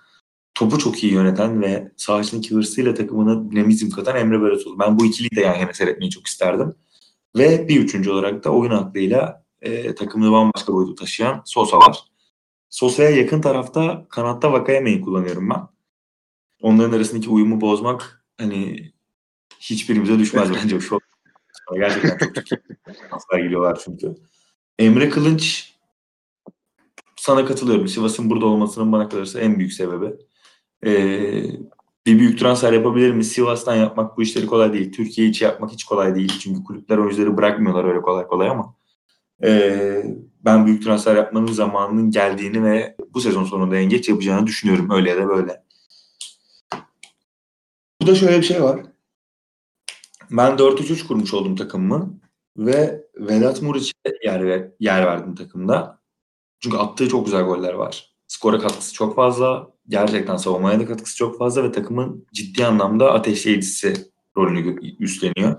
topu 0.64 0.80
çok 0.80 1.04
iyi 1.04 1.14
yöneten 1.14 1.62
ve 1.62 1.92
sağ 1.98 2.22
içindeki 2.22 2.56
hırsıyla 2.56 2.94
takımına 2.94 3.52
dinamizm 3.52 3.90
katan 3.90 4.16
Emre 4.16 4.42
Belözoğlu. 4.42 4.80
Ben 4.80 5.00
bu 5.00 5.06
ikiliyi 5.06 5.36
de 5.36 5.42
yan 5.42 5.56
yana 5.56 5.74
seyretmeyi 5.74 6.12
çok 6.12 6.28
isterdim. 6.28 6.76
Ve 7.38 7.68
bir 7.68 7.80
üçüncü 7.80 8.12
olarak 8.12 8.44
da 8.44 8.50
oyun 8.50 8.72
aklıyla 8.72 9.44
e, 9.62 9.96
takımını 9.96 10.32
bambaşka 10.32 10.74
boyutu 10.74 10.96
taşıyan 10.96 11.42
Sosa 11.46 11.78
var. 11.78 12.00
Sosa'ya 12.70 13.10
yakın 13.10 13.42
tarafta 13.42 14.06
kanatta 14.10 14.52
Vakayeme'yi 14.52 15.02
kullanıyorum 15.02 15.50
ben. 15.50 15.68
Onların 16.62 16.98
arasındaki 16.98 17.30
uyumu 17.30 17.62
bozmak 17.62 18.26
hani 18.38 18.92
hiçbirimize 19.60 20.20
düşmez 20.20 20.50
bence. 20.64 20.80
Şu 20.80 21.00
gerçekten 21.76 22.18
çok 22.18 22.46
çok 22.46 22.60
transfer 23.10 23.40
geliyorlar 23.40 23.82
çünkü. 23.86 24.16
Emre 24.80 25.10
Kılınç 25.10 25.74
sana 27.16 27.46
katılıyorum. 27.46 27.88
Sivas'ın 27.88 28.30
burada 28.30 28.46
olmasının 28.46 28.92
bana 28.92 29.10
kalırsa 29.10 29.40
en 29.40 29.60
büyük 29.60 29.74
sebebi. 29.74 30.14
Ee, 30.86 31.44
bir 32.06 32.20
büyük 32.20 32.40
transfer 32.40 32.74
yapabilir 32.74 33.12
mi? 33.12 33.24
Sivas'tan 33.24 33.76
yapmak 33.76 34.18
bu 34.18 34.22
işleri 34.22 34.46
kolay 34.46 34.74
değil. 34.74 34.92
Türkiye 34.92 35.28
içi 35.28 35.44
yapmak 35.44 35.72
hiç 35.72 35.84
kolay 35.84 36.16
değil. 36.16 36.40
Çünkü 36.40 36.64
kulüpler 36.64 36.98
oyuncuları 36.98 37.38
bırakmıyorlar 37.38 37.86
öyle 37.86 38.02
kolay 38.02 38.28
kolay 38.28 38.50
ama 38.50 38.76
e, 39.44 40.04
ben 40.46 40.66
büyük 40.66 40.84
transfer 40.84 41.16
yapmanın 41.16 41.48
zamanının 41.48 42.12
geldiğini 42.12 42.64
ve 42.64 42.96
bu 43.14 43.22
sezon 43.22 43.44
sonunda 43.44 43.78
en 43.78 43.90
geç 43.90 44.10
yapacağını 44.10 44.48
düşünüyorum. 44.48 44.90
Öyle 44.92 45.10
ya 45.10 45.18
da 45.18 45.28
böyle. 45.28 45.64
Burada 48.02 48.16
şöyle 48.16 48.38
bir 48.38 48.44
şey 48.44 48.64
var. 48.64 48.82
Ben 50.32 50.58
4-3-3 50.58 51.08
kurmuş 51.08 51.34
oldum 51.34 51.56
takımımı 51.56 52.20
ve 52.58 53.08
Vedat 53.16 53.62
Muriç'e 53.62 53.94
yer, 54.24 54.72
yer 54.80 55.06
verdim 55.06 55.36
takımda. 55.36 56.00
Çünkü 56.60 56.78
attığı 56.78 57.10
çok 57.10 57.26
güzel 57.26 57.44
goller 57.44 57.74
var. 57.74 58.13
Skora 58.34 58.60
katkısı 58.60 58.94
çok 58.94 59.16
fazla. 59.16 59.72
Gerçekten 59.88 60.38
savunmaya 60.38 60.80
da 60.80 60.86
katkısı 60.86 61.18
çok 61.18 61.38
fazla 61.38 61.64
ve 61.64 61.72
takımın 61.72 62.28
ciddi 62.34 62.66
anlamda 62.66 63.14
ateşleyicisi 63.14 63.94
rolünü 64.38 64.80
üstleniyor. 65.00 65.56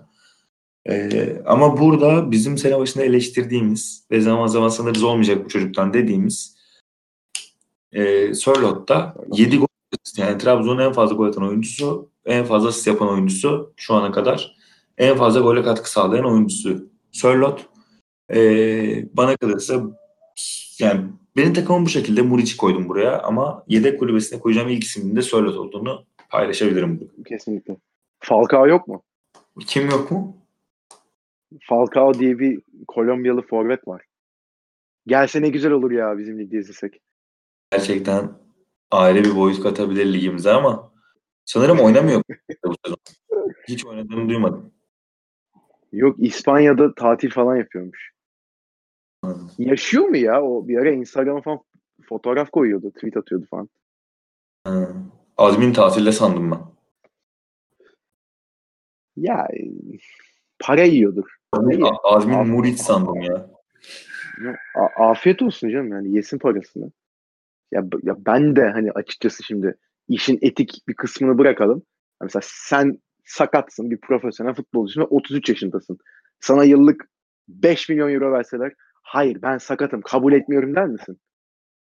Ee, 0.88 1.42
ama 1.46 1.78
burada 1.78 2.30
bizim 2.30 2.58
sene 2.58 2.78
başında 2.78 3.04
eleştirdiğimiz 3.04 4.06
ve 4.10 4.20
zaman 4.20 4.46
zaman 4.46 4.68
sanırız 4.68 5.02
olmayacak 5.02 5.44
bu 5.44 5.48
çocuktan 5.48 5.94
dediğimiz 5.94 6.56
e, 7.92 8.34
Sörlot'ta 8.34 9.14
7 9.32 9.58
gol 9.58 9.66
yani 10.16 10.38
Trabzon'un 10.38 10.82
en 10.82 10.92
fazla 10.92 11.14
gol 11.14 11.26
atan 11.26 11.48
oyuncusu, 11.48 12.10
en 12.26 12.44
fazla 12.44 12.68
asist 12.68 12.86
yapan 12.86 13.08
oyuncusu 13.08 13.72
şu 13.76 13.94
ana 13.94 14.12
kadar. 14.12 14.56
En 14.98 15.16
fazla 15.16 15.40
gole 15.40 15.62
katkı 15.62 15.90
sağlayan 15.90 16.24
oyuncusu 16.26 16.88
Sörlot. 17.12 17.66
Ee, 18.34 19.08
bana 19.16 19.36
kalırsa 19.36 19.82
yani 20.78 21.04
benim 21.36 21.54
takımım 21.54 21.84
bu 21.84 21.88
şekilde 21.88 22.22
Muriç'i 22.22 22.56
koydum 22.56 22.88
buraya 22.88 23.22
ama 23.22 23.64
yedek 23.68 23.98
kulübesine 23.98 24.40
koyacağım 24.40 24.68
ilk 24.68 24.84
isminin 24.84 25.16
de 25.16 25.22
Sörlot 25.22 25.56
olduğunu 25.56 26.04
paylaşabilirim. 26.30 27.10
Kesinlikle. 27.26 27.76
Falcao 28.20 28.66
yok 28.68 28.88
mu? 28.88 29.02
Kim 29.66 29.90
yok 29.90 30.10
mu? 30.10 30.36
Falcao 31.62 32.14
diye 32.14 32.38
bir 32.38 32.60
Kolombiyalı 32.88 33.42
forvet 33.42 33.88
var. 33.88 34.02
Gelse 35.06 35.42
ne 35.42 35.48
güzel 35.48 35.72
olur 35.72 35.90
ya 35.90 36.18
bizim 36.18 36.38
ligde 36.38 36.58
izlesek. 36.58 37.00
Gerçekten 37.72 38.32
ayrı 38.90 39.24
bir 39.24 39.36
boyut 39.36 39.62
katabilir 39.62 40.12
ligimize 40.12 40.50
ama 40.50 40.92
sanırım 41.44 41.80
oynamıyor 41.80 42.22
bu 42.64 42.74
sezon. 42.84 42.98
Hiç 43.68 43.86
oynadığını 43.86 44.28
duymadım. 44.28 44.72
Yok 45.92 46.16
İspanya'da 46.18 46.94
tatil 46.94 47.30
falan 47.30 47.56
yapıyormuş. 47.56 48.13
Hmm. 49.24 49.48
Yaşıyor 49.58 50.04
mu 50.04 50.16
ya? 50.16 50.42
O 50.42 50.68
bir 50.68 50.78
ara 50.78 50.90
Instagram'a 50.90 51.40
falan 51.40 51.58
fotoğraf 52.08 52.50
koyuyordu, 52.50 52.90
tweet 52.90 53.16
atıyordu 53.16 53.46
falan. 53.50 53.68
Azmin 55.36 55.72
tatilde 55.72 56.12
sandım 56.12 56.50
ben. 56.50 56.60
Ya 59.16 59.48
para 60.58 60.82
yiyordur. 60.82 61.36
Azmin 62.04 62.46
Muriç 62.46 62.80
sandım 62.80 63.20
ya. 63.20 63.50
ya. 64.44 64.56
Afiyet 64.96 65.42
olsun 65.42 65.70
canım 65.70 65.88
yani 65.88 66.16
yesin 66.16 66.38
parasını. 66.38 66.92
Ya, 67.72 67.84
ya 68.02 68.16
ben 68.26 68.56
de 68.56 68.70
hani 68.70 68.92
açıkçası 68.92 69.42
şimdi 69.42 69.76
işin 70.08 70.38
etik 70.42 70.82
bir 70.88 70.94
kısmını 70.94 71.38
bırakalım. 71.38 71.82
Mesela 72.22 72.42
sen 72.44 72.98
sakatsın 73.24 73.90
bir 73.90 74.00
profesyonel 74.00 74.54
futbolcusun 74.54 75.00
ve 75.00 75.04
33 75.04 75.48
yaşındasın. 75.48 75.98
Sana 76.40 76.64
yıllık 76.64 77.08
5 77.48 77.88
milyon 77.88 78.10
euro 78.10 78.32
verseler 78.32 78.72
hayır 79.04 79.42
ben 79.42 79.58
sakatım 79.58 80.00
kabul 80.00 80.32
etmiyorum 80.32 80.74
der 80.74 80.86
misin? 80.86 81.18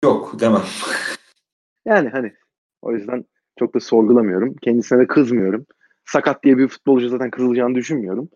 Yok 0.04 0.40
demem. 0.40 0.62
yani 1.84 2.08
hani 2.08 2.32
o 2.82 2.92
yüzden 2.92 3.24
çok 3.58 3.74
da 3.74 3.80
sorgulamıyorum. 3.80 4.54
Kendisine 4.62 4.98
de 4.98 5.06
kızmıyorum. 5.06 5.66
Sakat 6.04 6.44
diye 6.44 6.58
bir 6.58 6.68
futbolcu 6.68 7.08
zaten 7.08 7.30
kızılacağını 7.30 7.74
düşünmüyorum. 7.74 8.28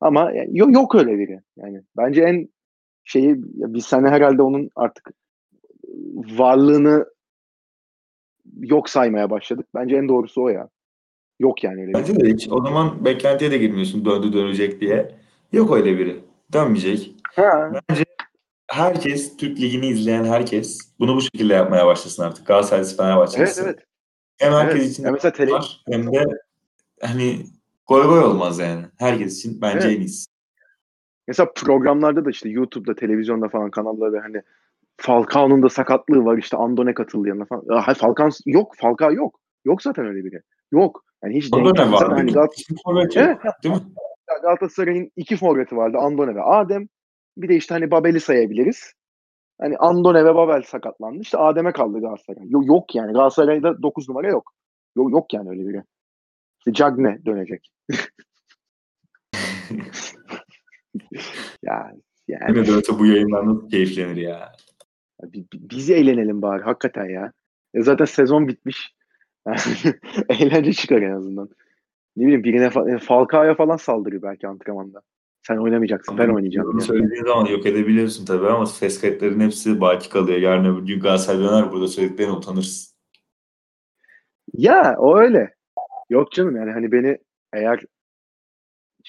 Ama 0.00 0.32
yani 0.32 0.58
yok, 0.58 0.72
yok 0.74 0.94
öyle 0.94 1.18
biri. 1.18 1.40
Yani 1.56 1.82
bence 1.96 2.22
en 2.22 2.48
şeyi 3.04 3.34
biz 3.38 3.84
sene 3.84 4.08
herhalde 4.08 4.42
onun 4.42 4.70
artık 4.76 5.10
varlığını 6.14 7.06
yok 8.56 8.90
saymaya 8.90 9.30
başladık. 9.30 9.66
Bence 9.74 9.96
en 9.96 10.08
doğrusu 10.08 10.42
o 10.42 10.48
ya. 10.48 10.68
Yok 11.40 11.64
yani 11.64 11.80
öyle 11.80 11.92
Bence 11.92 12.20
de 12.20 12.28
hiç. 12.28 12.48
O 12.50 12.62
zaman 12.62 13.04
beklentiye 13.04 13.50
de 13.50 13.58
girmiyorsun 13.58 14.04
döndü 14.04 14.32
dönecek 14.32 14.80
diye. 14.80 15.14
Yok 15.52 15.76
öyle 15.76 15.98
biri. 15.98 16.20
Dönmeyecek. 16.52 17.14
Ha. 17.36 17.72
Bence 17.90 18.04
herkes, 18.78 19.36
Türk 19.36 19.60
Ligi'ni 19.60 19.86
izleyen 19.86 20.24
herkes 20.24 20.78
bunu 20.98 21.16
bu 21.16 21.20
şekilde 21.20 21.54
yapmaya 21.54 21.86
başlasın 21.86 22.22
artık. 22.22 22.46
Galatasaray 22.46 22.84
Fenerbahçe'si. 22.84 23.40
Evet 23.42 23.60
evet. 23.62 23.78
Hem 24.38 24.52
herkes 24.52 24.80
evet. 24.80 24.90
için 24.90 25.04
ya 25.04 25.10
mesela 25.12 25.32
tele... 25.32 25.52
var 25.52 25.82
hem 25.90 26.12
de 26.12 26.24
hani 27.02 27.46
goy 27.86 28.06
goy 28.06 28.18
olmaz 28.18 28.58
yani. 28.58 28.84
Herkes 28.98 29.38
için 29.38 29.60
bence 29.62 29.88
Evet. 29.88 29.96
en 29.96 30.00
iyisi. 30.00 30.26
Mesela 31.28 31.52
programlarda 31.56 32.24
da 32.24 32.30
işte 32.30 32.48
YouTube'da, 32.48 32.94
televizyonda 32.94 33.48
falan 33.48 33.70
kanallarda 33.70 34.20
hani 34.22 34.42
Falcao'nun 34.96 35.62
da 35.62 35.68
sakatlığı 35.68 36.24
var 36.24 36.38
işte 36.38 36.56
Andone 36.56 36.94
katıldı 36.94 37.28
yanına 37.28 37.44
falan. 37.44 37.80
Hayır, 37.80 37.98
Falcao 37.98 38.28
yok. 38.46 38.74
Falcao 38.76 39.12
yok. 39.12 39.40
Yok 39.64 39.82
zaten 39.82 40.06
öyle 40.06 40.24
biri. 40.24 40.42
Yok. 40.72 41.04
Yani 41.24 41.36
hiç 41.36 41.52
denk 41.52 41.66
Onda 41.66 41.72
ne 41.72 41.84
gelmez. 41.84 42.00
var? 42.00 42.08
Hani 42.12 42.28
Bir 42.28 42.34
Gal- 42.34 42.54
isim 42.56 42.76
forvet 42.84 43.16
yok, 43.16 43.24
Evet. 43.26 43.38
Değil 43.64 43.74
mi? 43.74 43.80
Galatasaray'ın 44.42 45.12
iki 45.16 45.36
forveti 45.36 45.76
vardı. 45.76 45.98
Andone 45.98 46.34
ve 46.34 46.42
Adem. 46.42 46.88
Bir 47.38 47.48
de 47.48 47.56
işte 47.56 47.74
hani 47.74 47.90
Babel'i 47.90 48.20
sayabiliriz. 48.20 48.92
Hani 49.60 49.76
Andone 49.76 50.24
ve 50.24 50.34
Babel 50.34 50.62
sakatlandı. 50.62 51.20
İşte 51.22 51.38
Adem'e 51.38 51.72
kaldı 51.72 52.00
Galatasaray. 52.00 52.48
Yok, 52.48 52.66
yok 52.66 52.94
yani. 52.94 53.12
Galatasaray'da 53.12 53.82
9 53.82 54.08
numara 54.08 54.28
yok. 54.28 54.52
Yok, 54.96 55.12
yok 55.12 55.34
yani 55.34 55.50
öyle 55.50 55.68
biri. 55.68 55.82
İşte 56.58 56.72
Cagne 56.72 57.18
dönecek. 57.26 57.70
ya 61.62 61.92
yani 62.28 62.56
Yine 62.56 62.66
dönse 62.66 62.98
bu 62.98 63.06
yayından 63.06 63.48
nasıl 63.48 63.70
keyiflenir 63.70 64.16
ya. 64.16 64.52
bi- 65.22 65.46
bi- 65.52 65.70
biz 65.70 65.90
eğlenelim 65.90 66.42
bari 66.42 66.62
hakikaten 66.62 67.08
ya. 67.08 67.32
E 67.74 67.82
zaten 67.82 68.04
sezon 68.04 68.48
bitmiş. 68.48 68.94
Eğlence 70.28 70.72
çıkar 70.72 71.02
en 71.02 71.10
azından. 71.12 71.48
Ne 72.16 72.24
bileyim 72.24 72.44
birine 72.44 72.66
fa- 72.66 72.94
e, 72.94 72.98
Falcao'ya 72.98 73.54
falan 73.54 73.76
saldırıyor 73.76 74.22
belki 74.22 74.48
antrenmanda. 74.48 75.02
Sen 75.48 75.56
oynamayacaksın 75.56 76.18
ben 76.18 76.28
oynayacağım. 76.28 76.72
Bunu 76.72 76.80
söylediğin 76.80 77.24
zaman 77.24 77.46
yok 77.46 77.66
edebiliyorsun 77.66 78.24
tabii 78.24 78.46
ama 78.46 78.64
kayıtlarının 79.00 79.44
hepsi 79.44 79.80
baki 79.80 80.08
kalıyor. 80.08 80.38
Yarın 80.38 80.64
öbür 80.64 80.86
gün 80.86 81.00
Galatasaray 81.00 81.40
döner 81.40 81.72
burada 81.72 81.88
söylediklerine 81.88 82.32
utanırsın. 82.32 82.94
Ya 84.52 84.96
o 84.98 85.18
öyle. 85.18 85.54
Yok 86.10 86.32
canım 86.32 86.56
yani 86.56 86.70
hani 86.72 86.92
beni 86.92 87.18
eğer 87.52 87.80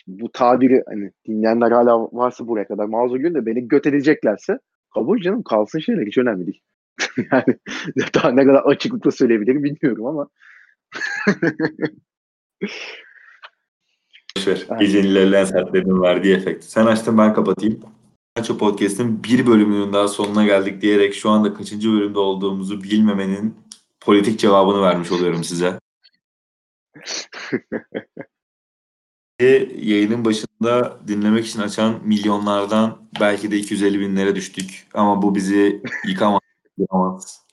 bu 0.07 0.31
tabiri 0.31 0.83
hani 0.87 1.11
dinleyenler 1.27 1.71
hala 1.71 2.01
varsa 2.01 2.47
buraya 2.47 2.67
kadar 2.67 2.85
mazur 2.85 3.23
de 3.23 3.45
beni 3.45 3.67
göt 3.67 3.87
edeceklerse 3.87 4.59
kabul 4.93 5.21
canım 5.21 5.43
kalsın 5.43 5.79
şeyler 5.79 6.07
hiç 6.07 6.17
önemli 6.17 6.47
değil. 6.47 6.61
yani 7.31 7.57
daha 8.15 8.31
ne 8.31 8.45
kadar 8.45 8.61
açıklıkla 8.63 9.11
söyleyebilirim 9.11 9.63
bilmiyorum 9.63 10.05
ama 10.05 10.29
Boşver. 14.39 14.65
Evet. 14.69 14.79
Gecenin 14.79 15.07
ilerleyen 15.07 15.45
saatlerinin 15.45 16.01
verdiği 16.01 16.35
efekt. 16.35 16.63
Sen 16.63 16.85
açtın 16.85 17.17
ben 17.17 17.33
kapatayım. 17.33 17.79
Maço 18.37 18.57
Podcast'ın 18.57 19.23
bir 19.23 19.47
bölümünün 19.47 19.93
daha 19.93 20.07
sonuna 20.07 20.45
geldik 20.45 20.81
diyerek 20.81 21.13
şu 21.13 21.29
anda 21.29 21.53
kaçıncı 21.53 21.91
bölümde 21.91 22.19
olduğumuzu 22.19 22.83
bilmemenin 22.83 23.55
politik 23.99 24.39
cevabını 24.39 24.81
vermiş 24.81 25.11
oluyorum 25.11 25.43
size. 25.43 25.79
Yayının 29.81 30.25
başında 30.25 30.99
dinlemek 31.07 31.45
için 31.45 31.59
açan 31.59 31.99
milyonlardan 32.03 33.09
belki 33.19 33.51
de 33.51 33.57
250 33.57 33.99
binlere 33.99 34.35
düştük. 34.35 34.87
Ama 34.93 35.21
bu 35.21 35.35
bizi 35.35 35.83
yıkamaz. 36.07 37.45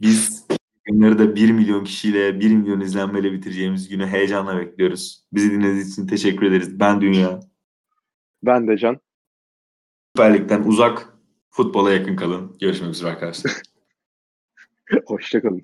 Biz 0.00 0.46
günleri 0.84 1.18
de 1.18 1.34
1 1.36 1.50
milyon 1.52 1.84
kişiyle 1.84 2.40
1 2.40 2.54
milyon 2.54 2.80
izlenmeyle 2.80 3.32
bitireceğimiz 3.32 3.88
günü 3.88 4.06
heyecanla 4.06 4.58
bekliyoruz. 4.58 5.24
Bizi 5.32 5.50
dinlediğiniz 5.50 5.92
için 5.92 6.06
teşekkür 6.06 6.46
ederiz. 6.46 6.80
Ben 6.80 7.00
Dünya. 7.00 7.40
ben 8.42 8.68
de 8.68 8.76
Can. 8.78 9.00
Süper 10.16 10.34
Lig'den 10.34 10.62
uzak, 10.62 11.08
futbola 11.50 11.92
yakın 11.92 12.16
kalın. 12.16 12.56
Görüşmek 12.60 12.90
üzere 12.90 13.10
arkadaşlar. 13.10 13.52
Hoşçakalın. 15.06 15.62